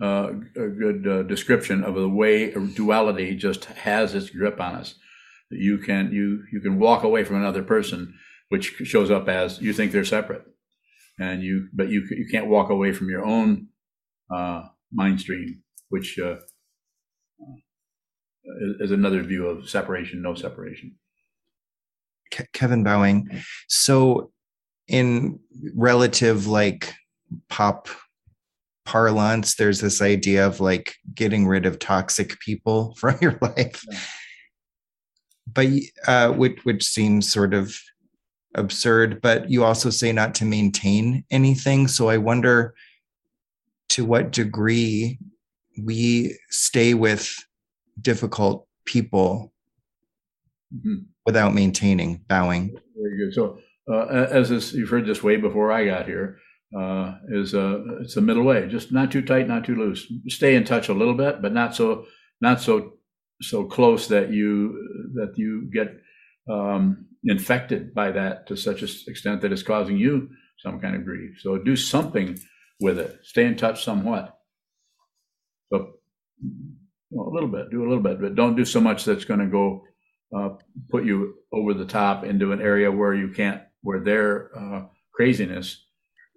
uh, 0.00 0.32
a 0.56 0.68
good 0.68 1.06
uh, 1.06 1.22
description 1.24 1.82
of 1.82 1.94
the 1.96 2.08
way 2.08 2.52
duality 2.74 3.34
just 3.34 3.64
has 3.64 4.14
its 4.14 4.30
grip 4.30 4.60
on 4.60 4.76
us. 4.76 4.94
You 5.52 5.78
can 5.78 6.12
you 6.12 6.44
you 6.52 6.60
can 6.60 6.78
walk 6.78 7.02
away 7.04 7.24
from 7.24 7.36
another 7.36 7.62
person, 7.62 8.14
which 8.48 8.74
shows 8.84 9.10
up 9.10 9.28
as 9.28 9.60
you 9.60 9.72
think 9.72 9.92
they're 9.92 10.04
separate, 10.04 10.44
and 11.18 11.42
you 11.42 11.68
but 11.72 11.88
you 11.88 12.06
you 12.10 12.26
can't 12.30 12.48
walk 12.48 12.70
away 12.70 12.92
from 12.92 13.08
your 13.08 13.24
own 13.24 13.68
uh, 14.34 14.64
mind 14.92 15.20
stream, 15.20 15.62
which 15.88 16.18
uh, 16.18 16.36
is, 18.60 18.80
is 18.80 18.90
another 18.90 19.22
view 19.22 19.46
of 19.46 19.68
separation, 19.68 20.22
no 20.22 20.34
separation. 20.34 20.96
Kevin 22.52 22.82
Bowing. 22.82 23.28
So 23.68 24.32
in 24.88 25.38
relative 25.74 26.46
like 26.46 26.94
pop 27.48 27.88
parlance, 28.84 29.54
there's 29.54 29.80
this 29.80 30.02
idea 30.02 30.46
of 30.46 30.60
like 30.60 30.94
getting 31.14 31.46
rid 31.46 31.66
of 31.66 31.78
toxic 31.78 32.38
people 32.40 32.94
from 32.98 33.18
your 33.20 33.38
life. 33.40 33.84
Yeah. 33.90 33.98
But 35.46 35.68
uh 36.06 36.32
which 36.32 36.64
which 36.64 36.84
seems 36.84 37.30
sort 37.32 37.54
of 37.54 37.76
absurd, 38.54 39.20
but 39.22 39.50
you 39.50 39.64
also 39.64 39.90
say 39.90 40.12
not 40.12 40.34
to 40.36 40.44
maintain 40.44 41.24
anything. 41.30 41.88
So 41.88 42.08
I 42.08 42.18
wonder 42.18 42.74
to 43.90 44.04
what 44.04 44.30
degree 44.32 45.18
we 45.82 46.36
stay 46.50 46.94
with 46.94 47.34
difficult 48.00 48.66
people 48.84 49.52
Mhm. 50.74 51.06
without 51.26 51.54
maintaining 51.54 52.24
bowing. 52.28 52.74
Very 52.96 53.16
good. 53.18 53.34
So, 53.34 53.58
uh, 53.90 54.06
as 54.30 54.48
this, 54.48 54.72
you've 54.72 54.88
heard 54.88 55.06
this 55.06 55.22
way 55.22 55.36
before 55.36 55.70
I 55.72 55.84
got 55.84 56.06
here, 56.06 56.38
uh, 56.74 57.16
is 57.28 57.54
uh, 57.54 57.78
it's 58.00 58.14
the 58.14 58.20
middle 58.22 58.42
way. 58.44 58.66
Just 58.68 58.92
not 58.92 59.10
too 59.12 59.20
tight, 59.22 59.48
not 59.48 59.64
too 59.64 59.76
loose. 59.76 60.10
Stay 60.28 60.54
in 60.54 60.64
touch 60.64 60.88
a 60.88 60.94
little 60.94 61.14
bit, 61.14 61.42
but 61.42 61.52
not 61.52 61.74
so 61.74 62.06
not 62.40 62.60
so 62.60 62.98
so 63.42 63.64
close 63.64 64.08
that 64.08 64.30
you 64.30 65.12
that 65.14 65.34
you 65.36 65.70
get 65.72 66.00
um, 66.50 67.06
infected 67.24 67.94
by 67.94 68.10
that 68.12 68.46
to 68.48 68.56
such 68.56 68.82
an 68.82 68.88
extent 69.06 69.40
that 69.42 69.52
it's 69.52 69.62
causing 69.62 69.96
you 69.96 70.28
some 70.58 70.80
kind 70.80 70.94
of 70.94 71.04
grief. 71.04 71.38
So 71.40 71.58
do 71.58 71.76
something 71.76 72.38
with 72.80 72.98
it. 72.98 73.18
Stay 73.22 73.44
in 73.44 73.56
touch 73.56 73.84
somewhat. 73.84 74.38
So 75.72 75.94
well, 77.10 77.28
a 77.28 77.34
little 77.34 77.48
bit, 77.48 77.70
do 77.70 77.82
a 77.82 77.88
little 77.88 78.02
bit, 78.02 78.20
but 78.20 78.34
don't 78.34 78.56
do 78.56 78.64
so 78.64 78.80
much 78.80 79.04
that's 79.04 79.24
going 79.24 79.40
to 79.40 79.46
go 79.46 79.84
uh, 80.36 80.50
put 80.90 81.04
you 81.04 81.34
over 81.52 81.74
the 81.74 81.84
top 81.84 82.24
into 82.24 82.52
an 82.52 82.60
area 82.60 82.90
where 82.90 83.14
you 83.14 83.28
can't, 83.28 83.62
where 83.82 84.00
their 84.00 84.50
uh, 84.58 84.86
craziness, 85.14 85.84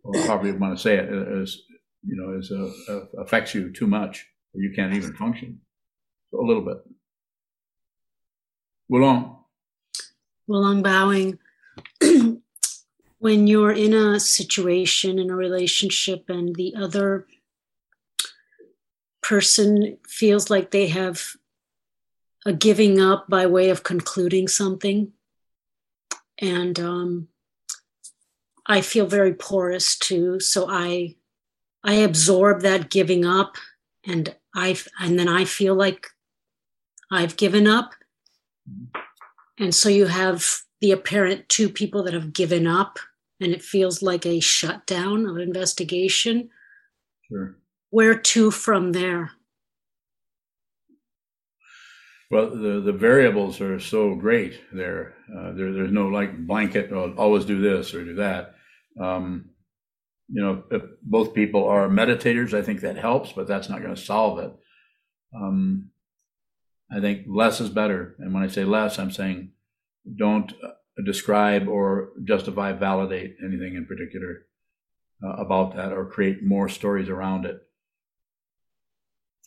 or 0.04 0.20
however 0.24 0.48
you 0.48 0.58
want 0.58 0.76
to 0.76 0.82
say 0.82 0.98
it, 0.98 1.10
is, 1.10 1.64
you 2.04 2.16
know, 2.16 2.38
is 2.38 2.52
uh, 2.52 3.22
affects 3.22 3.56
you 3.56 3.72
too 3.72 3.88
much, 3.88 4.26
you 4.54 4.74
can't 4.76 4.94
even 4.94 5.14
function. 5.14 5.60
So 6.32 6.42
a 6.42 6.46
little 6.46 6.64
bit. 6.64 6.78
Wulong, 10.50 10.76
I'm 10.76 10.82
bowing. 10.84 11.40
when 13.20 13.48
you're 13.48 13.72
in 13.72 13.94
a 13.94 14.20
situation, 14.20 15.18
in 15.18 15.30
a 15.32 15.36
relationship, 15.36 16.30
and 16.30 16.56
the 16.56 16.76
other 16.76 17.26
person 19.22 19.98
feels 20.08 20.52
like 20.52 20.70
they 20.70 20.88
have 20.88 21.36
a 22.46 22.54
giving 22.54 23.02
up 23.02 23.28
by 23.28 23.48
way 23.48 23.70
of 23.72 23.84
concluding 23.84 24.48
something. 24.48 25.12
And 26.38 26.80
um, 26.80 27.28
I 28.68 28.82
feel 28.82 29.08
very 29.08 29.34
porous 29.34 29.98
too. 29.98 30.40
So 30.40 30.68
I 30.70 31.16
I 31.84 31.94
absorb 31.94 32.62
that 32.62 32.90
giving 32.90 33.26
up 33.26 33.58
and 34.06 34.36
I 34.56 34.78
and 35.00 35.18
then 35.18 35.28
I 35.28 35.46
feel 35.46 35.76
like 35.76 36.08
I've 37.12 37.38
given 37.38 37.68
up. 37.68 37.94
And 39.60 39.74
so 39.74 39.90
you 39.90 40.06
have 40.06 40.46
the 40.82 40.92
apparent 40.92 41.48
two 41.50 41.70
people 41.70 42.04
that 42.04 42.14
have 42.14 42.34
given 42.34 42.68
up, 42.68 43.00
and 43.40 43.52
it 43.52 43.64
feels 43.64 44.02
like 44.02 44.26
a 44.26 44.40
shutdown 44.40 45.26
of 45.26 45.38
investigation. 45.38 46.50
sure. 47.28 47.58
Where 47.90 48.18
to 48.18 48.52
from 48.52 48.92
there? 48.92 49.32
Well, 52.32 52.50
the, 52.50 52.82
the 52.82 52.92
variables 52.92 53.62
are 53.62 53.80
so 53.80 54.16
great 54.16 54.60
there. 54.74 55.14
Uh, 55.34 55.54
there. 55.54 55.72
There's 55.72 55.92
no 55.92 56.08
like 56.08 56.46
blanket, 56.46 56.92
oh, 56.92 57.14
always 57.18 57.46
do 57.46 57.62
this 57.62 57.94
or 57.94 58.04
do 58.04 58.16
that. 58.16 58.56
Um, 59.00 59.52
you 60.28 60.42
know, 60.42 60.64
if 60.72 60.82
both 61.04 61.36
people 61.36 61.68
are 61.68 61.88
meditators, 61.88 62.54
I 62.54 62.64
think 62.64 62.82
that 62.82 62.98
helps, 62.98 63.32
but 63.32 63.48
that's 63.48 63.70
not 63.70 63.82
going 63.82 63.96
to 63.96 64.02
solve 64.02 64.40
it. 64.40 64.52
Um, 65.36 65.92
I 66.92 67.00
think 67.00 67.26
less 67.28 67.60
is 67.60 67.70
better. 67.70 68.16
And 68.20 68.34
when 68.34 68.44
I 68.44 68.48
say 68.48 68.64
less, 68.64 69.00
I'm 69.00 69.12
saying 69.12 69.52
don't 70.18 70.52
uh, 70.64 70.70
describe 71.04 71.68
or 71.68 72.12
justify, 72.24 72.72
validate 72.74 73.38
anything 73.44 73.76
in 73.76 73.86
particular 73.86 74.46
uh, 75.24 75.34
about 75.34 75.76
that 75.76 75.92
or 75.92 76.06
create 76.06 76.44
more 76.44 76.70
stories 76.70 77.10
around 77.10 77.46
it. 77.46 77.62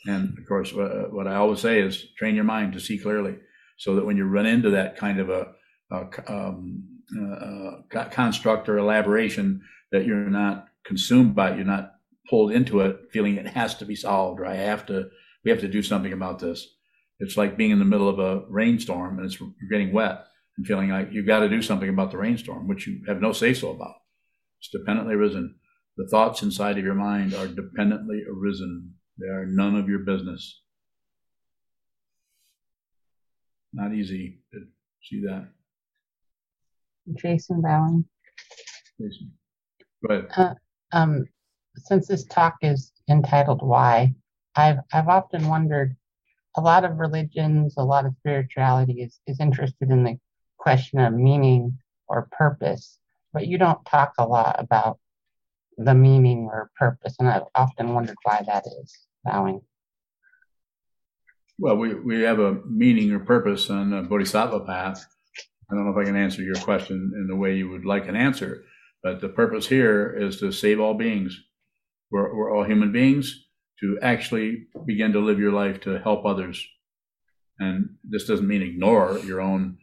And 0.06 0.36
of 0.38 0.46
course, 0.46 0.72
uh, 0.72 1.06
what 1.10 1.26
I 1.26 1.36
always 1.36 1.60
say 1.60 1.80
is 1.80 2.06
train 2.16 2.34
your 2.34 2.44
mind 2.44 2.72
to 2.72 2.80
see 2.80 2.98
clearly, 2.98 3.36
so 3.76 3.94
that 3.94 4.06
when 4.06 4.16
you 4.16 4.24
run 4.24 4.46
into 4.46 4.70
that 4.70 4.96
kind 4.96 5.20
of 5.20 5.30
a, 5.30 5.48
a 5.90 6.06
um, 6.28 6.84
uh, 7.16 7.98
uh, 7.98 8.08
construct 8.10 8.68
or 8.68 8.78
elaboration, 8.78 9.62
that 9.92 10.06
you're 10.06 10.30
not 10.30 10.66
consumed 10.84 11.34
by 11.34 11.50
it, 11.50 11.56
you're 11.56 11.64
not 11.64 11.94
pulled 12.28 12.52
into 12.52 12.80
it, 12.80 12.96
feeling 13.12 13.36
it 13.36 13.46
has 13.46 13.74
to 13.76 13.84
be 13.84 13.96
solved, 13.96 14.40
or 14.40 14.46
I 14.46 14.54
have 14.54 14.86
to, 14.86 15.08
we 15.44 15.50
have 15.50 15.60
to 15.60 15.68
do 15.68 15.82
something 15.82 16.12
about 16.12 16.38
this. 16.38 16.66
It's 17.20 17.36
like 17.36 17.56
being 17.56 17.70
in 17.70 17.78
the 17.78 17.84
middle 17.84 18.08
of 18.08 18.18
a 18.18 18.44
rainstorm 18.48 19.18
and 19.18 19.26
it's 19.26 19.40
you're 19.40 19.70
getting 19.70 19.92
wet 19.92 20.26
and 20.56 20.66
feeling 20.66 20.90
like 20.90 21.08
you've 21.12 21.26
got 21.26 21.40
to 21.40 21.48
do 21.48 21.62
something 21.62 21.88
about 21.88 22.10
the 22.10 22.18
rainstorm, 22.18 22.68
which 22.68 22.86
you 22.86 23.02
have 23.06 23.20
no 23.20 23.32
say 23.32 23.54
so 23.54 23.70
about. 23.70 23.94
It's 24.60 24.70
dependently 24.70 25.14
arisen. 25.14 25.56
The 25.96 26.06
thoughts 26.06 26.42
inside 26.42 26.78
of 26.78 26.84
your 26.84 26.94
mind 26.94 27.34
are 27.34 27.48
dependently 27.48 28.22
arisen. 28.28 28.94
They 29.18 29.26
are 29.26 29.46
none 29.46 29.74
of 29.76 29.88
your 29.88 30.00
business. 30.00 30.62
Not 33.72 33.92
easy 33.92 34.38
to 34.52 34.60
see 35.02 35.22
that. 35.22 35.48
Jason 37.14 37.60
Bowing. 37.62 38.04
Jason. 39.00 39.32
Go 40.06 40.14
ahead. 40.14 40.56
Um, 40.92 41.26
since 41.76 42.06
this 42.06 42.24
talk 42.24 42.54
is 42.62 42.92
entitled 43.08 43.60
"Why," 43.62 44.14
I've 44.56 44.78
I've 44.92 45.08
often 45.08 45.48
wondered. 45.48 45.96
A 46.56 46.60
lot 46.60 46.84
of 46.84 46.98
religions, 46.98 47.74
a 47.76 47.84
lot 47.84 48.06
of 48.06 48.14
spirituality 48.18 49.02
is 49.02 49.20
is 49.26 49.40
interested 49.40 49.90
in 49.90 50.04
the 50.04 50.18
question 50.56 50.98
of 50.98 51.12
meaning 51.12 51.78
or 52.08 52.28
purpose, 52.32 52.98
but 53.32 53.46
you 53.46 53.58
don't 53.58 53.84
talk 53.84 54.14
a 54.18 54.26
lot 54.26 54.56
about 54.58 54.98
the 55.76 55.94
meaning 55.94 56.48
or 56.50 56.70
purpose, 56.76 57.16
and 57.18 57.28
I've 57.28 57.44
often 57.54 57.94
wondered 57.94 58.16
why 58.24 58.42
that 58.46 58.64
is. 58.66 58.98
Bowing. 59.24 59.60
Well, 61.58 61.76
we, 61.76 61.94
we 61.94 62.22
have 62.22 62.38
a 62.38 62.60
meaning 62.66 63.12
or 63.12 63.18
purpose 63.18 63.68
on 63.68 63.90
the 63.90 64.02
Bodhisattva 64.02 64.60
path. 64.60 65.04
I 65.70 65.74
don't 65.74 65.84
know 65.84 65.90
if 65.90 65.96
I 65.96 66.04
can 66.04 66.16
answer 66.16 66.42
your 66.42 66.54
question 66.56 67.12
in 67.14 67.26
the 67.26 67.36
way 67.36 67.56
you 67.56 67.68
would 67.68 67.84
like 67.84 68.08
an 68.08 68.16
answer, 68.16 68.64
but 69.02 69.20
the 69.20 69.28
purpose 69.28 69.66
here 69.66 70.16
is 70.16 70.38
to 70.38 70.52
save 70.52 70.80
all 70.80 70.94
beings. 70.94 71.38
We're, 72.10 72.34
we're 72.34 72.54
all 72.54 72.64
human 72.64 72.92
beings 72.92 73.47
to 73.80 73.98
actually 74.02 74.66
begin 74.86 75.12
to 75.12 75.20
live 75.20 75.38
your 75.38 75.52
life 75.52 75.80
to 75.80 75.98
help 75.98 76.24
others. 76.24 76.66
And 77.58 77.96
this 78.04 78.26
doesn't 78.26 78.48
mean 78.48 78.62
ignore 78.62 79.18
your 79.18 79.40
own 79.40 79.78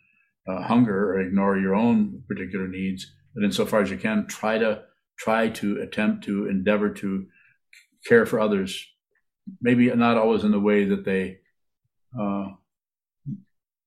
uh, 0.47 0.61
hunger 0.63 1.13
or 1.13 1.21
ignore 1.21 1.57
your 1.57 1.75
own 1.75 2.23
particular 2.27 2.67
needs, 2.67 3.05
but 3.33 3.43
insofar 3.43 3.81
as 3.81 3.91
you 3.91 3.97
can, 3.97 4.27
try 4.27 4.57
to 4.57 4.83
try 5.17 5.49
to 5.49 5.81
attempt 5.81 6.25
to 6.25 6.47
endeavor 6.47 6.89
to 6.89 7.25
care 8.05 8.25
for 8.25 8.39
others. 8.39 8.85
Maybe 9.61 9.87
not 9.93 10.17
always 10.17 10.43
in 10.43 10.51
the 10.51 10.59
way 10.59 10.85
that 10.85 11.05
they 11.05 11.39
uh, 12.19 12.47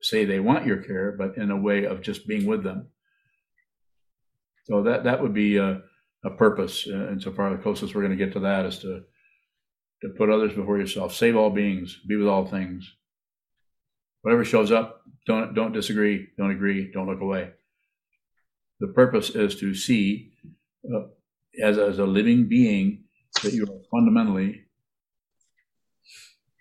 say 0.01 0.25
they 0.25 0.41
want 0.41 0.67
your 0.67 0.83
care, 0.83 1.13
but 1.13 1.37
in 1.37 1.51
a 1.51 1.57
way 1.57 1.85
of 1.85 2.03
just 2.03 2.27
being 2.27 2.47
with 2.47 2.63
them. 2.63 2.89
So 4.65 4.83
that 4.83 5.05
that 5.05 5.23
would 5.23 5.35
be 5.35 5.57
a, 5.57 5.83
a 6.25 6.31
purpose. 6.31 6.87
Uh, 6.87 7.15
far 7.35 7.51
the 7.51 7.63
closest 7.63 7.95
we're 7.95 8.03
going 8.03 8.17
to 8.17 8.25
get 8.25 8.35
to 8.35 8.41
that 8.41 8.67
is 8.67 8.79
to 8.81 9.03
to 10.03 10.09
put 10.11 10.31
others 10.31 10.55
before 10.55 10.79
yourself, 10.79 11.15
save 11.15 11.37
all 11.37 11.51
beings, 11.51 12.01
be 12.07 12.17
with 12.17 12.29
all 12.29 12.47
things. 12.47 12.95
Whatever 14.23 14.45
shows 14.45 14.71
up, 14.73 15.03
don't 15.27 15.55
don't 15.55 15.73
disagree, 15.73 16.29
don't 16.37 16.51
agree, 16.51 16.91
don't 16.93 17.09
look 17.09 17.21
away. 17.21 17.53
The 18.81 18.89
purpose 18.89 19.31
is 19.31 19.57
to 19.57 19.75
see, 19.75 20.33
uh, 20.93 21.07
as 21.63 21.79
as 21.79 21.99
a 21.99 22.05
living 22.05 22.49
being, 22.49 23.05
that 23.43 23.53
you 23.53 23.65
are 23.65 23.81
fundamentally 23.91 24.65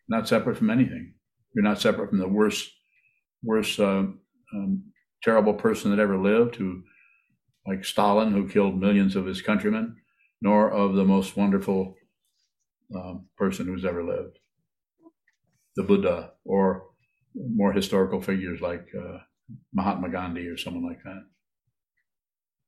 not 0.08 0.28
separate 0.28 0.58
from 0.58 0.70
anything. 0.70 1.14
You're 1.54 1.64
not 1.64 1.82
separate 1.82 2.10
from 2.10 2.20
the 2.20 2.28
worst, 2.28 2.72
worst, 3.44 3.80
uh, 3.80 4.06
um, 4.54 4.84
terrible 5.24 5.54
person 5.54 5.92
that 5.92 6.00
ever 6.00 6.18
lived, 6.18 6.56
who, 6.56 6.84
like 7.66 7.84
Stalin, 7.84 8.32
who 8.32 8.48
killed 8.48 8.80
millions 8.80 9.16
of 9.16 9.26
his 9.26 9.42
countrymen, 9.42 9.98
nor 10.42 10.72
of 10.72 10.94
the 10.94 11.04
most 11.04 11.36
wonderful 11.36 11.96
um, 12.96 13.28
person 13.38 13.66
who's 13.68 13.86
ever 13.86 14.04
lived, 14.04 14.40
the 15.76 15.84
Buddha, 15.84 16.34
or 16.46 16.88
more 17.36 17.72
historical 17.74 18.22
figures 18.22 18.62
like 18.62 18.88
uh, 18.98 19.20
Mahatma 19.74 20.10
Gandhi 20.10 20.48
or 20.48 20.58
someone 20.58 20.86
like 20.86 21.04
that. 21.04 21.24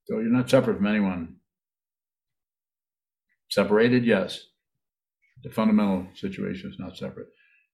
So 0.06 0.20
you're 0.20 0.32
not 0.32 0.50
separate 0.50 0.78
from 0.78 0.88
anyone. 0.88 1.38
Separated, 3.50 4.06
yes. 4.06 4.48
The 5.44 5.50
fundamental 5.50 6.08
situation 6.16 6.72
is 6.72 6.80
not 6.80 6.98
separate. 6.98 7.28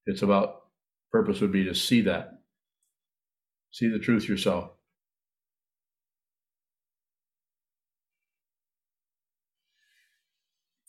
It's 0.07 0.23
about 0.23 0.63
purpose 1.11 1.41
would 1.41 1.51
be 1.51 1.65
to 1.65 1.75
see 1.75 2.01
that, 2.01 2.39
see 3.71 3.87
the 3.87 3.99
truth 3.99 4.27
yourself. 4.27 4.71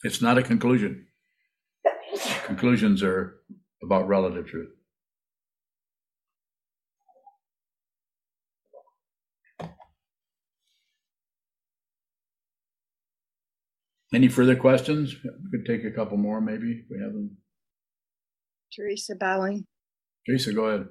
It's 0.05 0.23
not 0.23 0.39
a 0.39 0.43
conclusion. 0.43 1.07
Conclusions 2.47 3.03
are 3.03 3.41
about 3.83 4.07
relative 4.07 4.47
truth. 4.47 4.71
Any 14.15 14.29
further 14.29 14.55
questions? 14.55 15.17
We 15.25 15.59
could 15.59 15.67
take 15.67 15.85
a 15.85 15.91
couple 15.91 16.19
more, 16.19 16.41
maybe, 16.41 16.71
if 16.71 16.85
we 16.89 17.01
have 17.01 17.13
them. 17.13 17.37
Teresa 18.73 19.17
Bowing. 19.17 19.67
Teresa, 20.25 20.53
go 20.53 20.67
ahead. 20.67 20.87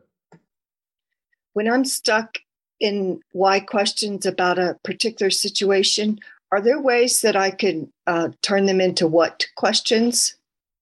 When 1.54 1.72
I'm 1.72 1.86
stuck 1.86 2.38
in 2.82 3.22
why 3.32 3.62
questions 3.62 4.26
about 4.26 4.60
a 4.60 4.78
particular 4.84 5.30
situation, 5.30 6.20
are 6.52 6.60
there 6.60 6.82
ways 6.82 7.22
that 7.22 7.38
I 7.38 7.52
can 7.52 7.94
uh, 8.06 8.30
turn 8.42 8.66
them 8.66 8.82
into 8.82 9.08
what 9.08 9.46
questions? 9.56 10.36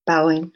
Bowing. 0.08 0.52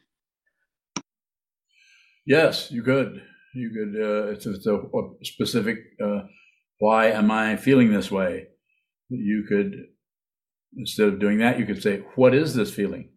Yes, 2.28 2.70
you 2.72 2.84
could. 2.84 3.22
You 3.56 3.72
could. 3.72 4.02
Uh, 4.02 4.28
it's, 4.34 4.46
it's 4.46 4.68
a, 4.68 4.76
a 4.76 5.26
specific. 5.26 5.78
Uh, 6.04 6.24
why 6.80 7.08
am 7.08 7.32
I 7.32 7.56
feeling 7.56 7.92
this 7.92 8.12
way? 8.12 8.48
You 9.10 9.46
could 9.48 9.86
instead 10.78 11.08
of 11.08 11.20
doing 11.20 11.40
that, 11.40 11.58
you 11.58 11.66
could 11.66 11.82
say, 11.82 12.04
"What 12.16 12.36
is 12.36 12.54
this 12.54 12.74
feeling?" 12.74 13.12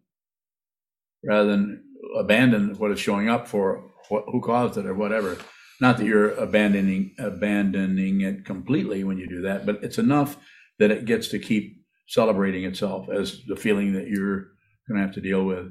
Rather 1.23 1.49
than 1.49 1.83
abandon 2.17 2.75
what 2.79 2.91
is 2.91 2.99
showing 2.99 3.29
up 3.29 3.47
for 3.47 3.91
what, 4.09 4.23
who 4.31 4.41
caused 4.41 4.77
it 4.77 4.85
or 4.85 4.95
whatever. 4.95 5.37
Not 5.81 5.97
that 5.97 6.05
you're 6.05 6.31
abandoning 6.35 7.13
abandoning 7.19 8.21
it 8.21 8.45
completely 8.45 9.03
when 9.03 9.17
you 9.17 9.27
do 9.27 9.41
that, 9.41 9.65
but 9.65 9.83
it's 9.83 9.97
enough 9.97 10.37
that 10.79 10.89
it 10.91 11.05
gets 11.05 11.27
to 11.29 11.39
keep 11.39 11.83
celebrating 12.07 12.63
itself 12.63 13.07
as 13.13 13.41
the 13.47 13.57
feeling 13.57 13.93
that 13.93 14.07
you're 14.07 14.47
going 14.87 14.99
to 14.99 15.01
have 15.01 15.13
to 15.15 15.21
deal 15.21 15.43
with. 15.45 15.67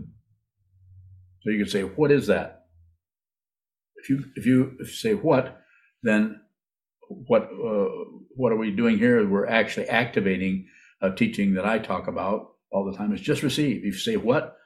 So 1.43 1.51
you 1.51 1.59
can 1.59 1.69
say, 1.69 1.83
"What 1.83 2.13
is 2.13 2.27
that?" 2.27 2.60
If 4.03 4.09
you 4.09 4.25
if 4.37 4.47
you, 4.47 4.85
say 4.85 5.15
what, 5.15 5.61
then 6.03 6.41
what 7.09 7.45
uh, 7.45 7.89
what 8.37 8.53
are 8.53 8.57
we 8.57 8.71
doing 8.71 8.99
here? 8.99 9.27
We're 9.29 9.47
actually 9.47 9.89
activating 9.89 10.67
a 11.03 11.11
teaching 11.11 11.55
that 11.55 11.67
I 11.67 11.79
talk 11.79 12.09
about 12.09 12.53
all 12.73 12.91
the 12.91 12.97
time. 12.97 13.13
Is 13.13 13.21
just 13.21 13.43
receive. 13.43 13.79
If 13.79 13.85
you 13.85 13.93
say 13.93 14.17
what, 14.17 14.57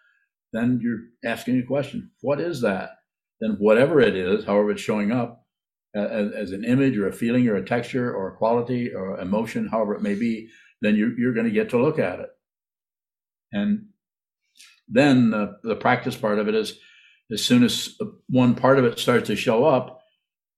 then 0.53 0.80
you're 0.82 1.01
asking 1.24 1.59
a 1.59 1.62
question. 1.62 2.11
What 2.20 2.41
is 2.41 2.61
that? 2.62 2.91
then 3.45 3.57
whatever 3.59 4.01
it 4.01 4.16
is, 4.16 4.45
however 4.45 4.70
it's 4.70 4.80
showing 4.80 5.12
up 5.12 5.45
as, 5.95 6.32
as, 6.32 6.51
an 6.53 6.64
image 6.64 6.97
or 6.97 7.09
a 7.09 7.12
feeling 7.12 7.47
or 7.49 7.57
a 7.57 7.64
texture 7.64 8.12
or 8.12 8.28
a 8.28 8.37
quality 8.37 8.93
or 8.95 9.18
emotion, 9.20 9.68
however 9.68 9.95
it 9.95 10.03
may 10.03 10.14
be, 10.14 10.49
then 10.80 10.97
you're, 10.97 11.18
you're 11.18 11.35
going 11.35 11.47
to 11.47 11.53
get 11.53 11.70
to 11.70 11.80
look 11.80 11.99
at 11.99 12.20
it. 12.20 12.30
And 13.53 13.87
then 14.89 15.30
the, 15.30 15.57
the 15.62 15.76
practice 15.76 16.16
part 16.16 16.39
of 16.39 16.49
it 16.49 16.55
is 16.55 16.78
as 17.33 17.45
soon 17.45 17.64
as 17.64 17.99
one 18.29 18.55
part 18.55 18.79
of 18.79 18.85
it 18.85 18.99
starts 18.99 19.29
to 19.29 19.37
show 19.37 19.64
up, 19.64 20.01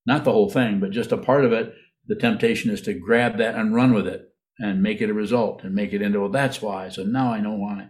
not 0.05 0.25
the 0.25 0.33
whole 0.33 0.51
thing, 0.51 0.81
but 0.81 0.91
just 0.91 1.13
a 1.13 1.17
part 1.17 1.45
of 1.45 1.53
it, 1.53 1.75
the 2.07 2.17
temptation 2.17 2.71
is 2.71 2.81
to 2.83 2.95
grab 2.95 3.39
that 3.39 3.55
and 3.55 3.75
run 3.75 3.93
with 3.93 4.07
it 4.07 4.29
and 4.59 4.83
make 4.83 5.01
it 5.01 5.11
a 5.11 5.15
result 5.15 5.65
and 5.65 5.75
make 5.75 5.93
it 5.93 6.03
into, 6.03 6.21
well, 6.21 6.31
that's 6.31 6.63
why. 6.63 6.89
So 6.89 7.03
now 7.03 7.33
I 7.33 7.41
know 7.41 7.55
why. 7.55 7.89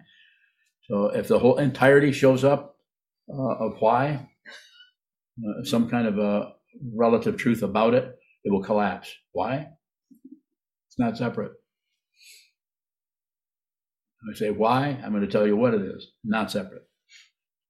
So 0.85 1.07
if 1.07 1.29
the 1.29 1.39
whole 1.39 1.59
entirety 1.59 2.13
shows 2.13 2.45
up 2.45 2.77
uh, 3.33 3.57
of 3.57 3.77
why, 3.81 4.29
uh, 5.39 5.65
some 5.65 5.89
kind 5.91 6.07
of 6.07 6.19
a 6.19 6.53
relative 6.95 7.37
truth 7.37 7.63
about 7.63 7.95
it, 7.95 8.17
it 8.45 8.53
will 8.53 8.63
collapse. 8.63 9.13
Why? 9.33 9.69
It's 10.89 10.99
not 10.99 11.19
separate. 11.19 11.53
I 14.29 14.35
say 14.35 14.51
why, 14.51 14.99
I'm 15.05 15.13
going 15.13 15.25
to 15.25 15.31
tell 15.31 15.47
you 15.47 15.57
what 15.57 15.75
it 15.75 15.83
is, 15.83 16.13
not 16.25 16.51
separate. 16.51 16.83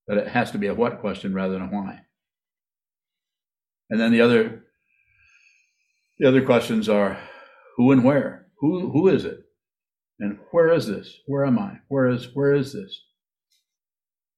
But 0.07 0.19
it 0.19 0.29
has 0.29 0.51
to 0.53 0.59
be 0.59 0.69
a 0.69 0.75
what 0.75 1.01
question 1.01 1.35
rather 1.35 1.55
than 1.55 1.63
a 1.63 1.67
why. 1.67 2.01
And 3.91 4.01
then 4.01 4.13
the 4.13 4.21
other 4.21 4.65
the 6.19 6.29
other 6.29 6.45
questions 6.45 6.89
are 6.89 7.19
who 7.77 7.93
and 7.93 8.05
where? 8.05 8.47
Who 8.61 8.91
who 8.91 9.09
is 9.09 9.25
it? 9.25 9.41
And 10.19 10.39
where 10.51 10.73
is 10.73 10.87
this? 10.87 11.21
Where 11.27 11.45
am 11.45 11.59
I? 11.59 11.79
Where 11.89 12.09
is 12.09 12.35
where 12.35 12.55
is 12.55 12.73
this? 12.73 13.03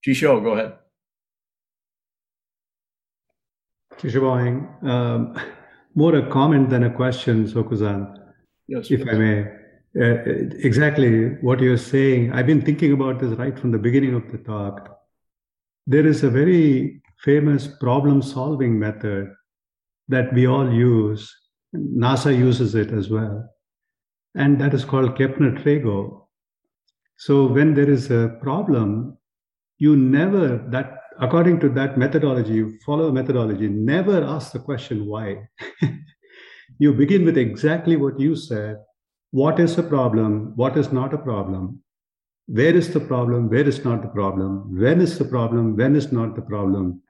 Jisho, 0.06 0.42
go 0.42 0.52
ahead. 0.52 0.74
Shishiboing, 3.98 4.84
um, 4.84 5.36
more 5.94 6.14
a 6.14 6.30
comment 6.30 6.70
than 6.70 6.84
a 6.84 6.90
question, 6.90 7.46
Sokuzan, 7.46 8.16
yes, 8.68 8.90
if 8.90 9.02
I 9.08 9.12
may. 9.14 9.40
Uh, 10.00 10.22
exactly 10.62 11.30
what 11.40 11.58
you're 11.58 11.76
saying. 11.76 12.32
I've 12.32 12.46
been 12.46 12.62
thinking 12.62 12.92
about 12.92 13.18
this 13.18 13.30
right 13.30 13.58
from 13.58 13.72
the 13.72 13.78
beginning 13.78 14.14
of 14.14 14.30
the 14.30 14.38
talk. 14.38 14.97
There 15.90 16.06
is 16.06 16.22
a 16.22 16.28
very 16.28 17.00
famous 17.24 17.66
problem 17.66 18.20
solving 18.20 18.78
method 18.78 19.32
that 20.08 20.30
we 20.34 20.46
all 20.46 20.70
use. 20.70 21.34
NASA 21.74 22.36
uses 22.36 22.74
it 22.74 22.92
as 22.92 23.08
well. 23.08 23.48
And 24.34 24.60
that 24.60 24.74
is 24.74 24.84
called 24.84 25.16
Kepner-Tregoe. 25.16 26.26
So 27.16 27.46
when 27.46 27.72
there 27.72 27.88
is 27.88 28.10
a 28.10 28.36
problem, 28.42 29.16
you 29.78 29.96
never, 29.96 30.58
that 30.68 31.00
according 31.20 31.58
to 31.60 31.70
that 31.70 31.96
methodology, 31.96 32.52
you 32.52 32.78
follow 32.84 33.08
a 33.08 33.12
methodology, 33.12 33.68
never 33.68 34.22
ask 34.22 34.52
the 34.52 34.58
question 34.58 35.06
why. 35.06 35.48
you 36.78 36.92
begin 36.92 37.24
with 37.24 37.38
exactly 37.38 37.96
what 37.96 38.20
you 38.20 38.36
said. 38.36 38.76
What 39.30 39.58
is 39.58 39.78
a 39.78 39.82
problem? 39.82 40.52
What 40.54 40.76
is 40.76 40.92
not 40.92 41.14
a 41.14 41.18
problem? 41.18 41.82
Where 42.48 42.74
is 42.74 42.92
the 42.92 43.00
problem? 43.00 43.48
Where 43.48 43.68
is 43.68 43.84
not 43.84 44.02
the 44.02 44.08
problem? 44.08 44.78
When 44.80 45.00
is 45.00 45.18
the 45.18 45.24
problem? 45.24 45.76
When 45.76 45.94
is 45.96 46.10
not 46.12 46.34
the 46.34 46.42
problem? 46.42 47.02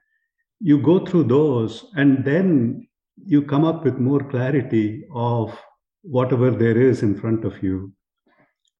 You 0.59 0.81
go 0.81 1.05
through 1.05 1.25
those 1.25 1.85
and 1.95 2.23
then 2.25 2.87
you 3.25 3.41
come 3.43 3.63
up 3.65 3.83
with 3.83 3.97
more 3.97 4.19
clarity 4.29 5.05
of 5.13 5.57
whatever 6.01 6.51
there 6.51 6.77
is 6.77 7.03
in 7.03 7.19
front 7.19 7.45
of 7.45 7.63
you. 7.63 7.93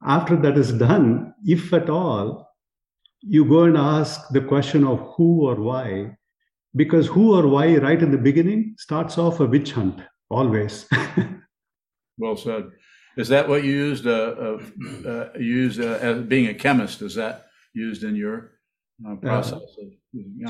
after 0.04 0.36
that 0.38 0.58
is 0.58 0.72
done, 0.74 1.34
if 1.46 1.74
at 1.74 1.90
all, 1.90 2.48
you 3.22 3.44
go 3.46 3.64
and 3.64 3.78
ask 3.78 4.22
the 4.32 4.42
question 4.42 4.86
of 4.86 5.00
who 5.16 5.42
or 5.48 5.56
why, 5.56 6.16
because 6.76 7.08
who 7.08 7.36
or 7.36 7.48
why 7.48 7.76
right 7.78 8.02
in 8.02 8.12
the 8.12 8.18
beginning 8.18 8.76
starts 8.78 9.18
off 9.18 9.40
a 9.40 9.46
witch 9.46 9.72
hunt 9.74 10.02
always. 10.30 10.88
Well 12.18 12.36
said. 12.36 12.66
Is 13.20 13.28
that 13.28 13.48
what 13.50 13.64
you 13.64 13.72
used, 13.72 14.08
uh, 14.08 14.36
uh, 14.46 14.58
uh, 15.06 15.30
used 15.38 15.80
uh, 15.82 16.00
as 16.02 16.22
being 16.22 16.48
a 16.48 16.54
chemist? 16.54 17.02
Is 17.02 17.16
that 17.16 17.48
used 17.74 18.04
in 18.04 18.16
your 18.16 18.38
uh, 19.08 19.16
process? 19.16 19.54
of- 19.54 19.92
yeah. 20.14 20.48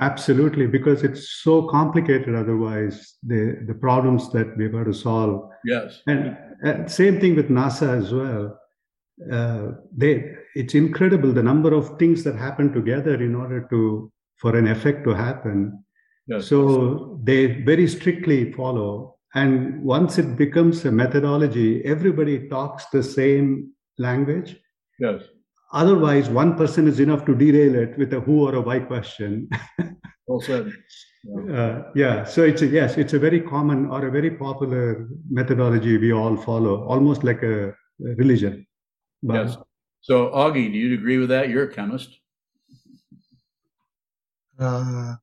Absolutely, 0.00 0.66
because 0.66 1.04
it's 1.04 1.28
so 1.44 1.68
complicated 1.68 2.34
otherwise, 2.34 3.14
the, 3.22 3.62
the 3.66 3.74
problems 3.74 4.32
that 4.32 4.56
we've 4.56 4.72
got 4.72 4.84
to 4.84 4.94
solve. 4.94 5.50
Yes. 5.64 6.02
And 6.06 6.36
uh, 6.64 6.88
same 6.88 7.20
thing 7.20 7.36
with 7.36 7.48
NASA 7.48 7.96
as 8.02 8.12
well. 8.12 8.58
Uh, 9.30 9.72
they, 9.96 10.34
it's 10.54 10.74
incredible 10.74 11.32
the 11.32 11.42
number 11.42 11.72
of 11.72 11.98
things 11.98 12.24
that 12.24 12.36
happen 12.36 12.72
together 12.72 13.14
in 13.22 13.34
order 13.34 13.66
to 13.70 14.10
for 14.36 14.56
an 14.56 14.68
effect 14.68 15.04
to 15.04 15.14
happen. 15.14 15.82
Yes. 16.26 16.46
So 16.48 17.20
they 17.22 17.62
very 17.62 17.86
strictly 17.86 18.52
follow. 18.52 19.15
And 19.36 19.82
once 19.82 20.16
it 20.16 20.34
becomes 20.34 20.82
a 20.86 20.90
methodology, 20.90 21.84
everybody 21.84 22.48
talks 22.48 22.86
the 22.86 23.02
same 23.02 23.70
language. 23.98 24.56
Yes. 24.98 25.24
Otherwise, 25.74 26.30
one 26.30 26.56
person 26.56 26.88
is 26.88 27.00
enough 27.00 27.26
to 27.26 27.34
derail 27.34 27.74
it 27.74 27.98
with 27.98 28.14
a 28.14 28.20
who 28.20 28.46
or 28.48 28.54
a 28.54 28.60
why 28.60 28.80
question. 28.80 29.48
Well 30.28 30.40
said. 30.40 30.72
Uh, 31.52 31.82
yeah, 31.94 32.24
so 32.24 32.42
it's 32.42 32.60
a, 32.60 32.66
yes, 32.66 32.96
it's 32.96 33.12
a 33.12 33.18
very 33.20 33.40
common 33.40 33.86
or 33.86 34.08
a 34.08 34.10
very 34.10 34.32
popular 34.32 35.08
methodology 35.30 35.98
we 35.98 36.12
all 36.12 36.36
follow, 36.36 36.84
almost 36.84 37.22
like 37.22 37.44
a, 37.44 37.68
a 37.68 38.14
religion. 38.16 38.66
But 39.22 39.34
Yes. 39.34 39.56
So 40.00 40.30
Augie, 40.30 40.72
do 40.72 40.78
you 40.78 40.94
agree 40.94 41.18
with 41.18 41.28
that? 41.28 41.48
You're 41.48 41.70
a 41.70 41.72
chemist. 41.72 42.10
Uh, 44.58 45.14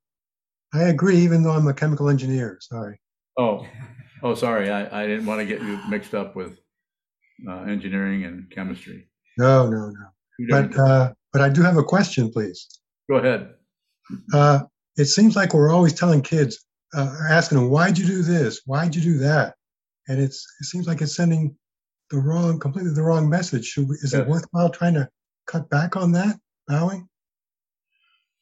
I 0.74 0.84
agree, 0.84 1.18
even 1.18 1.44
though 1.44 1.52
I'm 1.52 1.68
a 1.68 1.74
chemical 1.74 2.08
engineer. 2.08 2.60
Sorry. 2.62 2.98
Oh, 3.38 3.66
oh, 4.24 4.36
sorry. 4.36 4.72
I, 4.72 5.04
I 5.04 5.08
didn't 5.08 5.26
want 5.26 5.40
to 5.42 5.46
get 5.46 5.62
you 5.62 5.80
mixed 5.90 6.16
up 6.16 6.36
with 6.36 6.58
uh, 7.48 7.64
engineering 7.64 8.24
and 8.24 8.50
chemistry. 8.50 9.10
No, 9.38 9.70
no, 9.70 9.90
no. 9.90 10.06
But 10.50 10.78
uh, 10.80 11.14
but 11.32 11.42
I 11.42 11.50
do 11.50 11.62
have 11.62 11.78
a 11.78 11.84
question, 11.84 12.32
please. 12.32 12.68
Go 13.10 13.18
ahead. 13.18 13.54
Uh, 14.34 14.62
it 14.98 15.06
seems 15.06 15.36
like 15.36 15.54
we're 15.54 15.72
always 15.72 15.94
telling 15.94 16.22
kids, 16.22 16.66
uh, 16.96 17.16
asking 17.30 17.60
them, 17.60 17.70
"Why'd 17.70 17.98
you 17.98 18.06
do 18.06 18.22
this? 18.24 18.62
Why'd 18.66 18.96
you 18.96 19.02
do 19.02 19.18
that?" 19.20 19.56
And 20.08 20.20
it's 20.20 20.46
it 20.60 20.66
seems 20.66 20.88
like 20.88 21.02
it's 21.02 21.16
sending 21.16 21.56
the 22.10 22.18
wrong, 22.18 22.60
completely 22.60 22.94
the 22.94 23.04
wrong 23.04 23.30
message. 23.30 23.66
Should 23.66 23.90
we, 23.90 23.96
is 23.98 24.14
it 24.14 24.28
worthwhile 24.28 24.70
trying 24.70 24.94
to 24.96 25.10
cut 25.48 25.70
back 25.70 25.96
on 25.96 26.12
that? 26.14 26.38
Bowing. 26.68 27.08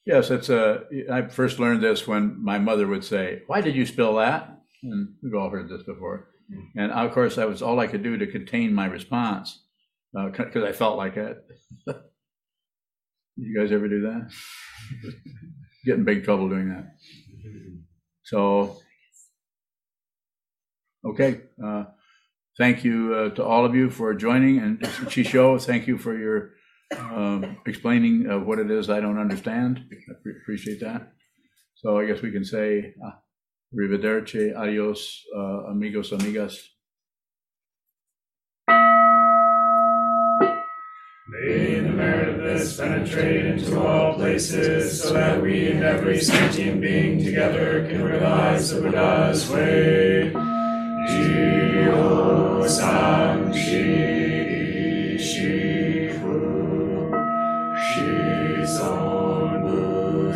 Yes, 0.05 0.31
it's 0.31 0.49
a. 0.49 0.83
I 1.11 1.27
first 1.27 1.59
learned 1.59 1.81
this 1.81 2.07
when 2.07 2.43
my 2.43 2.57
mother 2.57 2.87
would 2.87 3.03
say, 3.03 3.43
"Why 3.47 3.61
did 3.61 3.75
you 3.75 3.85
spill 3.85 4.15
that?" 4.15 4.60
And 4.83 5.15
we've 5.21 5.35
all 5.35 5.49
heard 5.49 5.69
this 5.69 5.83
before. 5.83 6.29
And 6.75 6.91
of 6.91 7.11
course, 7.11 7.35
that 7.35 7.47
was 7.47 7.61
all 7.61 7.79
I 7.79 7.87
could 7.87 8.03
do 8.03 8.17
to 8.17 8.27
contain 8.27 8.73
my 8.73 8.85
response 8.85 9.63
because 10.13 10.63
I 10.63 10.71
felt 10.71 10.97
like 10.97 11.17
it. 11.17 11.37
you 13.37 13.59
guys 13.59 13.71
ever 13.71 13.87
do 13.87 14.01
that? 14.01 14.31
Get 15.85 15.95
in 15.95 16.03
big 16.03 16.23
trouble 16.23 16.49
doing 16.49 16.69
that. 16.69 16.95
So, 18.23 18.77
okay. 21.05 21.41
Uh, 21.63 21.85
thank 22.57 22.83
you 22.83 23.15
uh, 23.15 23.35
to 23.35 23.43
all 23.43 23.65
of 23.65 23.73
you 23.75 23.89
for 23.89 24.13
joining, 24.13 24.59
and 24.59 24.79
Chisho, 24.81 25.63
thank 25.63 25.87
you 25.87 25.97
for 25.97 26.17
your 26.17 26.51
um, 26.97 27.57
explaining 27.65 28.29
uh, 28.29 28.39
what 28.39 28.59
it 28.59 28.69
is 28.69 28.89
I 28.89 28.99
don't 28.99 29.19
understand. 29.19 29.85
I 29.91 30.13
pre- 30.21 30.33
appreciate 30.41 30.81
that. 30.81 31.13
So 31.75 31.97
I 31.97 32.05
guess 32.05 32.21
we 32.21 32.31
can 32.31 32.45
say 32.45 32.93
arrivederci, 33.73 34.53
adios, 34.55 35.23
uh, 35.35 35.65
amigos, 35.69 36.11
amigas. 36.11 36.67
May 41.29 41.79
the 41.79 41.89
merit 41.89 42.29
of 42.29 42.37
this 42.43 42.75
penetrate 42.77 43.45
into 43.45 43.79
all 43.79 44.15
places, 44.15 45.01
so 45.01 45.13
that 45.13 45.41
we 45.41 45.67
and 45.71 45.83
every 45.83 46.19
sentient 46.19 46.81
being 46.81 47.23
together 47.23 47.87
can 47.87 48.03
realize 48.03 48.71
the 48.71 48.81
Buddha's 48.81 49.49
way. 49.49 50.33
Jio 51.07 52.67
Sam 52.67 53.53
Shi 53.53 55.17
Shi 55.17 56.09
Fu 56.19 57.11
Shi 57.87 58.65
Son 58.67 59.61
Bu 59.63 60.35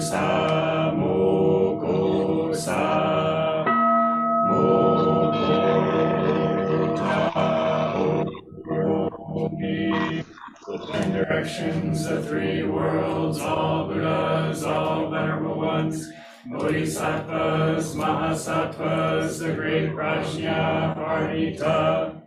directions, 11.16 12.06
the 12.06 12.22
three 12.24 12.64
worlds, 12.64 13.40
all 13.40 13.88
Buddhas, 13.88 14.64
all 14.64 15.10
venerable 15.10 15.58
ones, 15.58 16.12
Bodhisattvas, 16.46 17.96
Mahasattvas, 17.96 19.40
the 19.40 19.54
great 19.54 19.92
Prajna, 19.92 20.96
Parita. 20.96 22.22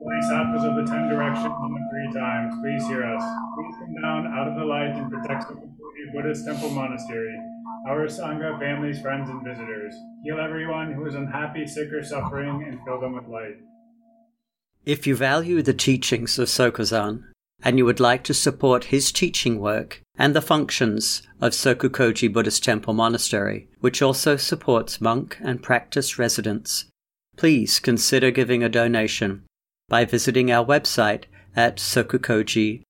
Bodhisattvas 0.00 0.64
of 0.64 0.76
the 0.76 0.84
ten 0.86 1.08
directions 1.08 1.44
and 1.44 1.76
the 1.76 1.88
three 1.90 2.12
times, 2.18 2.54
please 2.60 2.86
hear 2.88 3.04
us. 3.04 3.22
Please 3.54 3.74
come 3.80 3.94
down 4.00 4.26
out 4.28 4.48
of 4.48 4.54
the 4.56 4.64
light 4.64 4.96
and 4.96 5.10
protect 5.10 5.48
the 5.48 5.54
Kapuri 5.54 6.12
Buddhist 6.12 6.46
temple 6.46 6.70
monastery, 6.70 7.38
our 7.86 8.06
Sangha, 8.06 8.58
families, 8.58 9.00
friends, 9.00 9.28
and 9.28 9.44
visitors. 9.44 9.94
Heal 10.22 10.40
everyone 10.40 10.92
who 10.92 11.06
is 11.06 11.14
unhappy, 11.14 11.66
sick, 11.66 11.92
or 11.92 12.02
suffering, 12.02 12.64
and 12.66 12.80
fill 12.84 13.00
them 13.00 13.14
with 13.14 13.28
light. 13.28 13.56
If 14.86 15.06
you 15.06 15.16
value 15.16 15.62
the 15.62 15.74
teachings 15.74 16.38
of 16.38 16.48
Sokuzan 16.48 17.24
and 17.62 17.78
you 17.78 17.84
would 17.84 18.00
like 18.00 18.22
to 18.24 18.34
support 18.34 18.84
his 18.84 19.12
teaching 19.12 19.58
work 19.60 20.02
and 20.16 20.34
the 20.34 20.42
functions 20.42 21.22
of 21.40 21.52
Sokukoji 21.52 22.32
Buddhist 22.32 22.64
Temple 22.64 22.94
Monastery, 22.94 23.68
which 23.80 24.02
also 24.02 24.36
supports 24.36 25.00
monk 25.00 25.38
and 25.40 25.62
practice 25.62 26.18
residents, 26.18 26.86
please 27.36 27.78
consider 27.78 28.30
giving 28.30 28.62
a 28.62 28.68
donation 28.68 29.42
by 29.88 30.04
visiting 30.04 30.50
our 30.50 30.64
website 30.64 31.24
at 31.56 31.76
sokukoji.org. 31.76 32.84